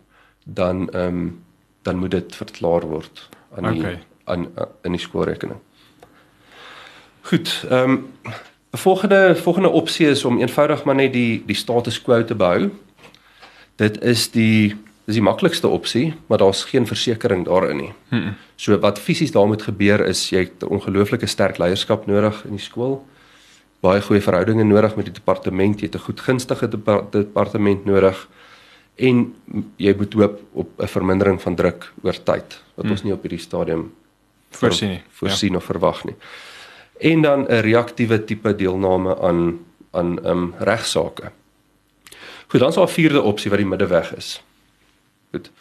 dan 0.53 0.89
ehm 0.89 1.07
um, 1.07 1.43
dan 1.81 1.97
moet 1.97 2.11
dit 2.11 2.35
verklaar 2.35 2.83
word 2.87 3.29
aan 3.55 3.71
die 3.71 3.79
okay. 3.79 3.99
aan 4.23 4.47
in 4.83 4.91
die 4.91 5.01
skoolrekening. 5.01 5.59
Goed, 7.21 7.65
ehm 7.69 7.91
um, 7.91 8.11
'n 8.71 8.77
volgende 8.77 9.35
volgende 9.35 9.69
opsie 9.69 10.07
is 10.07 10.25
om 10.25 10.39
eenvoudig 10.39 10.83
maar 10.83 10.95
net 10.95 11.13
die 11.13 11.43
die 11.45 11.55
status 11.55 12.01
quo 12.01 12.23
te 12.23 12.35
behou 12.35 12.71
dit 13.77 14.01
is 14.03 14.31
die 14.33 14.75
dis 15.07 15.15
die 15.15 15.23
maklikste 15.23 15.69
opsie, 15.71 16.09
maar 16.27 16.41
daar's 16.41 16.65
geen 16.67 16.83
versekerings 16.87 17.47
daarin 17.47 17.77
nie. 17.79 17.91
Hmm. 18.09 18.33
So 18.59 18.75
wat 18.83 18.99
fisies 18.99 19.31
daar 19.31 19.47
moet 19.47 19.63
gebeur 19.63 20.03
is 20.03 20.25
jy 20.29 20.41
het 20.49 20.65
ongelooflike 20.67 21.29
sterk 21.31 21.61
leierskap 21.63 22.09
nodig 22.11 22.41
in 22.43 22.57
die 22.57 22.63
skool. 22.63 22.97
Baie 23.79 24.01
goeie 24.03 24.19
verhoudinge 24.21 24.65
nodig 24.67 24.97
met 24.99 25.07
die 25.07 25.15
departement, 25.15 25.79
jy 25.79 25.87
het 25.87 25.95
'n 25.95 26.05
goed 26.09 26.19
gunstige 26.19 26.67
departement 26.67 27.85
nodig 27.85 28.27
en 28.97 29.35
jy 29.77 29.93
moet 29.97 30.13
hoop 30.13 30.41
op 30.53 30.69
'n 30.81 30.87
vermindering 30.87 31.41
van 31.41 31.55
druk 31.55 31.93
oor 32.01 32.13
tyd 32.23 32.61
wat 32.75 32.85
hmm. 32.85 32.91
ons 32.91 33.03
nie 33.03 33.13
op 33.13 33.21
hierdie 33.21 33.39
stadium 33.39 33.93
voorsien 34.49 34.89
nie. 34.89 35.01
Voorsien 35.09 35.51
ja. 35.51 35.57
of 35.57 35.63
verwag 35.63 36.03
nie. 36.03 36.15
En 36.99 37.21
dan 37.21 37.45
'n 37.45 37.61
reaktiewe 37.61 38.23
tipe 38.23 38.55
deelname 38.55 39.19
aan 39.19 39.59
aan 39.91 40.23
ehm 40.23 40.37
um, 40.37 40.53
regsaake. 40.59 41.31
Goed, 42.47 42.59
dan 42.59 42.69
is 42.69 42.75
daar 42.75 42.87
'n 42.87 42.97
vierde 42.99 43.21
opsie 43.21 43.49
wat 43.49 43.59
die 43.59 43.67
middeweg 43.67 44.15
is. 44.15 44.43
Goed. 45.31 45.51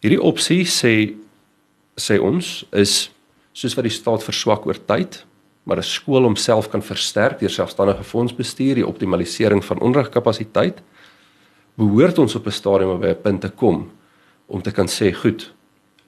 Hierdie 0.00 0.22
opsie 0.22 0.64
sê 0.64 1.14
sê 1.94 2.20
ons 2.20 2.66
is 2.70 3.12
soos 3.52 3.74
wat 3.74 3.84
die 3.84 3.92
staat 3.92 4.24
verswak 4.24 4.66
oor 4.66 4.84
tyd, 4.84 5.24
maar 5.62 5.76
'n 5.76 5.82
skool 5.82 6.22
homself 6.22 6.68
kan 6.68 6.82
versterk 6.82 7.38
deur 7.38 7.50
selfstandige 7.50 8.04
fondsbestuur, 8.04 8.74
die 8.74 8.86
optimalisering 8.86 9.64
van 9.64 9.80
onderrigkapasiteit, 9.80 10.82
behoort 11.76 12.18
ons 12.18 12.34
op 12.34 12.46
'n 12.46 12.50
stadium 12.50 13.00
by 13.00 13.08
'n 13.08 13.22
punt 13.22 13.40
te 13.40 13.50
kom 13.50 13.90
om 14.46 14.62
te 14.62 14.70
kan 14.70 14.86
sê, 14.86 15.12
goed, 15.12 15.52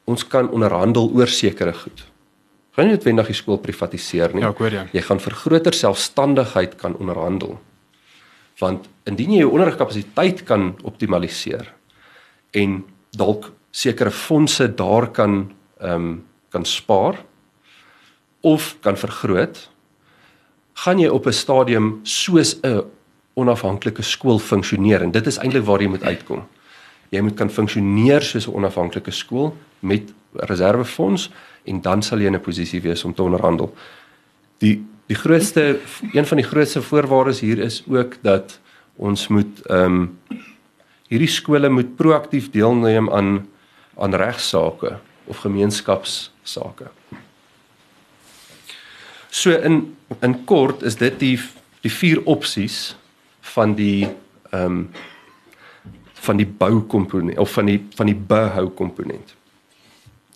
ons 0.05 0.27
kan 0.27 0.51
onderhandel 0.51 1.11
oor 1.15 1.27
sekere 1.27 1.73
goed. 1.73 2.05
Gaan 2.73 2.87
nie 2.87 2.95
noodwendig 2.95 3.27
die 3.27 3.35
skool 3.35 3.59
privatiseer 3.59 4.35
nie. 4.35 4.43
Ja, 4.43 4.51
ek 4.51 4.59
hoor 4.59 4.71
jou. 4.71 4.87
Jy 4.93 5.01
gaan 5.01 5.21
vir 5.21 5.33
groter 5.33 5.73
selfstandigheid 5.73 6.77
kan 6.77 6.97
onderhandel 6.97 7.59
want 8.63 8.89
indien 9.09 9.35
jy 9.35 9.43
jou 9.43 9.53
onderrigkapasiteit 9.55 10.45
kan 10.47 10.75
optimaliseer 10.87 11.67
en 12.55 12.83
dalk 13.17 13.51
sekere 13.75 14.11
fondse 14.15 14.69
daar 14.79 15.11
kan 15.13 15.51
ehm 15.81 15.95
um, 15.95 16.25
kan 16.55 16.65
spaar 16.65 17.17
of 18.47 18.77
kan 18.81 18.97
vergroot 18.97 19.57
gaan 20.85 21.01
jy 21.03 21.09
op 21.09 21.27
'n 21.27 21.33
stadium 21.33 22.01
soos 22.03 22.61
'n 22.63 22.83
onafhanklike 23.35 24.03
skool 24.03 24.39
funksioneer 24.39 25.03
en 25.03 25.11
dit 25.11 25.27
is 25.27 25.39
eintlik 25.39 25.65
waar 25.65 25.83
jy 25.83 25.89
moet 25.89 26.05
uitkom. 26.05 26.45
Jy 27.11 27.21
moet 27.21 27.37
kan 27.39 27.51
funksioneer 27.51 28.23
soos 28.23 28.47
'n 28.47 28.55
onafhanklike 28.55 29.11
skool 29.11 29.57
met 29.81 30.13
reservefonds 30.33 31.31
en 31.65 31.81
dan 31.81 32.03
sal 32.03 32.19
jy 32.19 32.27
in 32.27 32.35
'n 32.35 32.41
posisie 32.41 32.81
wees 32.81 33.05
om 33.05 33.15
te 33.15 33.23
onderhandel. 33.23 33.75
Die 34.59 34.85
die 35.07 35.17
grootste 35.17 35.79
een 36.13 36.27
van 36.27 36.37
die 36.37 36.47
grootste 36.47 36.83
voorwaardes 36.83 37.41
hier 37.41 37.59
is 37.59 37.83
ook 37.89 38.17
dat 38.23 38.61
ons 38.97 39.29
moet 39.29 39.67
ehm 39.67 39.85
um, 39.85 40.19
hierdie 41.09 41.29
skole 41.29 41.69
moet 41.69 41.97
proaktief 41.97 42.51
deelneem 42.51 43.11
aan 43.11 43.49
aan 43.99 44.15
regsaake 44.15 44.99
of 45.25 45.37
gemeenskapsake. 45.37 46.91
So 49.31 49.51
in 49.51 49.97
in 50.21 50.45
kort 50.45 50.83
is 50.83 50.97
dit 50.97 51.19
die 51.19 51.41
die 51.81 51.93
vier 51.93 52.23
opsies 52.25 52.97
van 53.53 53.75
die 53.75 54.07
ehm 54.51 54.65
um, 54.65 54.89
van 56.25 56.39
die 56.41 56.47
boukomponent 56.47 57.39
of 57.39 57.53
van 57.53 57.67
die 57.69 57.81
van 57.97 58.09
die 58.09 58.17
behou 58.17 58.69
komponent. 58.73 59.35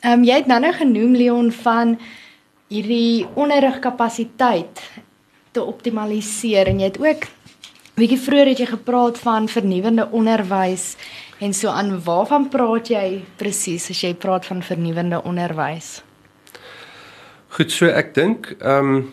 Ehm 0.00 0.20
um, 0.20 0.24
jy 0.24 0.34
het 0.42 0.46
nou 0.46 0.60
nou 0.60 0.72
genoem 0.72 1.14
Leon 1.16 1.52
van 1.52 1.96
hierdie 2.68 3.26
onderrigkapasiteit 3.34 4.82
te 5.56 5.62
optimaliseer 5.64 6.68
en 6.68 6.82
jy 6.82 6.90
het 6.90 7.00
ook 7.00 7.24
bietjie 7.98 8.20
vroeër 8.20 8.52
het 8.52 8.60
jy 8.62 8.66
gepraat 8.68 9.18
van 9.18 9.48
vernuwende 9.48 10.04
onderwys 10.12 10.92
en 11.40 11.54
so 11.54 11.72
aan 11.72 11.96
waarvan 12.04 12.48
praat 12.52 12.90
jy 12.92 13.22
presies 13.40 13.88
as 13.90 14.02
jy 14.04 14.12
praat 14.14 14.46
van 14.46 14.62
vernuwende 14.62 15.22
onderwys? 15.22 16.02
Goed, 17.56 17.72
so 17.72 17.88
ek 17.88 18.12
dink 18.14 18.52
ehm 18.58 18.94
um, 18.98 19.08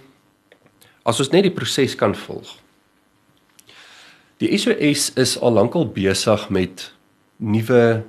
as 1.05 1.19
ons 1.21 1.29
net 1.29 1.45
die 1.45 1.53
proses 1.53 1.93
kan 1.95 2.15
volg. 2.17 2.55
Die 4.43 4.51
SOS 4.57 5.13
is 5.15 5.37
al 5.39 5.53
lankal 5.55 5.85
besig 5.95 6.49
met 6.51 6.89
nuwe 7.39 8.03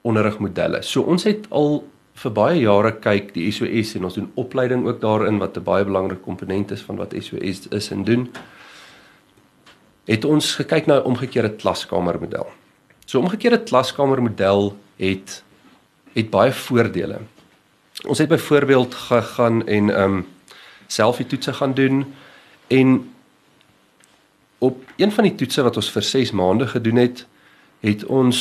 onderrigmodelle. 0.00 0.80
So 0.82 1.04
ons 1.04 1.26
het 1.28 1.44
al 1.52 1.82
vir 2.22 2.32
baie 2.32 2.62
jare 2.62 2.94
kyk 3.04 3.34
die 3.36 3.50
SOS 3.52 3.94
en 3.98 4.08
ons 4.08 4.16
doen 4.16 4.30
opleiding 4.40 4.86
ook 4.88 5.02
daarin 5.02 5.38
wat 5.42 5.56
'n 5.56 5.64
baie 5.64 5.84
belangrike 5.84 6.24
komponent 6.24 6.70
is 6.70 6.80
van 6.80 6.96
wat 6.96 7.12
SOS 7.12 7.68
is 7.68 7.90
en 7.90 8.04
doen. 8.04 8.30
Het 10.06 10.24
ons 10.24 10.54
gekyk 10.54 10.86
na 10.86 11.00
'n 11.00 11.04
omgekeerde 11.04 11.56
klaskamermodel. 11.56 12.48
So 13.06 13.18
omgekeerde 13.20 13.62
klaskamermodel 13.62 14.76
het 14.96 15.44
het 16.14 16.30
baie 16.30 16.52
voordele. 16.52 17.18
Ons 18.06 18.18
het 18.18 18.28
byvoorbeeld 18.28 18.94
gegaan 18.94 19.66
en 19.66 19.90
ehm 19.90 20.12
um, 20.12 20.26
selfie 20.86 21.26
toetse 21.26 21.52
gaan 21.52 21.74
doen 21.74 22.14
en 22.68 23.12
op 24.62 24.78
een 24.96 25.10
van 25.12 25.26
die 25.26 25.34
toetse 25.34 25.62
wat 25.66 25.76
ons 25.80 25.90
vir 25.90 26.04
6 26.06 26.30
maande 26.38 26.68
gedoen 26.70 27.00
het, 27.02 27.24
het 27.82 28.04
ons 28.06 28.38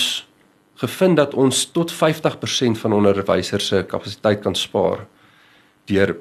gevind 0.81 1.17
dat 1.17 1.33
ons 1.33 1.63
tot 1.73 1.93
50% 1.93 2.77
van 2.83 2.93
onderwysers 2.93 3.67
se 3.71 3.81
kapasiteit 3.89 4.41
kan 4.43 4.55
spaar 4.55 5.07
deur 5.89 6.15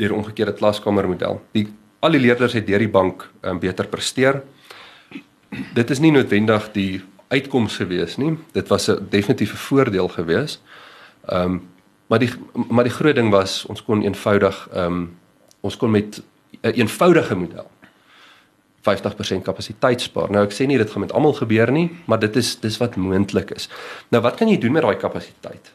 deur 0.00 0.14
omgekeerde 0.16 0.56
klaskamermodel. 0.56 1.42
Die 1.52 1.68
al 2.00 2.16
die 2.16 2.22
leerders 2.24 2.56
het 2.56 2.66
deur 2.66 2.82
die 2.82 2.90
bank 2.90 3.28
um, 3.44 3.60
beter 3.60 3.86
presteer. 3.86 4.40
Dit 5.76 5.92
is 5.92 6.00
nie 6.00 6.10
noodwendig 6.12 6.70
die 6.72 7.02
uitkoms 7.28 7.76
gewees 7.80 8.16
nie. 8.16 8.32
Dit 8.56 8.72
was 8.72 8.88
'n 8.88 9.06
definitiewe 9.10 9.56
voordeel 9.56 10.08
gewees. 10.08 10.60
Ehm 11.28 11.52
um, 11.52 11.62
maar 12.08 12.18
die 12.18 12.32
maar 12.68 12.84
die 12.84 12.92
groot 12.92 13.14
ding 13.14 13.30
was 13.30 13.64
ons 13.66 13.84
kon 13.84 14.02
eenvoudig 14.02 14.68
ehm 14.72 14.92
um, 14.92 15.16
ons 15.60 15.76
kon 15.76 15.90
met 15.90 16.22
'n 16.62 16.74
eenvoudige 16.80 17.34
model 17.34 17.70
50% 18.84 19.44
kapasiteit 19.46 20.04
spaar. 20.04 20.30
Nou 20.32 20.44
ek 20.44 20.52
sê 20.52 20.66
nie 20.68 20.78
dit 20.80 20.90
gaan 20.90 21.04
met 21.06 21.14
almal 21.16 21.36
gebeur 21.38 21.72
nie, 21.72 21.88
maar 22.10 22.20
dit 22.22 22.36
is 22.36 22.54
dis 22.60 22.76
wat 22.82 22.98
moontlik 23.00 23.54
is. 23.56 23.68
Nou 24.12 24.22
wat 24.24 24.36
kan 24.40 24.50
jy 24.50 24.58
doen 24.60 24.76
met 24.76 24.84
daai 24.84 25.00
kapasiteit? 25.00 25.72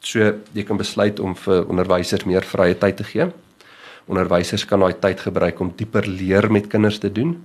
So 0.00 0.32
jy 0.54 0.64
kan 0.66 0.80
besluit 0.80 1.20
om 1.20 1.34
vir 1.46 1.66
onderwysers 1.66 2.26
meer 2.28 2.46
vrye 2.46 2.76
tyd 2.78 3.00
te 3.00 3.06
gee. 3.06 3.28
Onderwysers 4.06 4.64
kan 4.68 4.80
daai 4.80 4.94
tyd 5.02 5.20
gebruik 5.26 5.60
om 5.60 5.72
dieper 5.76 6.06
leer 6.06 6.50
met 6.52 6.68
kinders 6.70 7.00
te 7.02 7.12
doen 7.12 7.36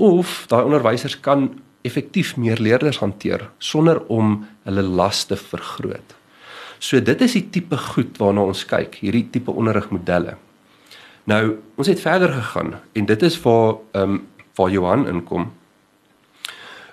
of 0.00 0.46
daai 0.48 0.64
onderwysers 0.64 1.18
kan 1.20 1.50
effektief 1.84 2.36
meer 2.40 2.60
leerders 2.60 3.00
hanteer 3.00 3.50
sonder 3.58 4.00
om 4.08 4.40
hulle 4.64 4.84
laste 4.84 5.36
vergroot. 5.36 6.16
So 6.80 7.00
dit 7.04 7.20
is 7.20 7.36
die 7.36 7.46
tipe 7.52 7.76
goed 7.76 8.16
waarna 8.20 8.46
ons 8.48 8.64
kyk, 8.68 8.96
hierdie 9.04 9.26
tipe 9.32 9.52
onderrigmodelle. 9.52 10.38
Nou, 11.28 11.42
ons 11.76 11.88
het 11.90 12.00
verder 12.00 12.32
gegaan 12.32 12.78
en 12.96 13.08
dit 13.08 13.28
is 13.28 13.40
waar 13.44 13.80
ehm 13.92 14.18
um, 14.18 14.20
waar 14.60 14.70
Johan 14.70 15.06
inkom. 15.08 15.50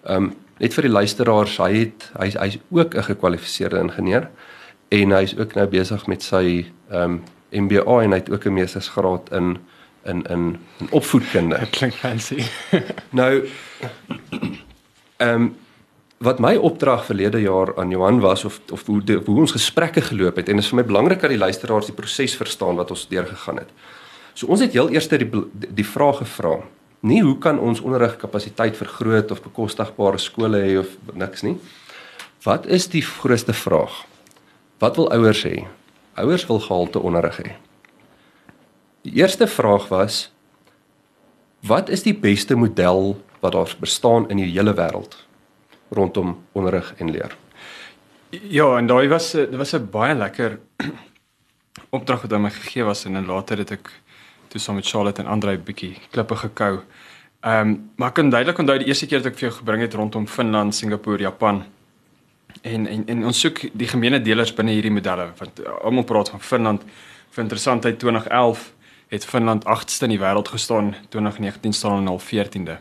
Ehm 0.07 0.23
um, 0.23 0.35
net 0.57 0.73
vir 0.73 0.87
die 0.87 0.91
luisteraars, 0.91 1.57
hy 1.61 1.73
het 1.73 2.05
hy 2.17 2.31
hy's 2.33 2.55
ook 2.73 2.95
'n 2.95 3.03
gekwalifiseerde 3.11 3.77
ingenieur 3.77 4.29
en 4.89 5.11
hy's 5.11 5.35
ook 5.37 5.53
nou 5.53 5.67
besig 5.67 6.07
met 6.07 6.23
sy 6.23 6.65
ehm 6.89 7.03
um, 7.03 7.23
MBA 7.51 8.01
en 8.03 8.11
hy 8.11 8.17
het 8.17 8.31
ook 8.31 8.45
'n 8.45 8.53
meestersgraad 8.53 9.31
in 9.31 9.57
in 10.05 10.23
in 10.23 10.57
in 10.79 10.87
opvoedkunde. 10.89 11.59
Dit 11.59 11.69
klink 11.79 11.93
fancy. 11.93 12.43
nou 13.21 13.47
ehm 15.17 15.41
um, 15.41 15.55
wat 16.17 16.39
my 16.39 16.55
opdrag 16.55 17.05
verlede 17.05 17.41
jaar 17.41 17.77
aan 17.77 17.89
Johan 17.89 18.19
was 18.19 18.45
of 18.45 18.59
of 18.71 18.85
hoe 18.85 19.03
de, 19.03 19.21
hoe 19.25 19.39
ons 19.39 19.51
gesprekke 19.51 20.01
geloop 20.01 20.35
het 20.35 20.49
en 20.49 20.55
dit 20.55 20.63
is 20.63 20.69
vir 20.69 20.79
my 20.79 20.85
belangrik 20.85 21.21
dat 21.21 21.29
die 21.29 21.37
luisteraars 21.37 21.85
die 21.85 21.95
proses 21.95 22.35
verstaan 22.35 22.75
wat 22.75 22.89
ons 22.89 23.07
deurgegaan 23.07 23.57
het. 23.57 23.69
So 24.33 24.47
ons 24.47 24.59
het 24.59 24.73
heel 24.73 24.89
eers 24.89 25.07
die 25.07 25.29
die 25.53 25.85
vraag 25.85 26.17
gevra. 26.17 26.57
Nie 26.99 27.21
hoe 27.21 27.37
kan 27.37 27.59
ons 27.59 27.81
onderrigkapasiteit 27.81 28.77
vergroot 28.77 29.31
of 29.31 29.41
bekostigbare 29.41 30.17
skole 30.17 30.61
hê 30.63 30.77
of 30.79 30.95
niks 31.13 31.43
nie. 31.45 31.57
Wat 32.43 32.65
is 32.65 32.87
die 32.89 33.03
grootste 33.05 33.53
vraag? 33.53 34.05
Wat 34.81 34.95
wil 34.95 35.11
ouers 35.13 35.43
hê? 35.45 35.67
Ouers 36.17 36.45
wil 36.49 36.59
gehalte 36.59 36.99
onderrig 36.99 37.37
hê. 37.43 37.55
Die 39.05 39.13
eerste 39.21 39.47
vraag 39.47 39.87
was 39.93 40.27
wat 41.67 41.89
is 41.89 42.03
die 42.05 42.15
beste 42.15 42.55
model 42.55 43.17
wat 43.41 43.53
daar 43.53 43.75
bestaan 43.79 44.29
in 44.29 44.37
die 44.37 44.49
hele 44.49 44.73
wêreld 44.77 45.17
rondom 45.89 46.37
onderrig 46.51 46.93
en 46.97 47.11
leer? 47.11 47.37
Ja, 48.29 48.77
en 48.77 48.87
daai 48.87 49.07
was 49.07 49.31
dit 49.31 49.55
was 49.55 49.73
'n 49.73 49.89
baie 49.91 50.15
lekker 50.15 50.59
opdrag 51.97 52.21
wat 52.21 52.33
aan 52.33 52.41
my 52.41 52.49
gegee 52.49 52.83
was 52.83 53.05
en 53.05 53.13
dan 53.13 53.25
later 53.25 53.57
het 53.57 53.71
ek 53.71 53.91
toe 54.47 54.61
saam 54.61 54.75
met 54.75 54.87
Charlotte 54.87 55.21
en 55.21 55.27
Andre 55.27 55.57
'n 55.57 55.63
bietjie 55.63 55.97
klippe 56.11 56.35
gekou. 56.35 56.79
Ehm 57.41 57.67
um, 57.67 57.91
maar 57.95 58.07
ek 58.07 58.13
kan 58.13 58.29
duidelik 58.29 58.57
onthou 58.57 58.77
die 58.77 58.87
eerste 58.87 59.05
keer 59.05 59.17
wat 59.21 59.27
ek 59.31 59.37
vir 59.37 59.49
jou 59.49 59.57
gebring 59.59 59.81
het 59.81 59.93
rondom 59.93 60.27
Finland, 60.27 60.75
Singapore, 60.75 61.21
Japan. 61.21 61.63
En 62.61 62.87
en 62.87 63.03
en 63.07 63.25
ons 63.25 63.39
soek 63.39 63.69
die 63.73 63.87
gemeene 63.87 64.21
delers 64.21 64.53
binne 64.53 64.71
hierdie 64.71 64.91
modelle 64.91 65.31
want 65.37 65.61
almal 65.81 66.03
praat 66.03 66.29
van 66.29 66.41
Finland. 66.41 66.81
Vir 67.29 67.43
interessantheid 67.43 67.99
2011 67.99 68.73
het 69.07 69.25
Finland 69.25 69.63
8ste 69.63 70.03
in 70.03 70.09
die 70.09 70.19
wêreld 70.19 70.47
gestaan, 70.47 70.95
2019 71.09 71.73
staan 71.73 71.91
hulle 71.91 72.09
al 72.09 72.19
14de. 72.19 72.77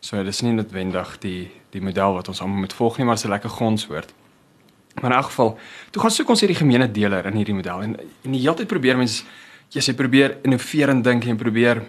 So 0.00 0.22
dis 0.24 0.40
nie 0.40 0.52
noodwendig 0.52 1.18
die 1.18 1.50
die 1.70 1.82
model 1.82 2.14
wat 2.14 2.28
ons 2.28 2.40
almal 2.40 2.62
moet 2.64 2.72
volg 2.72 2.96
nie, 2.96 3.04
maar 3.04 3.16
dit 3.16 3.24
is 3.24 3.28
'n 3.28 3.32
lekker 3.32 3.50
grondwoord. 3.50 4.12
Maar 4.94 5.10
in 5.10 5.16
elk 5.16 5.24
geval, 5.24 5.58
toe 5.90 6.02
gaan 6.02 6.10
soek 6.10 6.28
ons 6.28 6.40
hierdie 6.40 6.56
gemeene 6.56 6.90
deler 6.90 7.26
in 7.26 7.36
hierdie 7.36 7.54
model 7.54 7.82
en 7.82 7.96
en 8.24 8.32
die 8.32 8.40
hele 8.40 8.54
tyd 8.54 8.66
probeer 8.66 8.96
mense 8.96 9.24
jy 9.74 9.82
sê 9.82 9.94
probeer 9.96 10.38
innoverend 10.46 11.04
dink 11.04 11.26
en 11.26 11.38
probeer 11.40 11.82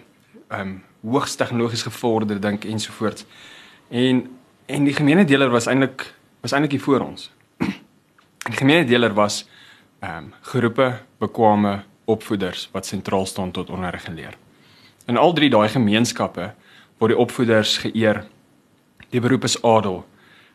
ehm 0.48 0.60
um, 0.60 0.76
hoogs 1.08 1.36
tegnologies 1.38 1.84
gevorderd 1.86 2.42
dink 2.42 2.64
ensovoorts. 2.64 3.26
En 3.88 4.26
en 4.66 4.84
die 4.84 4.94
gemeene 4.94 5.24
deler 5.24 5.50
was 5.50 5.66
eintlik 5.66 6.14
was 6.42 6.52
eintlik 6.52 6.74
hier 6.76 6.84
voor 6.84 7.00
ons. 7.00 7.30
Die 8.48 8.56
gemeene 8.56 8.84
deler 8.84 9.14
was 9.14 9.46
ehm 10.00 10.16
um, 10.16 10.32
geroepe, 10.40 10.98
bekwame 11.18 11.82
opvoeders 12.04 12.68
wat 12.72 12.86
sentraal 12.86 13.26
staan 13.26 13.50
tot 13.50 13.70
onderrig 13.70 14.04
en 14.08 14.14
leer. 14.14 14.36
In 15.06 15.16
al 15.16 15.32
drie 15.32 15.50
daai 15.50 15.68
gemeenskappe 15.68 16.52
word 16.98 17.14
die 17.14 17.18
opvoeders 17.18 17.78
geëer. 17.84 18.24
Die 19.10 19.20
beroep 19.20 19.44
is 19.44 19.58
adel. 19.62 20.04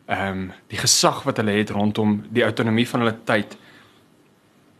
Ehm 0.06 0.28
um, 0.28 0.48
die 0.68 0.78
gesag 0.78 1.22
wat 1.24 1.40
hulle 1.40 1.56
het 1.56 1.70
rondom 1.70 2.18
die 2.30 2.44
autonomie 2.44 2.88
van 2.88 3.00
hulle 3.00 3.16
tyd. 3.24 3.56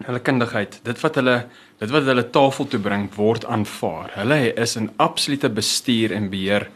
Hulle 0.05 0.21
kundigheid, 0.21 0.81
dit 0.85 1.01
wat 1.01 1.15
hulle 1.15 1.37
dit 1.79 1.91
wat 1.91 2.07
hulle 2.09 2.31
tafel 2.31 2.69
toe 2.71 2.81
bring 2.81 3.09
word 3.17 3.45
aanvaar. 3.45 4.13
Hulle 4.15 4.53
is 4.61 4.77
in 4.77 4.91
absolute 5.03 5.51
bestuur 5.51 6.13
en 6.15 6.31
beheer 6.31 6.69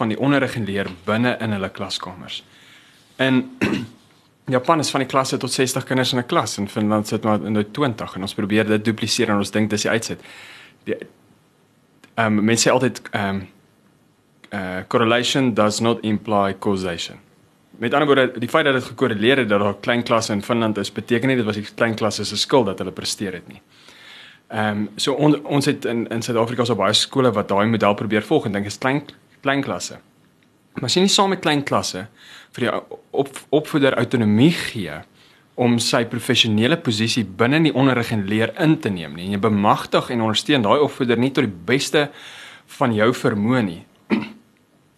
van 0.00 0.08
die 0.08 0.18
onderrig 0.18 0.56
en 0.56 0.66
leer 0.68 0.90
binne 1.04 1.36
in 1.40 1.54
hulle 1.56 1.70
klaskamers. 1.70 2.42
In 3.20 3.44
Japan 4.54 4.82
is 4.82 4.90
van 4.90 5.04
die 5.04 5.10
klasse 5.10 5.38
tot 5.38 5.52
60 5.52 5.84
kinders 5.86 6.12
in 6.12 6.18
'n 6.18 6.26
klas 6.26 6.58
en 6.58 6.68
Finland 6.68 7.06
sit 7.08 7.24
maar 7.24 7.44
in 7.46 7.54
die 7.54 7.70
20 7.70 8.14
en 8.14 8.22
ons 8.22 8.34
probeer 8.34 8.66
dit 8.66 8.84
dupliseer 8.84 9.30
en 9.30 9.36
ons 9.36 9.50
dink 9.50 9.70
dis 9.70 9.82
die 9.82 9.90
uitset. 9.90 10.20
Die 10.84 10.96
ehm 12.14 12.38
um, 12.38 12.44
mense 12.44 12.68
sê 12.68 12.72
altyd 12.72 13.02
ehm 13.10 13.28
um, 13.28 13.48
uh 14.52 14.82
correlation 14.88 15.54
does 15.54 15.80
not 15.80 15.98
imply 16.02 16.56
causation. 16.58 17.18
Met 17.78 17.94
ander 17.94 18.06
woorde, 18.06 18.40
die 18.40 18.48
feit 18.48 18.64
dat 18.64 18.74
dit 18.74 18.84
gekorreleer 18.84 19.36
het 19.36 19.48
dat 19.48 19.60
daar 19.60 19.74
klein 19.80 20.02
klasse 20.02 20.32
in 20.32 20.42
Finland 20.42 20.78
is, 20.78 20.92
beteken 20.92 21.28
nie 21.28 21.36
dit 21.36 21.44
was 21.44 21.56
die 21.56 21.64
klein 21.74 21.94
klasse 21.94 22.24
se 22.24 22.36
skuld 22.36 22.66
dat 22.66 22.78
hulle 22.78 22.92
presteer 22.92 23.32
het 23.32 23.48
nie. 23.48 23.62
Ehm 24.50 24.78
um, 24.78 24.88
so 24.96 25.14
on, 25.14 25.36
ons 25.46 25.64
het 25.66 25.84
in 25.84 26.06
in 26.10 26.22
Suid-Afrika 26.22 26.64
so 26.64 26.74
baie 26.74 26.94
skole 26.94 27.30
wat 27.32 27.48
daai 27.48 27.66
model 27.70 27.94
probeer 27.94 28.24
volg 28.26 28.48
en 28.48 28.52
dink 28.52 28.66
is 28.66 28.78
klein 28.78 29.04
klein 29.40 29.62
klasse. 29.62 30.00
Maar 30.80 30.90
sien 30.90 31.06
nie 31.06 31.12
saam 31.12 31.30
met 31.30 31.40
klein 31.40 31.62
klasse 31.62 32.06
vir 32.56 32.66
die 32.66 32.72
op, 33.10 33.30
opvoeder 33.48 33.94
autonomie 33.94 34.50
gee 34.50 34.96
om 35.54 35.78
sy 35.78 36.02
professionele 36.08 36.78
posisie 36.80 37.22
binne 37.24 37.60
die 37.62 37.74
onderrig 37.76 38.10
en 38.16 38.24
leer 38.26 38.50
in 38.58 38.78
te 38.80 38.90
neem 38.90 39.14
nie. 39.14 39.28
En 39.28 39.36
jy 39.36 39.40
bemagtig 39.44 40.10
en 40.10 40.24
ondersteun 40.24 40.66
daai 40.66 40.80
opvoeder 40.80 41.20
nie 41.20 41.30
tot 41.30 41.46
die 41.46 41.64
beste 41.70 42.08
van 42.78 42.94
jou 42.96 43.10
vermoë 43.14 43.62
nie. 43.66 43.82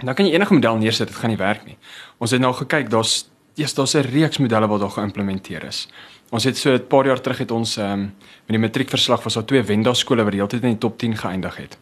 Dan 0.07 0.15
kan 0.15 0.27
jy 0.27 0.33
enige 0.37 0.55
model 0.55 0.81
neersit, 0.81 1.13
dit 1.13 1.19
gaan 1.19 1.31
nie 1.35 1.41
werk 1.41 1.67
nie. 1.67 1.77
Ons 2.23 2.33
het 2.33 2.41
nou 2.41 2.55
gekyk, 2.57 2.89
daar's 2.91 3.27
eers 3.57 3.75
daar's 3.75 3.95
'n 3.95 4.09
reeks 4.09 4.39
modelle 4.39 4.67
wat 4.67 4.81
daar 4.81 4.91
geïmplementeer 4.91 5.65
is. 5.65 5.89
Ons 6.31 6.45
het 6.45 6.57
so 6.57 6.73
'n 6.73 6.87
paar 6.87 7.07
jaar 7.07 7.21
terug 7.21 7.39
het 7.39 7.51
ons 7.51 7.77
ehm 7.77 7.93
um, 7.93 8.15
met 8.53 8.61
die 8.61 8.69
matriekverslag 8.69 9.23
was 9.23 9.35
daar 9.35 9.47
twee 9.49 9.63
Wenda 9.63 9.95
skole 9.95 10.25
wat 10.27 10.35
die 10.35 10.41
hele 10.41 10.51
tyd 10.53 10.67
in 10.67 10.75
die 10.75 10.83
top 10.83 10.99
10 11.01 11.17
geëindig 11.17 11.57
het. 11.57 11.79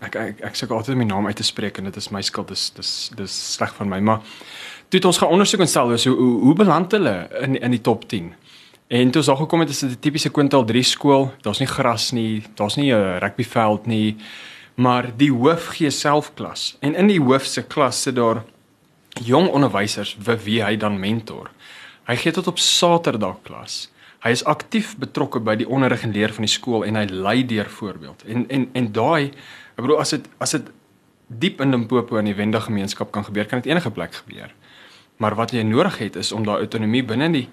Ek 0.00 0.14
ek 0.16 0.44
ek 0.46 0.54
sukkel 0.56 0.78
altyd 0.78 0.96
my 0.96 1.04
naam 1.04 1.26
uit 1.26 1.36
te 1.36 1.44
spreek 1.44 1.78
en 1.78 1.88
dit 1.90 1.96
is 1.96 2.10
my 2.14 2.22
skuld. 2.22 2.48
Dis 2.48 2.70
dis 2.76 3.10
dis 3.16 3.38
sleg 3.56 3.74
van 3.74 3.90
my, 3.90 3.98
maar 4.00 4.20
toe 4.88 5.00
het 5.00 5.08
ons 5.10 5.18
gaan 5.18 5.34
ondersoek 5.34 5.60
en 5.60 5.68
stel 5.68 5.90
hoe 5.90 6.14
hoe, 6.14 6.30
hoe 6.46 6.54
beland 6.54 6.92
hulle 6.92 7.28
in 7.42 7.58
in 7.58 7.70
die 7.70 7.82
top 7.82 8.06
10. 8.08 8.32
En 8.90 9.10
toe 9.10 9.20
ons 9.20 9.26
daar 9.26 9.42
gekom 9.42 9.60
het 9.60 9.70
is 9.70 9.78
dit 9.78 9.90
'n 9.90 10.00
tipiese 10.00 10.30
kwintaal 10.30 10.64
3 10.64 10.82
skool. 10.82 11.32
Daar's 11.42 11.58
nie 11.58 11.68
gras 11.68 12.10
nie, 12.12 12.42
daar's 12.54 12.76
nie 12.76 12.92
'n 12.92 13.18
rugbyveld 13.18 13.86
nie, 13.86 14.16
maar 14.74 15.12
die 15.16 15.32
hoof 15.32 15.66
gee 15.66 15.90
self 15.90 16.34
klas. 16.34 16.76
En 16.80 16.94
in 16.94 17.06
die 17.06 17.20
hoof 17.20 17.44
se 17.44 17.62
klas 17.62 18.02
sit 18.02 18.14
daar 18.14 18.44
jong 19.24 19.48
onderwysers 19.48 20.16
vir 20.20 20.38
wie 20.44 20.62
hy 20.62 20.76
dan 20.76 21.00
mentor. 21.00 21.50
Hy 22.06 22.16
gee 22.16 22.32
tot 22.32 22.46
op 22.46 22.58
Saterdag 22.58 23.36
klas. 23.42 23.89
Hy 24.20 24.34
is 24.36 24.42
aktief 24.44 24.96
betrokke 25.00 25.40
by 25.40 25.54
die 25.56 25.68
onderrig 25.68 26.02
en 26.04 26.12
leer 26.12 26.32
van 26.36 26.44
die 26.44 26.52
skool 26.52 26.84
en 26.84 26.98
hy 27.00 27.06
lei 27.08 27.38
deur 27.48 27.70
voorbeeld. 27.72 28.24
En 28.28 28.44
en 28.48 28.68
en 28.76 28.92
daai 28.92 29.30
ek 29.30 29.80
bedoel 29.80 30.00
as 30.02 30.12
dit 30.16 30.28
as 30.38 30.52
dit 30.56 30.68
diep 31.40 31.60
in 31.64 31.70
Limpopo 31.70 32.18
in 32.18 32.28
die 32.28 32.34
Wende 32.34 32.60
gemeenskap 32.60 33.12
kan 33.14 33.24
gebeur, 33.24 33.46
kan 33.46 33.62
dit 33.62 33.70
enige 33.70 33.90
plek 33.90 34.14
gebeur. 34.14 34.52
Maar 35.16 35.36
wat 35.38 35.54
jy 35.54 35.62
nodig 35.62 35.98
het 35.98 36.16
is 36.16 36.32
om 36.32 36.44
daai 36.44 36.58
autonomie 36.58 37.04
binne 37.04 37.30
die 37.32 37.48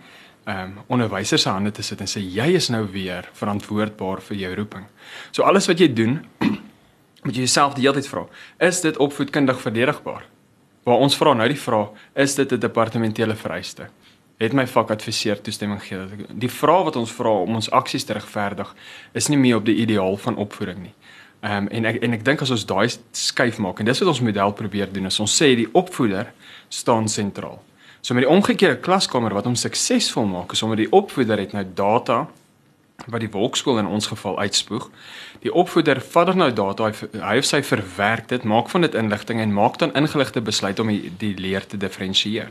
ehm 0.48 0.64
um, 0.64 0.76
onderwysers 0.88 1.44
se 1.44 1.50
hande 1.50 1.72
te 1.76 1.84
sit 1.84 2.00
en 2.00 2.08
sê 2.08 2.22
jy 2.24 2.54
is 2.56 2.70
nou 2.72 2.86
weer 2.92 3.28
verantwoordbaar 3.36 4.22
vir 4.30 4.38
jou 4.38 4.54
roeping. 4.56 4.86
So 5.32 5.44
alles 5.44 5.68
wat 5.68 5.80
jy 5.80 5.90
doen, 5.94 6.22
moet 7.24 7.36
jy 7.36 7.44
jouself 7.44 7.76
die 7.76 7.84
hele 7.84 8.00
tyd 8.00 8.08
vra, 8.08 8.24
is 8.60 8.80
dit 8.82 8.98
opvoedkundig 8.98 9.60
verdedigbaar? 9.60 10.24
Waar 10.88 11.04
ons 11.04 11.18
vra 11.20 11.34
nou 11.36 11.48
die 11.52 11.60
vraag, 11.60 11.92
is 12.16 12.36
dit 12.36 12.52
'n 12.52 12.60
departementele 12.60 13.36
vereiste? 13.36 13.90
Het 14.38 14.54
my 14.54 14.68
vakadviseur 14.70 15.42
toestemming 15.42 15.82
gegee? 15.82 16.26
Die 16.30 16.52
vraag 16.52 16.84
wat 16.92 16.96
ons 16.96 17.12
vra 17.12 17.32
om 17.42 17.56
ons 17.58 17.72
aksies 17.74 18.06
te 18.06 18.14
regverdig, 18.14 18.74
is 19.18 19.32
nie 19.34 19.38
meer 19.38 19.58
op 19.58 19.66
die 19.66 19.80
ideaal 19.82 20.18
van 20.22 20.38
opvoeding 20.38 20.84
nie. 20.84 20.94
Ehm 21.42 21.66
um, 21.66 21.68
en 21.70 21.86
ek 21.86 22.02
en 22.02 22.14
ek 22.14 22.26
dink 22.26 22.42
as 22.42 22.52
ons 22.54 22.66
daai 22.66 22.88
skuif 23.14 23.58
maak 23.62 23.80
en 23.80 23.86
dis 23.86 24.00
wat 24.02 24.10
ons 24.10 24.22
model 24.26 24.54
probeer 24.58 24.90
doen 24.94 25.06
is 25.06 25.20
ons 25.22 25.34
sê 25.42 25.52
die 25.58 25.68
opvoeder 25.74 26.32
staan 26.70 27.10
sentraal. 27.10 27.60
So 28.02 28.14
met 28.14 28.26
die 28.26 28.32
omgekeerde 28.32 28.80
klaskamer 28.82 29.34
wat 29.34 29.46
hom 29.46 29.56
suksesvol 29.56 30.26
maak 30.26 30.54
is 30.54 30.64
omdat 30.66 30.82
die 30.82 30.92
opvoeder 30.92 31.38
het 31.38 31.54
nou 31.54 31.66
data 31.76 32.26
wat 33.06 33.22
die 33.22 33.30
wolkskool 33.30 33.78
in 33.78 33.86
ons 33.86 34.10
geval 34.10 34.40
uitspoeg. 34.40 34.90
Die 35.44 35.54
opvoeder 35.54 36.02
vat 36.02 36.32
dan 36.32 36.42
nou 36.42 36.50
data, 36.54 36.90
hy, 36.90 37.10
hy 37.22 37.36
of 37.38 37.46
sy 37.46 37.62
verwerk 37.62 38.30
dit, 38.32 38.44
maak 38.44 38.72
van 38.74 38.82
dit 38.82 38.96
inligting 38.98 39.42
en 39.42 39.54
maak 39.54 39.78
dan 39.78 39.94
ingeligte 39.94 40.42
besluit 40.42 40.80
om 40.80 40.90
die, 40.90 41.12
die 41.22 41.36
leer 41.38 41.66
te 41.68 41.78
diferensieer. 41.78 42.50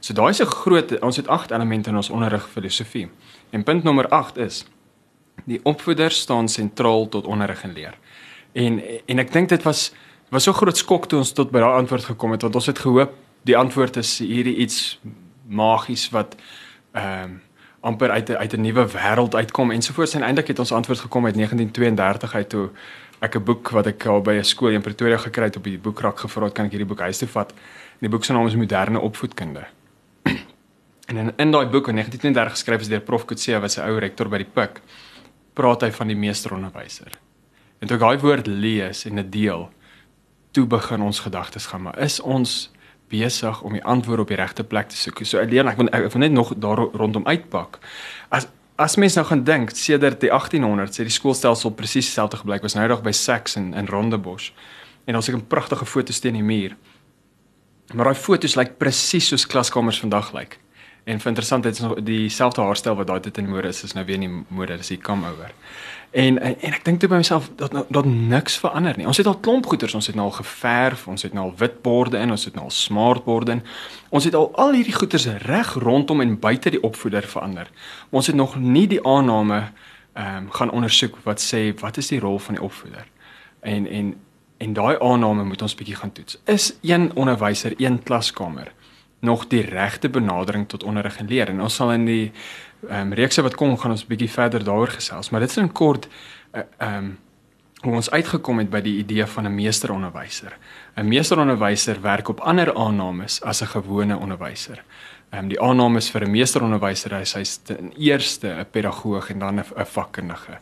So 0.00 0.14
daai 0.14 0.30
is 0.30 0.40
'n 0.40 0.46
groot 0.46 1.00
ons 1.00 1.16
het 1.16 1.28
8 1.28 1.50
elemente 1.50 1.90
in 1.90 1.96
ons 1.96 2.10
onderrig 2.10 2.48
filosofie. 2.48 3.08
En 3.50 3.62
punt 3.62 3.82
nommer 3.82 4.08
8 4.08 4.36
is 4.36 4.64
die 5.44 5.60
opvoeder 5.62 6.10
staan 6.10 6.48
sentraal 6.48 7.08
tot 7.08 7.26
onderrig 7.26 7.62
en 7.62 7.72
leer. 7.72 7.94
En 8.52 8.82
en 9.06 9.18
ek 9.18 9.32
dink 9.32 9.48
dit 9.48 9.62
was 9.62 9.92
was 10.28 10.42
so 10.42 10.52
groot 10.52 10.76
skok 10.76 11.06
toe 11.06 11.18
ons 11.18 11.32
tot 11.32 11.50
by 11.50 11.58
daai 11.58 11.78
antwoord 11.78 12.04
gekom 12.04 12.30
het 12.30 12.42
want 12.42 12.54
ons 12.54 12.66
het 12.66 12.78
gehoop 12.78 13.12
die 13.42 13.56
antwoord 13.56 13.96
is 13.96 14.18
hierdie 14.18 14.56
iets 14.56 15.00
magies 15.46 16.10
wat 16.10 16.36
ehm 16.92 17.22
um, 17.24 17.42
amper 17.80 18.10
uit 18.10 18.30
uit 18.30 18.52
'n 18.52 18.60
nuwe 18.60 18.86
wêreld 18.86 19.34
uitkom 19.34 19.70
ensovoorts 19.70 20.14
en 20.14 20.22
eintlik 20.22 20.46
het 20.46 20.58
ons 20.58 20.72
antwoord 20.72 20.98
gekom 20.98 21.24
uit 21.24 21.34
1932 21.34 22.34
uit 22.34 22.48
toe 22.48 22.70
ek 23.20 23.36
'n 23.36 23.44
boek 23.44 23.70
wat 23.70 23.86
ek 23.86 24.06
al 24.06 24.20
by 24.22 24.34
'n 24.38 24.44
skool 24.44 24.70
in 24.70 24.82
Pretoria 24.82 25.16
gekry 25.16 25.44
het 25.44 25.56
op 25.56 25.64
die 25.64 25.78
boekrak 25.78 26.18
gevra 26.18 26.44
het 26.44 26.54
kan 26.54 26.64
ek 26.64 26.70
hierdie 26.72 26.88
boek 26.88 27.00
huis 27.00 27.18
toe 27.18 27.28
vat. 27.28 27.50
En 27.52 28.06
die 28.06 28.08
boek 28.08 28.24
se 28.24 28.32
naam 28.32 28.46
is 28.46 28.54
Moderne 28.54 29.00
Opvoedkunde. 29.00 29.66
En 31.06 31.16
in 31.16 31.32
in 31.36 31.50
daai 31.50 31.66
boek 31.66 31.88
in 31.88 32.00
1932 32.00 32.52
geskryf 32.52 32.80
is 32.80 32.88
deur 32.88 33.00
Prof 33.00 33.24
Kutse 33.24 33.60
wat 33.60 33.76
'n 33.76 33.88
ou 33.88 33.98
rektor 33.98 34.28
by 34.28 34.38
die 34.38 34.52
Pik 34.54 34.80
praat 35.54 35.82
hy 35.82 35.90
van 35.90 36.06
die 36.06 36.16
meesteronderwyser. 36.16 37.12
En 37.78 37.88
toe 37.88 37.96
ek 37.96 38.02
daai 38.02 38.18
woord 38.18 38.46
lees 38.46 39.04
en 39.04 39.14
dit 39.14 39.32
deel, 39.32 39.68
toe 40.50 40.66
begin 40.66 41.02
ons 41.02 41.20
gedagtes 41.20 41.66
gaan, 41.66 41.82
maar 41.82 41.98
is 41.98 42.20
ons 42.20 42.70
besig 43.08 43.62
om 43.62 43.72
die 43.72 43.84
antwoord 43.84 44.20
op 44.20 44.28
die 44.28 44.38
regte 44.38 44.64
plek 44.64 44.88
te 44.88 44.96
soek. 44.96 45.24
So 45.26 45.40
alleen 45.40 45.68
ek 45.70 45.76
wil 45.80 45.90
ek 45.94 46.12
wil 46.12 46.24
net 46.24 46.32
nog 46.32 46.52
daar 46.60 46.78
rondom 46.78 47.26
uitpak. 47.26 47.78
As 48.28 48.48
as 48.78 48.94
mense 48.96 49.18
nou 49.18 49.26
gaan 49.26 49.44
dink 49.44 49.72
sedert 49.74 50.20
die 50.22 50.30
1800s 50.30 51.00
het 51.00 51.08
die 51.08 51.14
skoolstelsel 51.14 51.72
presies 51.74 52.06
dieselfde 52.06 52.38
gebleik. 52.38 52.62
Was 52.62 52.76
nou 52.78 52.86
nog 52.88 53.02
by 53.02 53.10
Sax 53.10 53.56
en 53.58 53.72
in 53.74 53.88
Rondebosch. 53.90 54.52
En 55.06 55.14
het 55.14 55.28
'n 55.28 55.46
pragtige 55.46 55.86
foto 55.86 56.12
teen 56.12 56.34
die 56.34 56.42
muur. 56.42 56.76
Maar 57.94 58.10
daai 58.10 58.20
foto's 58.20 58.56
lyk 58.58 58.76
presies 58.80 59.30
soos 59.30 59.46
klaskamers 59.46 60.00
vandag 60.00 60.32
lyk. 60.36 60.58
En 61.08 61.20
vir 61.20 61.30
interessantheid 61.30 61.74
is 61.74 61.80
nog 61.80 62.02
dieselfde 62.04 62.60
haarstyl 62.60 62.96
wat 62.98 63.06
daai 63.08 63.20
tyd 63.24 63.38
in 63.40 63.48
mode 63.48 63.68
is, 63.68 63.80
is 63.82 63.94
nou 63.96 64.04
weer 64.04 64.18
nie 64.20 64.28
mode, 64.28 64.76
dis 64.76 64.90
die 64.92 64.98
come 65.00 65.30
over. 65.30 65.54
En 66.10 66.36
en, 66.38 66.56
en 66.60 66.74
ek 66.76 66.84
dink 66.84 67.00
toe 67.00 67.08
by 67.08 67.20
myself 67.22 67.48
dat 67.56 67.72
dat 67.88 68.04
niks 68.08 68.58
verander 68.60 68.96
nie. 68.96 69.06
Ons 69.08 69.20
het 69.20 69.28
al 69.30 69.38
klomp 69.44 69.66
goeders, 69.70 69.94
ons 69.96 70.06
het 70.06 70.16
nou 70.18 70.26
al 70.28 70.36
geverf, 70.36 71.06
ons 71.08 71.24
het 71.24 71.32
nou 71.36 71.46
al 71.48 71.54
wit 71.56 71.80
borde 71.84 72.20
in, 72.20 72.30
ons 72.30 72.44
het 72.44 72.56
nou 72.56 72.66
al 72.68 72.74
smart 72.76 73.24
borde 73.24 73.56
in. 73.56 73.64
Ons 74.12 74.28
het 74.28 74.36
al 74.36 74.50
al 74.60 74.76
hierdie 74.76 74.96
goeders 74.96 75.26
reg 75.48 75.74
rondom 75.80 76.20
en 76.20 76.36
buite 76.40 76.76
die 76.76 76.82
opvoeder 76.84 77.24
verander. 77.24 77.72
Ons 78.10 78.28
het 78.28 78.36
nog 78.36 78.56
nie 78.60 78.86
die 78.88 79.00
aanname 79.04 79.70
ehm 80.18 80.36
um, 80.36 80.52
gaan 80.52 80.70
ondersoek 80.74 81.20
wat 81.24 81.40
sê 81.40 81.70
wat 81.80 81.96
is 81.96 82.08
die 82.12 82.20
rol 82.20 82.38
van 82.38 82.56
die 82.60 82.64
opvoeder. 82.64 83.06
En 83.60 83.86
en 83.86 84.16
en 84.58 84.72
daai 84.72 84.98
aanname 84.98 85.44
moet 85.44 85.62
ons 85.62 85.74
bietjie 85.74 85.96
gaan 85.96 86.12
toets. 86.12 86.38
Is 86.44 86.72
een 86.82 87.10
onderwyser, 87.14 87.74
een 87.76 88.02
klaskamer 88.02 88.72
nog 89.20 89.46
die 89.50 89.62
regte 89.62 90.08
benadering 90.08 90.68
tot 90.68 90.84
onderrig 90.84 91.18
en 91.18 91.26
leer? 91.26 91.48
En 91.48 91.60
ons 91.60 91.74
sal 91.74 91.92
in 91.92 92.04
die 92.04 92.32
ehm 92.88 93.10
um, 93.10 93.12
reekse 93.12 93.42
wat 93.42 93.56
kom 93.58 93.78
gaan 93.78 93.90
ons 93.90 94.06
bietjie 94.06 94.30
verder 94.30 94.64
daaroor 94.64 94.92
gesels, 94.94 95.30
maar 95.30 95.40
dit 95.40 95.50
is 95.50 95.56
in 95.56 95.72
kort 95.72 96.08
eh, 96.50 96.62
ehm 96.78 96.92
uh, 96.92 96.96
um, 96.96 97.16
hoe 97.78 97.94
ons 97.94 98.10
uitgekom 98.10 98.58
het 98.58 98.70
by 98.70 98.80
die 98.82 98.96
idee 98.98 99.26
van 99.26 99.46
'n 99.46 99.54
meesteronderwyser. 99.54 100.56
'n 100.96 101.08
Meesteronderwyser 101.08 102.00
werk 102.00 102.28
op 102.28 102.40
ander 102.40 102.74
aannames 102.74 103.42
as 103.42 103.62
'n 103.62 103.66
gewone 103.66 104.16
onderwyser. 104.16 104.82
Ehm 105.30 105.42
um, 105.42 105.48
die 105.48 105.60
aannames 105.60 106.10
vir 106.10 106.24
'n 106.24 106.30
meesteronderwyser 106.30 107.20
is 107.20 107.32
hy's 107.32 107.56
ten 107.56 107.92
eerste 107.96 108.48
'n 108.48 108.66
pedagoog 108.70 109.30
en 109.30 109.38
dan 109.38 109.58
'n 109.60 109.84
vakkundige. 109.84 110.58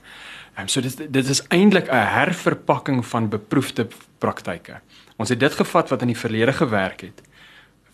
Um, 0.59 0.69
so 0.69 0.81
dit 0.81 1.13
dit 1.13 1.29
is 1.29 1.43
eintlik 1.49 1.89
'n 1.93 2.13
herverpakking 2.17 3.07
van 3.07 3.29
beproefde 3.29 3.87
praktyke. 4.19 4.81
Ons 5.17 5.29
het 5.29 5.41
dit 5.41 5.53
gevat 5.53 5.89
wat 5.89 6.01
in 6.01 6.07
die 6.07 6.19
verlede 6.19 6.53
gewerk 6.53 7.01
het 7.01 7.23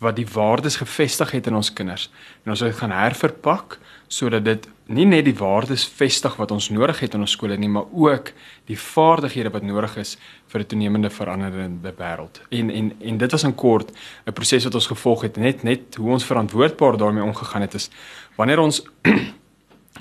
wat 0.03 0.17
die 0.17 0.27
waardes 0.27 0.77
gevestig 0.77 1.31
het 1.31 1.47
in 1.47 1.55
ons 1.55 1.73
kinders 1.73 2.11
en 2.45 2.51
ons 2.51 2.61
het 2.61 2.75
gaan 2.75 2.91
herverpak 2.91 3.79
sodat 4.09 4.45
dit 4.45 4.67
nie 4.93 5.07
net 5.07 5.25
die 5.25 5.37
waardes 5.39 5.85
vestig 5.87 6.35
wat 6.37 6.51
ons 6.51 6.69
nodig 6.75 6.99
het 7.01 7.15
in 7.15 7.23
ons 7.25 7.35
skole 7.37 7.57
nie, 7.57 7.71
maar 7.71 7.87
ook 7.93 8.33
die 8.69 8.79
vaardighede 8.79 9.53
wat 9.55 9.63
nodig 9.63 9.97
is 9.97 10.17
vir 10.53 10.61
'n 10.61 10.67
toenemende 10.67 11.11
veranderende 11.11 11.95
wêreld. 11.99 12.41
En 12.51 12.71
en 12.71 12.93
en 13.01 13.19
dit 13.19 13.31
was 13.31 13.45
in 13.45 13.55
kort 13.55 13.93
'n 14.27 14.33
proses 14.33 14.65
wat 14.65 14.75
ons 14.75 14.87
gevolg 14.87 15.23
het 15.23 15.37
net 15.37 15.63
net 15.63 15.95
hoe 15.95 16.11
ons 16.11 16.25
verantwoordbaar 16.25 16.97
daarmee 16.97 17.23
omgegaan 17.23 17.63
het 17.63 17.75
is 17.75 17.91
wanneer 18.37 18.59
ons 18.59 18.83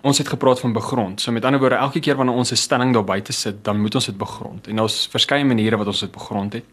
ons 0.02 0.18
het 0.18 0.28
gepraat 0.28 0.60
van 0.60 0.74
begrond. 0.74 1.22
So 1.22 1.32
met 1.32 1.46
ander 1.46 1.60
woorde, 1.60 1.76
elke 1.76 2.00
keer 2.00 2.16
wanneer 2.16 2.36
ons 2.36 2.52
'n 2.52 2.56
stelling 2.56 2.94
daar 2.94 3.04
buite 3.04 3.34
sit, 3.34 3.64
dan 3.64 3.82
moet 3.82 3.96
ons 3.96 4.06
dit 4.06 4.18
begrond. 4.18 4.68
En 4.68 4.76
daar's 4.76 5.08
verskeie 5.12 5.46
maniere 5.46 5.78
wat 5.78 5.88
ons 5.88 6.00
dit 6.00 6.12
begrond 6.12 6.54
het. 6.54 6.64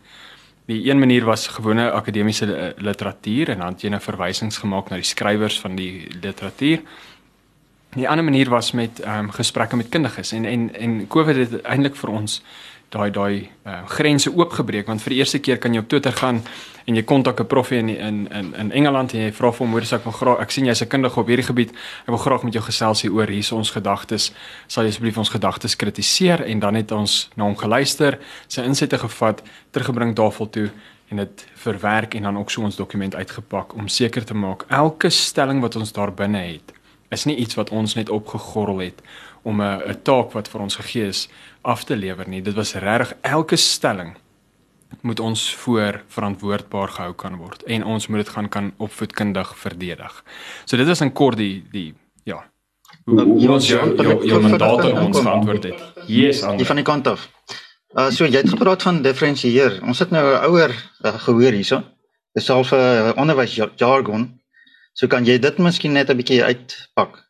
Die 0.67 0.91
een 0.91 0.99
manier 0.99 1.25
was 1.25 1.47
gewone 1.47 1.91
akademiese 1.91 2.75
literatuur 2.77 3.49
en 3.49 3.59
dan 3.59 3.69
het 3.69 3.81
jy 3.81 3.91
'n 3.91 4.01
verwysings 4.01 4.57
gemaak 4.59 4.89
na 4.89 4.97
die 4.97 5.05
skrywers 5.05 5.61
van 5.61 5.77
die 5.77 6.09
literatuur. 6.21 6.81
Die 7.97 8.09
ander 8.09 8.25
manier 8.25 8.49
was 8.49 8.73
met 8.73 9.01
ehm 9.01 9.19
um, 9.19 9.31
gesprekke 9.31 9.77
met 9.77 9.89
kundiges 9.89 10.33
en 10.33 10.45
en 10.45 10.75
en 10.75 11.07
COVID 11.07 11.37
het 11.37 11.63
eintlik 11.63 11.97
vir 11.97 12.11
ons 12.11 12.43
daai 12.89 13.11
daai 13.11 13.51
uh, 13.67 13.85
grense 13.87 14.31
oopgebreek 14.33 14.87
want 14.89 15.03
vir 15.05 15.13
die 15.13 15.19
eerste 15.21 15.39
keer 15.45 15.59
kan 15.61 15.75
jy 15.75 15.83
op 15.83 15.89
Twitter 15.89 16.13
gaan 16.13 16.41
en 16.89 16.97
jy 16.97 17.03
kontak 17.05 17.41
'n 17.41 17.47
prof 17.47 17.71
in 17.71 17.89
in 17.89 18.29
in 18.33 18.55
in 18.55 18.73
Engeland 18.73 19.13
en 19.13 19.21
jy 19.21 19.33
vra 19.33 19.53
vir 19.53 19.67
hom 19.67 19.73
hoe 19.73 19.81
ek 19.83 20.05
wil 20.05 20.13
graag 20.13 20.41
ek 20.41 20.51
sien 20.51 20.65
jy's 20.65 20.83
'n 20.83 20.89
kundige 20.89 21.21
op 21.21 21.27
hierdie 21.27 21.47
gebied. 21.47 21.71
Ek 21.71 22.09
wil 22.09 22.19
graag 22.19 22.43
met 22.43 22.53
jou 22.53 22.65
gesels 22.65 23.03
hier 23.03 23.13
oor 23.13 23.27
hier's 23.27 23.53
ons 23.53 23.71
gedagtes. 23.71 24.33
Sal 24.67 24.85
jy 24.85 24.89
asseblief 24.89 25.19
ons 25.19 25.29
gedagtes 25.29 25.77
kritiseer? 25.77 26.45
En 26.45 26.59
dan 26.59 26.75
het 26.75 26.93
ons 26.93 27.29
na 27.37 27.45
hom 27.45 27.57
geluister 27.57 28.19
sy 28.47 28.63
insette 28.63 28.99
gevat 28.99 29.43
teruggebring 29.71 30.15
tafel 30.15 30.51
toe 30.51 30.71
en 31.11 31.17
dit 31.17 31.47
verwerk 31.55 32.15
en 32.15 32.23
dan 32.23 32.39
ook 32.39 32.51
so 32.51 32.63
ons 32.63 32.77
dokument 32.77 33.15
uitgepak 33.15 33.75
om 33.75 33.89
seker 33.89 34.25
te 34.25 34.35
maak 34.35 34.65
elke 34.69 35.11
stelling 35.11 35.61
wat 35.61 35.77
ons 35.77 35.93
daar 35.93 36.13
binne 36.13 36.39
het 36.39 36.78
is 37.09 37.25
nie 37.25 37.37
iets 37.37 37.55
wat 37.55 37.71
ons 37.71 37.95
net 37.95 38.09
opgegorrel 38.09 38.79
het 38.79 39.03
om 39.43 39.61
'n 39.63 39.83
'n 39.89 40.03
taak 40.03 40.33
wat 40.33 40.49
vir 40.49 40.61
ons 40.61 40.77
gegee 40.77 41.07
is 41.07 41.29
af 41.63 41.85
te 41.85 41.97
lewer 41.97 42.29
nie. 42.29 42.43
Dit 42.43 42.55
was 42.55 42.75
regtig 42.75 43.15
elke 43.23 43.57
stelling 43.57 44.17
moet 45.01 45.21
ons 45.21 45.55
voor 45.55 46.03
verantwoordbaar 46.07 46.89
gehou 46.89 47.15
kan 47.15 47.37
word 47.37 47.63
en 47.63 47.85
ons 47.85 48.07
moet 48.07 48.25
dit 48.25 48.29
gaan 48.29 48.49
kan 48.49 48.73
opvoedkundig 48.77 49.57
verdedig. 49.59 50.25
So 50.65 50.77
dit 50.77 50.89
is 50.89 51.01
in 51.01 51.13
kort 51.13 51.37
die 51.37 51.65
die 51.73 51.95
ja. 52.25 52.45
Hoe 53.05 53.51
ons 53.51 53.69
jou 53.69 53.97
jou, 53.97 54.27
jou 54.27 54.41
mandaat 54.43 54.85
ons 54.93 55.21
verantwoord 55.21 55.65
het. 55.65 55.83
Yes, 56.07 56.43
aan 56.43 56.57
die 56.57 56.67
van 56.67 56.77
die 56.77 56.85
kant 56.85 57.07
af. 57.07 57.29
Uh 57.97 58.11
so 58.11 58.25
jy 58.25 58.41
het 58.41 58.51
gepraat 58.51 58.83
van 58.83 59.03
diferensieer. 59.03 59.81
Ons 59.83 59.99
het 59.99 60.11
nou 60.11 60.25
'n 60.25 60.45
ouer 60.51 60.75
uh, 61.05 61.15
gehoor 61.15 61.53
hierso. 61.53 61.83
Dis 62.33 62.51
al 62.51 62.65
'n 62.65 62.75
uh, 62.75 63.13
onderwys 63.17 63.61
jargon. 63.77 64.38
So 64.99 65.07
kan 65.07 65.27
jy 65.27 65.37
dit 65.39 65.59
miskien 65.63 65.95
net 65.95 66.11
'n 66.11 66.19
bietjie 66.19 66.43
uitpak? 66.43 67.23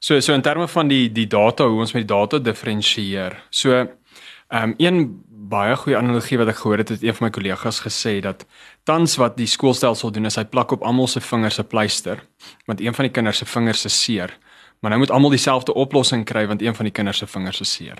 So 0.00 0.20
so 0.20 0.32
in 0.32 0.42
terme 0.42 0.68
van 0.68 0.88
die 0.88 1.12
die 1.12 1.26
data 1.26 1.66
hoe 1.68 1.80
ons 1.80 1.92
met 1.92 2.08
die 2.08 2.14
data 2.14 2.38
diferensieer. 2.38 3.36
So 3.50 3.72
ehm 3.74 4.62
um, 4.62 4.74
een 4.78 5.22
baie 5.50 5.76
goeie 5.76 5.96
analogie 5.96 6.38
wat 6.38 6.48
ek 6.48 6.56
gehoor 6.56 6.78
het 6.78 6.88
het 6.88 7.02
een 7.02 7.14
van 7.14 7.26
my 7.26 7.30
kollegas 7.30 7.80
gesê 7.80 8.20
dat 8.20 8.46
tans 8.84 9.16
wat 9.16 9.36
die 9.36 9.46
skoolstelsel 9.46 10.10
doen 10.10 10.26
is 10.26 10.36
hy 10.36 10.44
plak 10.44 10.72
op 10.72 10.82
almal 10.82 11.06
se 11.06 11.20
vingers 11.20 11.58
'n 11.58 11.66
pleister 11.66 12.24
want 12.66 12.80
een 12.80 12.94
van 12.94 13.04
die 13.04 13.12
kinders 13.12 13.38
se 13.38 13.44
vingers 13.44 13.84
is 13.84 14.02
seer. 14.02 14.38
Maar 14.80 14.90
nou 14.90 15.00
moet 15.00 15.10
almal 15.10 15.30
dieselfde 15.30 15.74
oplossing 15.74 16.24
kry 16.24 16.46
want 16.46 16.62
een 16.62 16.74
van 16.74 16.84
die 16.84 16.92
kinders 16.92 17.18
se 17.18 17.26
vingers 17.26 17.60
is 17.60 17.72
seer. 17.72 17.98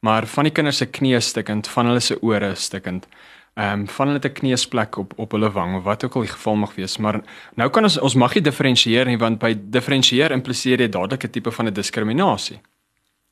Maar 0.00 0.26
van 0.26 0.44
die 0.44 0.52
kinders 0.52 0.76
se 0.76 0.86
knie 0.86 1.20
stikkend, 1.20 1.68
van 1.68 1.86
hulle 1.86 2.00
se 2.00 2.20
ore 2.22 2.54
stikkend 2.54 3.06
ehm 3.54 3.80
um, 3.80 3.88
van 3.88 4.06
hulle 4.06 4.18
te 4.18 4.28
kneusplek 4.28 4.96
op 4.96 5.12
op 5.16 5.32
hulle 5.32 5.50
wang 5.50 5.76
of 5.76 5.82
wat 5.82 6.04
ook 6.04 6.14
al 6.14 6.20
die 6.20 6.30
geval 6.30 6.56
mag 6.56 6.74
wees 6.74 6.98
maar 6.98 7.20
nou 7.54 7.70
kan 7.70 7.82
ons 7.82 7.98
ons 7.98 8.14
mag 8.14 8.34
nie 8.34 8.42
diferensieer 8.42 9.06
nie 9.06 9.18
want 9.18 9.38
by 9.38 9.54
diferensieer 9.54 10.30
impliseer 10.30 10.80
jy 10.80 10.88
dadelik 10.88 11.24
'n 11.24 11.30
tipe 11.30 11.50
van 11.50 11.66
'n 11.66 11.74
diskriminasie. 11.74 12.60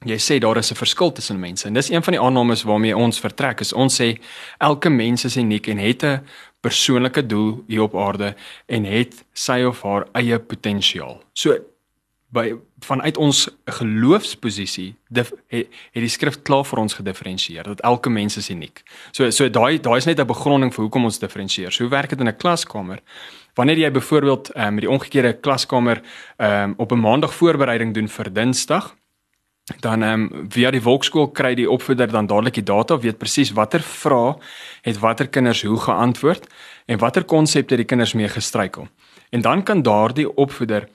Jy 0.06 0.18
sê 0.18 0.38
daar 0.38 0.56
is 0.56 0.70
'n 0.70 0.74
verskil 0.74 1.12
tussen 1.12 1.40
mense 1.40 1.66
en 1.66 1.74
dis 1.74 1.90
een 1.90 2.02
van 2.02 2.12
die 2.12 2.20
aannames 2.20 2.62
waarmee 2.62 2.96
ons 2.96 3.20
vertrek 3.20 3.60
is 3.60 3.72
ons 3.72 4.00
sê 4.00 4.18
elke 4.58 4.88
mens 4.88 5.24
is 5.24 5.36
uniek 5.36 5.66
en 5.66 5.78
het 5.78 6.02
'n 6.04 6.20
persoonlike 6.60 7.26
doel 7.26 7.64
hier 7.66 7.82
op 7.82 7.96
aarde 7.96 8.34
en 8.66 8.84
het 8.84 9.24
sy 9.32 9.62
of 9.62 9.82
haar 9.82 10.06
eie 10.12 10.38
potensiaal. 10.38 11.22
So 11.32 11.58
by 12.28 12.52
vanuit 12.84 13.16
ons 13.16 13.46
geloofsposisie 13.64 14.90
het, 15.14 15.30
het 15.48 15.68
die 16.04 16.10
skrif 16.12 16.42
klaar 16.44 16.66
vir 16.68 16.82
ons 16.82 16.98
gedifferensieer 16.98 17.64
dat 17.70 17.80
elke 17.88 18.10
mens 18.12 18.36
is 18.36 18.50
uniek. 18.52 18.82
So 19.16 19.30
so 19.30 19.48
daai 19.48 19.80
daai 19.80 19.96
is 19.96 20.06
net 20.06 20.20
'n 20.20 20.26
begronding 20.26 20.74
vir 20.74 20.82
hoekom 20.84 21.04
ons 21.04 21.18
diferensieer. 21.18 21.72
So 21.72 21.84
hoe 21.84 21.90
werk 21.90 22.10
dit 22.10 22.20
in 22.20 22.28
'n 22.28 22.36
klaskamer? 22.36 23.00
Wanneer 23.54 23.78
jy 23.78 23.90
byvoorbeeld 23.90 24.56
um, 24.56 24.74
met 24.74 24.80
die 24.80 24.90
omgekeerde 24.90 25.40
klaskamer 25.40 26.02
um, 26.36 26.74
op 26.76 26.92
'n 26.92 27.00
maandag 27.00 27.34
voorbereiding 27.34 27.94
doen 27.94 28.08
vir 28.08 28.32
Dinsdag, 28.32 28.94
dan 29.80 30.02
ehm 30.02 30.28
um, 30.32 30.46
via 30.48 30.70
die 30.70 30.80
volkskool 30.80 31.30
kry 31.30 31.54
die 31.54 31.70
opvoeder 31.70 32.10
dan 32.10 32.26
dadelik 32.26 32.54
die 32.54 32.62
data, 32.62 32.98
weet 32.98 33.18
presies 33.18 33.52
watter 33.52 33.80
vrae 33.80 34.36
het 34.82 34.98
watter 34.98 35.28
kinders 35.28 35.62
hoe 35.62 35.80
geantwoord 35.80 36.46
en 36.86 36.98
watter 36.98 37.24
konsepte 37.24 37.76
die 37.76 37.84
kinders 37.84 38.12
mee 38.12 38.28
gestruikel. 38.28 38.88
En 39.30 39.40
dan 39.40 39.62
kan 39.62 39.82
daardie 39.82 40.36
opvoeder 40.36 40.88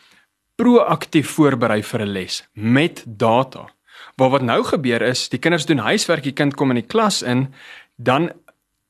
proaktief 0.55 1.29
voorberei 1.35 1.83
vir 1.83 2.01
'n 2.01 2.11
les 2.11 2.43
met 2.53 3.03
data. 3.05 3.69
Maar 4.15 4.29
wat 4.29 4.41
nou 4.41 4.63
gebeur 4.63 5.01
is, 5.01 5.29
die 5.29 5.39
kinders 5.39 5.65
doen 5.65 5.77
huiswerk, 5.77 6.23
die 6.23 6.33
kind 6.33 6.55
kom 6.55 6.69
in 6.69 6.75
die 6.75 6.87
klas 6.87 7.21
in, 7.21 7.53
dan 7.95 8.31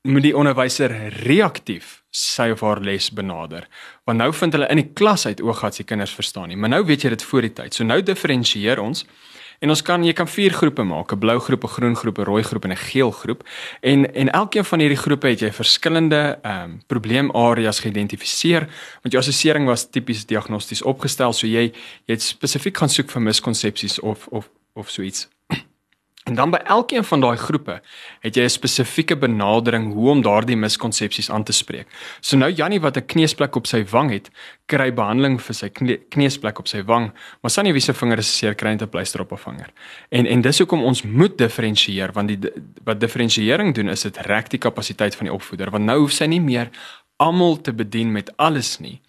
moet 0.01 0.21
die 0.21 0.35
onderwyser 0.35 0.91
reaktief 1.23 2.03
sy 2.09 2.49
of 2.53 2.61
haar 2.61 2.81
les 2.83 3.09
benader. 3.11 3.67
Want 4.05 4.17
nou 4.17 4.33
vind 4.33 4.53
hulle 4.53 4.67
in 4.67 4.81
die 4.81 4.91
klas 4.93 5.25
uit 5.25 5.41
oog 5.41 5.59
gehad 5.59 5.75
se 5.75 5.83
kinders 5.83 6.13
verstaan 6.13 6.47
nie, 6.51 6.57
maar 6.57 6.69
nou 6.69 6.83
weet 6.85 7.01
jy 7.01 7.09
dit 7.09 7.23
voor 7.23 7.41
die 7.41 7.53
tyd. 7.53 7.73
So 7.73 7.83
nou 7.83 8.01
diferensieer 8.03 8.81
ons 8.83 9.05
En 9.63 9.71
ons 9.71 9.81
kan 9.81 10.03
jy 10.03 10.11
kan 10.11 10.27
vier 10.27 10.51
groepe 10.51 10.83
maak, 10.83 11.13
'n 11.13 11.19
blou 11.19 11.39
groep, 11.39 11.63
'n 11.63 11.75
groen 11.75 11.95
groep, 11.95 12.17
'n 12.19 12.25
rooi 12.27 12.43
groep 12.43 12.65
en 12.65 12.71
'n 12.71 12.85
geel 12.91 13.11
groep. 13.11 13.43
En 13.81 14.13
en 14.13 14.31
elkeen 14.31 14.65
van 14.65 14.79
hierdie 14.79 14.97
groepe 14.97 15.27
het 15.27 15.39
jy 15.39 15.51
verskillende 15.51 16.39
ehm 16.41 16.63
um, 16.63 16.81
probleemareas 16.87 17.79
geïdentifiseer, 17.79 18.67
want 19.01 19.11
jou 19.13 19.17
assessering 19.17 19.65
was 19.67 19.89
tipies 19.89 20.25
diagnosties 20.25 20.81
opgestel, 20.81 21.33
so 21.33 21.47
jy 21.47 21.71
jy 22.05 22.13
het 22.13 22.21
spesifiek 22.21 22.77
gaan 22.77 22.89
soek 22.89 23.09
vir 23.09 23.21
miskonsepsies 23.21 23.99
of 23.99 24.27
of 24.27 24.49
of 24.73 24.89
so 24.89 25.01
iets. 25.01 25.29
En 26.23 26.35
dan 26.35 26.51
by 26.51 26.57
elkeen 26.57 27.03
van 27.03 27.19
daai 27.19 27.37
groepe 27.37 27.81
het 28.19 28.35
jy 28.35 28.43
'n 28.43 28.49
spesifieke 28.49 29.17
benadering 29.17 29.93
hoe 29.93 30.09
om 30.09 30.21
daardie 30.21 30.55
miskonsepsies 30.55 31.29
aan 31.29 31.43
te 31.43 31.51
spreek. 31.51 31.87
So 32.19 32.37
nou 32.37 32.51
Jannie 32.51 32.79
wat 32.79 32.97
'n 32.97 33.05
kneusplek 33.05 33.55
op 33.55 33.67
sy 33.67 33.83
wang 33.85 34.11
het, 34.11 34.29
kry 34.65 34.93
behandeling 34.93 35.41
vir 35.41 35.55
sy 35.55 35.69
kneusplek 36.09 36.59
op 36.59 36.67
sy 36.67 36.83
wang, 36.83 37.11
maar 37.41 37.51
Sannie 37.51 37.73
wie 37.73 37.81
se 37.81 37.93
vinger 37.93 38.17
is 38.17 38.37
seer 38.37 38.55
kry 38.55 38.69
'n 38.69 38.89
pleister 38.89 39.21
op 39.21 39.31
'n 39.31 39.37
vinger. 39.37 39.69
En 40.09 40.25
en 40.25 40.41
dis 40.41 40.57
hoekom 40.57 40.83
ons 40.83 41.03
moet 41.03 41.37
diferensieer 41.37 42.11
want 42.11 42.27
die 42.27 42.51
wat 42.83 42.99
diferensiering 42.99 43.73
doen 43.73 43.89
is 43.89 44.01
dit 44.01 44.17
rek 44.17 44.49
die 44.49 44.59
kapasiteit 44.59 45.15
van 45.15 45.25
die 45.25 45.33
opvoeder 45.33 45.71
want 45.71 45.83
nou 45.83 45.99
hoef 45.99 46.11
sy 46.11 46.25
nie 46.25 46.41
meer 46.41 46.69
almal 47.17 47.61
te 47.61 47.73
bedien 47.73 48.11
met 48.11 48.37
alles 48.37 48.79
nie. 48.79 49.01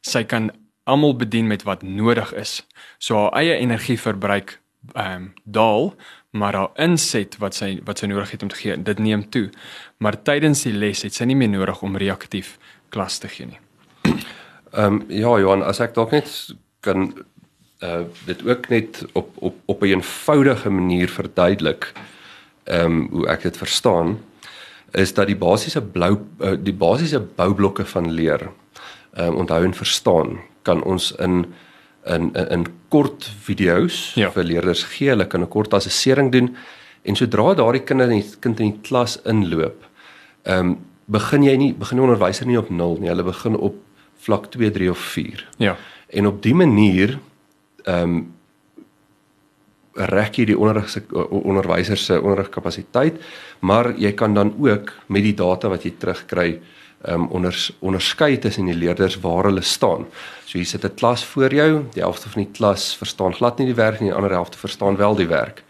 Sy 0.00 0.24
kan 0.24 0.50
almal 0.84 1.16
bedien 1.16 1.46
met 1.46 1.62
wat 1.62 1.82
nodig 1.82 2.32
is. 2.32 2.66
So 2.98 3.16
haar 3.16 3.32
eie 3.32 3.56
energieverbruik 3.56 4.60
ehm 4.94 5.12
um, 5.14 5.34
daal 5.44 5.94
maar 6.30 6.54
haar 6.54 6.70
inset 6.78 7.36
wat 7.42 7.54
sy 7.54 7.80
wat 7.84 7.98
sy 7.98 8.06
nodig 8.06 8.30
het 8.30 8.42
om 8.42 8.50
te 8.52 8.56
gee, 8.56 8.76
dit 8.82 8.98
neem 8.98 9.24
toe. 9.30 9.48
Maar 9.98 10.22
tydens 10.22 10.62
die 10.62 10.72
les 10.72 11.02
het 11.02 11.14
sy 11.14 11.26
nie 11.26 11.36
meer 11.36 11.50
nodig 11.50 11.82
om 11.82 11.98
reaktief 11.98 12.56
klas 12.94 13.18
te 13.18 13.28
gee 13.28 13.50
nie. 13.50 13.60
Ehm 14.72 15.00
um, 15.00 15.02
ja 15.08 15.34
Johan, 15.42 15.62
as 15.66 15.80
ek 15.82 15.94
dalk 15.94 16.14
net 16.14 16.30
kan 16.86 17.10
uh 17.82 18.04
dit 18.26 18.42
ook 18.46 18.68
net 18.68 19.04
op 19.12 19.30
op 19.36 19.56
op 19.66 19.82
'n 19.82 19.86
eenvoudige 19.96 20.70
manier 20.70 21.08
verduidelik 21.08 21.92
ehm 22.64 22.84
um, 22.84 23.08
hoe 23.10 23.26
ek 23.28 23.42
dit 23.42 23.56
verstaan 23.56 24.18
is 24.92 25.14
dat 25.14 25.26
die 25.26 25.36
basiese 25.36 25.82
blou 25.82 26.18
uh, 26.38 26.54
die 26.58 26.74
basiese 26.74 27.20
boublokke 27.20 27.84
van 27.84 28.10
leer 28.10 28.50
ehm 29.14 29.26
um, 29.26 29.34
onthou 29.34 29.64
en 29.64 29.74
verstaan 29.74 30.40
kan 30.62 30.82
ons 30.82 31.12
in 31.12 31.46
in 32.06 32.30
in, 32.34 32.46
in 32.48 32.66
kort 32.88 33.30
video's 33.44 34.12
ja. 34.14 34.30
vir 34.30 34.44
leerders 34.44 34.84
gee. 34.84 35.10
Hulle 35.10 35.26
kan 35.26 35.42
'n 35.42 35.48
kort 35.48 35.74
assessering 35.74 36.32
doen 36.32 36.56
en 37.02 37.16
sodra 37.16 37.54
daardie 37.54 37.84
kind 37.84 38.00
in 38.00 38.08
die 38.08 38.24
kind 38.40 38.60
in 38.60 38.72
die 38.72 38.80
klas 38.82 39.18
inloop, 39.24 39.84
ehm 40.44 40.58
um, 40.58 40.78
begin 41.10 41.42
jy 41.42 41.56
nie 41.56 41.72
begin 41.74 41.98
die 41.98 42.04
onderwyser 42.04 42.46
nie 42.46 42.58
op 42.58 42.70
0 42.70 43.00
nie. 43.00 43.08
Hulle 43.08 43.24
begin 43.26 43.56
op 43.56 43.74
vlak 44.20 44.50
2, 44.50 44.70
3 44.70 44.90
of 44.90 44.98
4. 44.98 45.48
Ja. 45.58 45.76
En 46.08 46.26
op 46.26 46.42
dië 46.42 46.54
manier 46.54 47.18
ehm 47.84 48.02
um, 48.02 48.34
rek 49.94 50.38
jy 50.38 50.44
die 50.52 50.58
onderrig 50.58 50.86
onderwyser 51.12 51.98
se 51.98 52.20
onderrigkapasiteit, 52.20 53.18
maar 53.60 53.90
jy 53.98 54.12
kan 54.12 54.34
dan 54.34 54.54
ook 54.58 54.92
met 55.08 55.22
die 55.22 55.34
data 55.34 55.68
wat 55.68 55.82
jy 55.84 55.90
terugkry 55.98 56.60
um, 57.08 57.26
onder 57.28 57.70
onderskei 57.78 58.38
tussen 58.38 58.66
die 58.66 58.74
leerders 58.74 59.20
waar 59.20 59.44
hulle 59.44 59.62
staan. 59.62 60.06
So 60.44 60.58
hier 60.58 60.66
sit 60.66 60.84
'n 60.84 60.94
klas 60.94 61.24
voor 61.24 61.54
jou, 61.54 61.84
die 61.92 62.02
helfte 62.02 62.28
van 62.28 62.42
die 62.42 62.52
klas 62.52 62.96
verstaan 62.96 63.34
glad 63.34 63.58
nie 63.58 63.66
die 63.66 63.74
werk 63.74 64.00
nie, 64.00 64.10
die 64.10 64.16
ander 64.16 64.30
helfte 64.30 64.58
verstaan 64.58 64.96
wel 64.96 65.14
die 65.14 65.28
werk. 65.28 65.62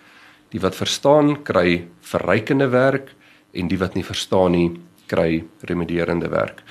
Die 0.48 0.60
wat 0.60 0.74
verstaan, 0.74 1.42
kry 1.42 1.88
verrykende 2.00 2.68
werk 2.68 3.14
en 3.52 3.68
die 3.68 3.78
wat 3.78 3.94
nie 3.94 4.04
verstaan 4.04 4.50
nie, 4.50 4.80
kry 5.06 5.44
remedierende 5.60 6.28
werk 6.28 6.62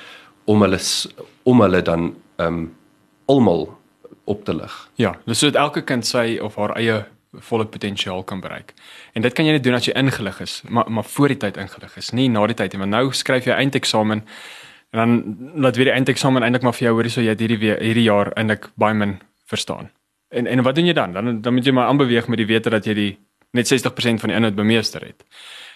om 0.45 0.61
hulle 0.61 0.79
om 1.43 1.61
hulle 1.61 1.81
dan 1.81 2.15
ehm 2.37 2.47
um, 2.47 2.75
almal 3.25 3.77
op 4.25 4.45
te 4.45 4.55
lig. 4.55 4.89
Ja, 4.95 5.15
dus 5.25 5.39
sodat 5.39 5.61
elke 5.61 5.81
kind 5.81 6.05
sy 6.05 6.39
of 6.41 6.55
haar 6.55 6.75
eie 6.77 7.05
volle 7.31 7.65
potensiaal 7.65 8.23
kan 8.23 8.39
bereik. 8.41 8.73
En 9.13 9.21
dit 9.21 9.33
kan 9.33 9.45
jy 9.45 9.51
net 9.51 9.63
doen 9.63 9.77
as 9.77 9.85
jy 9.85 9.93
ingelig 9.97 10.39
is, 10.41 10.61
maar 10.69 10.91
maar 10.91 11.03
voor 11.03 11.27
die 11.27 11.37
tyd 11.37 11.57
ingelig 11.57 11.97
is, 11.97 12.11
nie 12.11 12.29
na 12.29 12.47
die 12.47 12.57
tyd 12.57 12.73
nie, 12.73 12.79
want 12.79 12.91
nou 12.91 13.11
skryf 13.13 13.45
jy 13.45 13.53
eindeksamen 13.53 14.23
en 14.89 14.99
dan 14.99 15.37
laat 15.61 15.75
weer 15.77 15.91
die 15.91 15.93
eindeksamen 15.93 16.43
eintlik 16.43 16.65
maar 16.65 16.73
vir 16.73 16.87
jou 16.87 16.95
hoorie 16.97 17.11
so 17.13 17.21
jy 17.21 17.35
het 17.35 17.41
hierdie 17.43 17.59
hierdie 17.61 18.07
jaar 18.07 18.31
eintlik 18.33 18.71
baie 18.75 18.97
min 18.97 19.19
verstaan. 19.45 19.91
En 20.29 20.47
en 20.47 20.63
wat 20.63 20.75
doen 20.75 20.89
jy 20.89 20.93
dan? 20.93 21.13
Dan 21.13 21.41
dan 21.41 21.53
moet 21.53 21.65
jy 21.65 21.73
maar 21.73 21.87
aanbeweeg 21.87 22.27
met 22.27 22.41
die 22.41 22.49
wete 22.49 22.69
dat 22.69 22.85
jy 22.85 22.93
die 22.93 23.11
net 23.51 23.69
60% 23.69 24.21
van 24.21 24.29
die 24.29 24.37
inhoud 24.37 24.55
bemeester 24.55 25.05
het. 25.05 25.25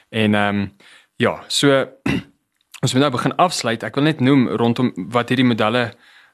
En 0.09 0.35
ehm 0.35 0.59
um, 0.59 0.71
ja, 1.15 1.43
so 1.47 1.85
ons 2.83 2.93
moet 2.93 3.01
nou 3.01 3.11
begin 3.11 3.35
afsluit. 3.35 3.83
Ek 3.83 3.95
wil 3.95 4.03
net 4.03 4.19
noem 4.19 4.47
rondom 4.47 4.91
wat 5.13 5.29
hierdie 5.29 5.47
modelle 5.47 5.93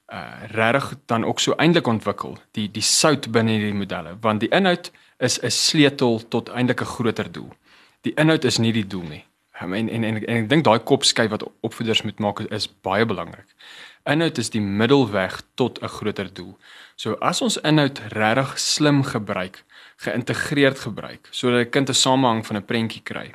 uh 0.10 0.48
regtig 0.50 0.96
dan 1.06 1.26
ook 1.26 1.40
so 1.40 1.54
eintlik 1.58 1.88
ontwikkel, 1.88 2.38
die 2.52 2.72
die 2.72 2.82
sout 2.82 3.30
binne 3.32 3.52
hierdie 3.52 3.78
modelle, 3.78 4.16
want 4.22 4.40
die 4.40 4.50
inhoud 4.50 4.92
is 5.20 5.40
'n 5.44 5.52
sleutel 5.52 6.28
tot 6.28 6.50
eintlik 6.50 6.82
'n 6.82 6.86
groter 6.96 7.32
doel. 7.32 7.52
Die 8.02 8.14
inhoud 8.16 8.44
is 8.44 8.58
nie 8.58 8.72
die 8.72 8.88
doel 8.88 9.04
nie. 9.04 9.26
Um, 9.62 9.74
en 9.74 9.90
en 9.90 10.04
en, 10.04 10.16
en 10.26 10.38
ek 10.44 10.50
dink 10.50 10.64
daai 10.64 10.80
kopskyf 10.80 11.30
wat 11.30 11.44
opvoeders 11.62 12.02
moet 12.02 12.20
maak 12.20 12.40
is 12.40 12.68
baie 12.82 13.06
belangrik. 13.06 13.48
Inhoud 14.08 14.38
is 14.38 14.50
die 14.50 14.62
middelweg 14.62 15.42
tot 15.56 15.82
'n 15.82 15.88
groter 15.88 16.34
doel. 16.34 16.58
So 16.96 17.14
as 17.20 17.42
ons 17.42 17.58
inhoud 17.58 18.00
regtig 18.00 18.60
slim 18.60 19.04
gebruik, 19.04 19.64
geïntegreerd 19.98 20.80
gebruik, 20.80 21.28
sodat 21.32 21.68
'n 21.68 21.70
kind 21.70 21.90
'n 21.90 21.94
samehang 21.94 22.46
van 22.46 22.58
'n 22.58 22.66
prentjie 22.66 23.04
kry, 23.04 23.34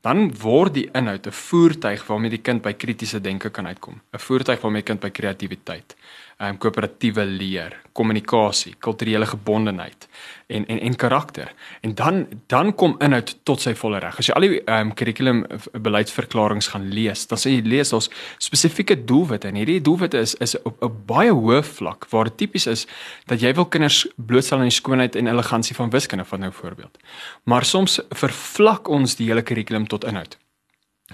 dan 0.00 0.34
word 0.34 0.74
die 0.74 0.90
inhoud 0.92 1.26
'n 1.26 1.30
voertuig 1.30 2.06
waarmee 2.06 2.30
die 2.30 2.42
kind 2.42 2.62
by 2.62 2.72
kritiese 2.72 3.20
denke 3.20 3.50
kan 3.50 3.66
uitkom, 3.66 4.00
'n 4.12 4.18
voertuig 4.18 4.60
waarmee 4.60 4.82
die 4.82 4.90
kind 4.90 5.00
by 5.00 5.10
kreatiwiteit 5.10 5.94
um, 6.40 6.58
koöperatiewe 6.58 7.24
leer, 7.26 7.76
kommunikasie, 7.92 8.74
kulturele 8.78 9.26
gebondenheid 9.26 10.08
en 10.46 10.66
en 10.66 10.80
en 10.80 10.96
karakter. 10.96 11.52
En 11.80 11.94
dan 11.94 12.26
dan 12.46 12.74
kom 12.74 12.96
inhoud 12.98 13.36
tot 13.42 13.60
sy 13.60 13.74
volle 13.74 13.98
reg. 13.98 14.18
As 14.18 14.28
jy 14.28 14.34
al 14.34 14.46
die 14.46 14.60
um, 14.66 14.92
curriculum 14.94 15.44
beleidsverklaringe 15.72 16.70
gaan 16.72 16.88
lees, 16.92 17.26
dan 17.26 17.40
sê 17.40 17.54
jy 17.54 17.64
lees 17.66 17.92
ons 17.92 18.10
spesifieke 18.38 18.96
doelwitte 19.04 19.48
en 19.48 19.60
hierdie 19.60 19.80
doelwitte 19.80 20.20
is 20.20 20.34
is 20.44 20.56
op 20.62 20.82
'n 20.82 21.04
baie 21.06 21.32
hoë 21.32 21.62
vlak 21.62 22.06
waar 22.10 22.30
dit 22.30 22.36
tipies 22.36 22.66
is 22.66 22.86
dat 23.26 23.40
jy 23.40 23.54
wil 23.54 23.66
kinders 23.66 24.06
blootstel 24.16 24.58
aan 24.58 24.70
die 24.70 24.80
skoonheid 24.80 25.16
en 25.16 25.26
elegansie 25.26 25.76
van 25.76 25.90
wiskunde 25.90 26.24
van 26.24 26.40
nou 26.40 26.52
voorbeeld. 26.52 26.98
Maar 27.44 27.64
soms 27.64 28.00
vervlak 28.10 28.88
ons 28.88 29.16
die 29.16 29.26
hele 29.26 29.42
curriculum 29.42 29.86
tot 29.86 30.04
inhoud. 30.04 30.38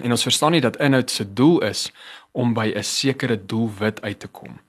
En 0.01 0.11
ons 0.11 0.23
verstaan 0.23 0.51
nie 0.51 0.61
dat 0.61 0.77
inhoud 0.77 1.11
se 1.11 1.25
doel 1.33 1.61
is 1.61 1.91
om 2.31 2.53
by 2.53 2.71
'n 2.75 2.83
sekere 2.83 3.45
doelwit 3.45 4.01
uit 4.01 4.19
te 4.19 4.27
kom. 4.27 4.59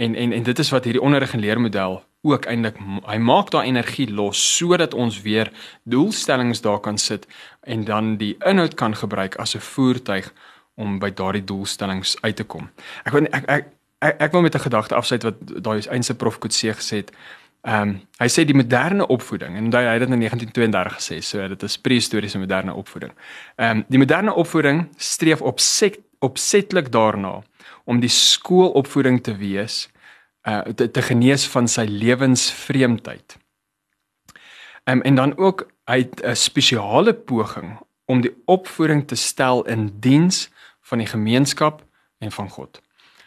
En 0.00 0.14
en 0.14 0.32
en 0.32 0.42
dit 0.42 0.58
is 0.58 0.70
wat 0.70 0.84
hierdie 0.84 1.02
onderrig 1.02 1.32
en 1.32 1.40
leermodel 1.40 1.98
ook 2.22 2.46
eintlik 2.48 2.76
hy 3.08 3.16
maak 3.20 3.50
daai 3.52 3.66
energie 3.68 4.06
los 4.12 4.40
sodat 4.56 4.94
ons 4.94 5.20
weer 5.24 5.50
doelstellings 5.84 6.60
daar 6.64 6.80
kan 6.80 6.98
sit 6.98 7.26
en 7.60 7.84
dan 7.84 8.16
die 8.20 8.36
inhoud 8.48 8.74
kan 8.80 8.96
gebruik 8.96 9.36
as 9.36 9.54
'n 9.56 9.60
voertuig 9.60 10.32
om 10.74 10.98
by 10.98 11.10
daardie 11.10 11.44
doelstellings 11.44 12.16
uit 12.20 12.36
te 12.36 12.44
kom. 12.44 12.70
Ek 13.04 13.12
wil 13.12 13.26
ek 13.30 13.44
ek 13.48 13.66
ek, 13.98 14.20
ek 14.20 14.32
wil 14.32 14.42
met 14.42 14.54
'n 14.54 14.66
gedagte 14.68 14.94
afsluit 14.94 15.22
wat 15.22 15.36
daai 15.64 15.80
eense 15.90 16.14
prof 16.14 16.38
Kutse 16.38 16.72
gesê 16.72 16.96
het. 16.96 17.12
Ehm 17.62 17.88
um, 17.88 18.00
hy 18.18 18.28
sê 18.28 18.44
die 18.44 18.56
moderne 18.56 19.06
opvoeding 19.06 19.56
en 19.56 19.72
hy 19.72 19.82
het 19.84 20.00
dit 20.00 20.08
in 20.08 20.18
1932 20.18 20.94
gesê, 20.96 21.20
so 21.20 21.48
dit 21.48 21.62
is 21.62 21.78
prehistoriese 21.78 22.38
moderne 22.38 22.74
opvoeding. 22.74 23.12
Ehm 23.56 23.76
um, 23.76 23.84
die 23.88 23.98
moderne 23.98 24.34
opvoeding 24.34 24.88
streef 24.96 25.40
op 25.42 25.60
opsetlik 26.18 26.92
daarna 26.92 27.42
om 27.84 28.00
die 28.00 28.08
skoolopvoeding 28.08 29.22
te 29.22 29.36
wees 29.36 29.88
uh 30.48 30.60
te, 30.60 30.90
te 30.90 31.02
genees 31.02 31.46
van 31.48 31.68
sy 31.68 31.84
lewensvreemdheid. 31.88 33.36
Um, 34.84 35.02
en 35.02 35.14
dan 35.14 35.36
ook 35.36 35.66
uit 35.84 36.22
'n 36.22 36.34
spesiale 36.34 37.14
poging 37.14 37.78
om 38.04 38.20
die 38.20 38.34
opvoeding 38.44 39.06
te 39.06 39.14
stel 39.14 39.66
in 39.66 39.96
diens 40.00 40.50
van 40.80 40.98
die 40.98 41.06
gemeenskap 41.06 41.84
en 42.18 42.32
van 42.32 42.48
God. 42.48 42.80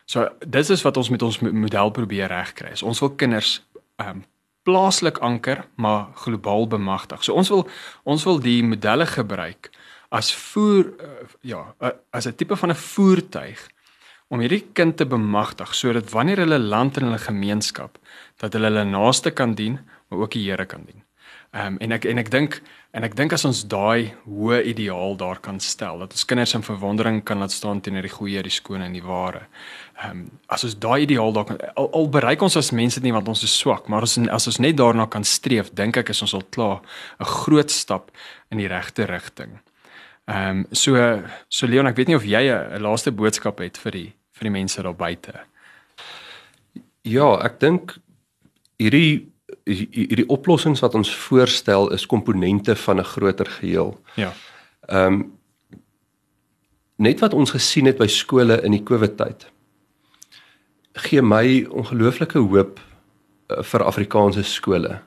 So 0.05 0.29
dis 0.47 0.69
is 0.69 0.81
wat 0.81 0.97
ons 0.97 1.09
met 1.09 1.21
ons 1.21 1.39
model 1.39 1.89
probeer 1.89 2.27
regkry. 2.27 2.73
Ons 2.83 2.99
wil 2.99 3.15
kinders 3.15 3.63
um 3.97 4.25
plaaslik 4.63 5.17
anker, 5.17 5.65
maar 5.75 6.07
globaal 6.15 6.67
bemagtig. 6.67 7.23
So 7.23 7.33
ons 7.33 7.49
wil 7.49 7.67
ons 8.03 8.23
wil 8.23 8.39
die 8.39 8.63
modelle 8.63 9.05
gebruik 9.05 9.69
as 10.13 10.33
voer 10.35 10.93
uh, 11.01 11.07
ja, 11.41 11.75
uh, 11.81 11.89
as 12.11 12.27
'n 12.27 12.35
tipe 12.35 12.55
van 12.55 12.69
'n 12.69 12.75
voertuig 12.75 13.69
om 14.33 14.41
hierdie 14.41 14.63
kind 14.73 14.97
te 14.97 15.05
bemagtig 15.05 15.75
sodat 15.77 16.09
wanneer 16.13 16.41
hulle 16.41 16.57
land 16.57 16.97
in 16.97 17.05
hulle 17.07 17.21
gemeenskap 17.21 17.99
dat 18.41 18.55
hulle 18.57 18.71
hulle 18.71 18.85
naaste 18.89 19.31
kan 19.31 19.53
dien, 19.53 19.77
maar 20.09 20.25
ook 20.25 20.33
die 20.33 20.47
Here 20.49 20.65
kan 20.65 20.87
dien. 20.89 21.03
Ehm 21.53 21.75
um, 21.75 21.77
en 21.85 21.91
ek 21.93 22.07
en 22.09 22.17
ek 22.17 22.31
dink 22.33 22.55
en 22.97 23.05
ek 23.05 23.13
dink 23.13 23.33
as 23.35 23.43
ons 23.45 23.59
daai 23.69 24.15
hoë 24.25 24.63
ideaal 24.71 25.13
daar 25.17 25.37
kan 25.41 25.59
stel 25.61 25.99
dat 26.01 26.15
ons 26.17 26.25
kinders 26.25 26.55
in 26.57 26.65
verwondering 26.65 27.19
kan 27.25 27.37
laat 27.43 27.53
staan 27.53 27.81
teenoor 27.81 28.07
die 28.07 28.13
goeie, 28.13 28.41
die 28.41 28.53
skoon 28.53 28.81
en 28.81 28.95
die 28.97 29.03
ware. 29.05 29.43
Ehm 30.01 30.23
um, 30.23 30.23
as 30.49 30.65
ons 30.65 30.79
daai 30.81 31.03
ideaal 31.05 31.35
daar 31.35 31.45
kan 31.51 31.61
al, 31.75 31.91
al 31.93 32.09
bereik 32.09 32.41
ons 32.41 32.57
as 32.57 32.71
mense 32.73 33.03
nie 33.05 33.13
want 33.13 33.29
ons 33.29 33.45
is 33.45 33.53
swak, 33.53 33.85
maar 33.85 34.09
as 34.09 34.17
as 34.17 34.49
ons 34.49 34.59
net 34.65 34.81
daarna 34.81 35.05
kan 35.05 35.23
streef, 35.23 35.69
dink 35.77 36.01
ek 36.01 36.09
is 36.09 36.23
ons 36.25 36.33
al 36.33 36.47
klaar 36.49 36.81
'n 37.21 37.29
groot 37.35 37.69
stap 37.69 38.09
in 38.49 38.57
die 38.57 38.67
regte 38.67 39.05
rigting. 39.05 39.59
Ehm 40.25 40.65
um, 40.65 40.65
so 40.71 40.97
so 41.49 41.67
Leon, 41.67 41.87
ek 41.87 41.97
weet 41.97 42.07
nie 42.07 42.17
of 42.17 42.25
jy 42.25 42.49
'n 42.49 42.81
laaste 42.81 43.11
boodskap 43.11 43.59
het 43.59 43.77
vir 43.77 43.91
die 43.91 44.13
vir 44.43 44.51
die 44.51 44.59
mense 44.59 44.83
daar 44.83 44.97
buite? 44.97 45.45
Ja, 47.07 47.39
ek 47.43 47.61
dink 47.63 47.95
hierdie 48.81 49.29
hierdie 49.63 50.27
oplossings 50.33 50.81
wat 50.83 50.95
ons 50.97 51.11
voorstel 51.15 51.87
is 51.95 52.05
komponente 52.09 52.75
van 52.75 52.99
'n 52.99 53.11
groter 53.15 53.45
geheel. 53.45 53.95
Ja. 54.15 54.33
Ehm 54.89 55.13
um, 55.13 55.31
net 56.97 57.19
wat 57.19 57.33
ons 57.33 57.51
gesien 57.51 57.85
het 57.85 57.97
by 57.97 58.07
skole 58.07 58.61
in 58.61 58.71
die 58.71 58.83
COVID 58.83 59.17
tyd 59.17 59.47
gee 60.93 61.21
my 61.21 61.65
ongelooflike 61.69 62.37
hoop 62.37 62.79
uh, 63.49 63.63
vir 63.63 63.83
Afrikaanse 63.83 64.43
skole. 64.43 64.99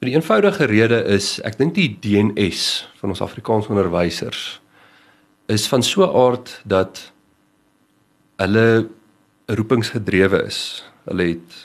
Die 0.00 0.14
eenvoudige 0.14 0.64
rede 0.64 1.02
is 1.04 1.40
ek 1.44 1.58
dink 1.58 1.74
die 1.74 1.98
DNS 2.00 2.88
van 3.00 3.12
ons 3.12 3.20
Afrikaanse 3.20 3.68
onderwysers 3.68 4.60
is 5.48 5.66
van 5.68 5.82
so 5.82 6.04
'n 6.04 6.14
aard 6.14 6.60
dat 6.64 7.12
hulle 8.38 8.66
roepingsgedrewe 9.48 10.42
is. 10.46 10.60
Hulle 11.08 11.32
het 11.32 11.64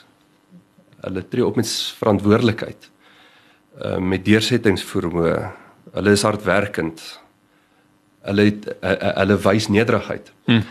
hulle 1.04 1.22
tree 1.28 1.44
op 1.44 1.58
met 1.60 1.68
verantwoordelikheid. 2.00 2.88
Uh 3.82 3.98
met 4.00 4.24
deursettingsvermoë. 4.24 5.36
Hulle 5.94 6.14
is 6.16 6.24
hardwerkend. 6.26 7.02
Hulle 8.24 8.48
het 8.48 8.66
uh, 8.72 8.94
uh, 8.94 9.12
hulle 9.20 9.36
wys 9.44 9.68
nederigheid. 9.68 10.32
Hmm. 10.48 10.64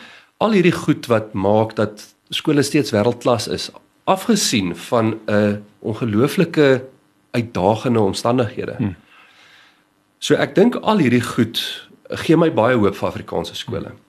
Al 0.43 0.57
hierdie 0.57 0.75
goed 0.75 1.07
wat 1.11 1.33
maak 1.37 1.75
dat 1.77 2.07
skole 2.33 2.63
steeds 2.65 2.91
wêreldklas 2.91 3.47
is, 3.47 3.69
afgesien 4.09 4.73
van 4.89 5.13
'n 5.13 5.19
uh, 5.29 5.55
ongelooflike 5.79 6.83
uitdagende 7.31 7.99
omstandighede. 7.99 8.75
Hmm. 8.77 8.95
So 10.17 10.35
ek 10.35 10.55
dink 10.55 10.75
al 10.75 10.97
hierdie 10.97 11.23
goed 11.23 11.87
gee 12.09 12.37
my 12.37 12.51
baie 12.51 12.75
hoop 12.75 12.95
vir 12.95 13.07
Afrikaanse 13.07 13.55
skole. 13.55 13.93
Hmm. 13.93 14.02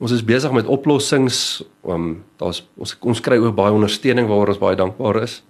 Ons 0.00 0.14
is 0.16 0.24
besig 0.24 0.52
met 0.56 0.68
oplossings. 0.70 1.60
Um, 1.84 2.22
daar's 2.40 2.62
ons 2.80 2.96
ons 3.04 3.20
kry 3.20 3.36
ook 3.36 3.56
baie 3.56 3.74
ondersteuning 3.76 4.28
waaroor 4.30 4.54
ons 4.54 4.62
baie 4.62 4.78
dankbaar 4.78 5.20
is. 5.26 5.40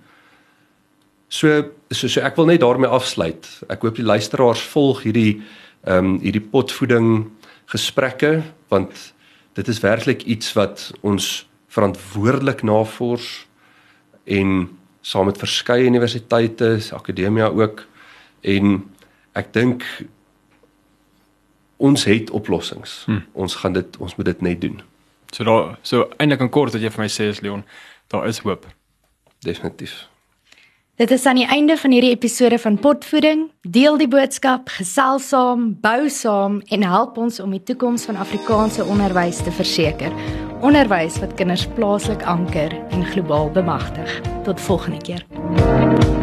So 1.30 1.70
so 1.90 2.11
so 2.11 2.22
ek 2.26 2.38
wil 2.38 2.51
net 2.51 2.64
daarmee 2.64 2.90
afsluit. 2.90 3.46
Ek 3.70 3.86
hoop 3.86 4.01
die 4.01 4.07
luisteraars 4.07 4.62
volg 4.72 5.05
hierdie 5.07 5.40
ehm 5.86 6.16
um, 6.16 6.16
hierdie 6.20 6.42
potvoeding 6.42 7.30
gesprekke 7.70 8.42
want 8.68 9.14
dit 9.55 9.68
is 9.68 9.80
werklik 9.80 10.26
iets 10.26 10.53
wat 10.59 10.90
ons 11.07 11.46
verantwoordelik 11.70 12.64
navors 12.66 13.46
en 14.26 14.68
saam 15.01 15.30
met 15.30 15.38
verskeie 15.38 15.86
universiteite, 15.86 16.74
akademia 16.92 17.48
ook 17.48 17.86
en 18.42 18.82
ek 19.38 19.53
dink 19.55 19.86
ons 21.81 22.05
het 22.05 22.31
oplossings. 22.31 23.03
Hmm. 23.07 23.24
Ons 23.33 23.55
gaan 23.62 23.72
dit 23.72 23.97
ons 23.99 24.16
moet 24.16 24.28
dit 24.28 24.41
net 24.41 24.61
doen. 24.61 24.81
So 25.33 25.45
daar 25.45 25.78
so 25.83 26.09
eintlik 26.18 26.45
in 26.45 26.53
kort 26.53 26.76
wat 26.76 26.83
jy 26.83 26.93
vir 26.93 27.07
my 27.07 27.11
sê 27.11 27.31
is 27.33 27.41
Leon, 27.41 27.64
daar 28.12 28.28
is 28.28 28.43
hoop. 28.45 28.66
Definitief. 29.41 30.11
Dit 31.01 31.11
is 31.11 31.24
aan 31.24 31.39
die 31.41 31.49
einde 31.49 31.78
van 31.81 31.95
hierdie 31.97 32.12
episode 32.12 32.59
van 32.61 32.76
Potvoeding. 32.78 33.47
Deel 33.62 33.97
die 33.97 34.09
boodskap, 34.09 34.68
gesels 34.68 35.31
saam, 35.33 35.70
bou 35.81 36.11
saam 36.12 36.61
en 36.68 36.85
help 36.85 37.16
ons 37.16 37.41
om 37.41 37.57
die 37.57 37.62
toekoms 37.64 38.05
van 38.11 38.20
Afrikaanse 38.20 38.85
onderwys 38.85 39.41
te 39.41 39.55
verseker. 39.57 40.12
Onderwys 40.61 41.16
wat 41.24 41.33
kinders 41.41 41.64
plaaslik 41.78 42.28
anker 42.28 42.76
en 42.93 43.09
globaal 43.14 43.49
bemagtig. 43.57 44.20
Tot 44.45 44.61
volgende 44.61 45.01
keer. 45.01 46.20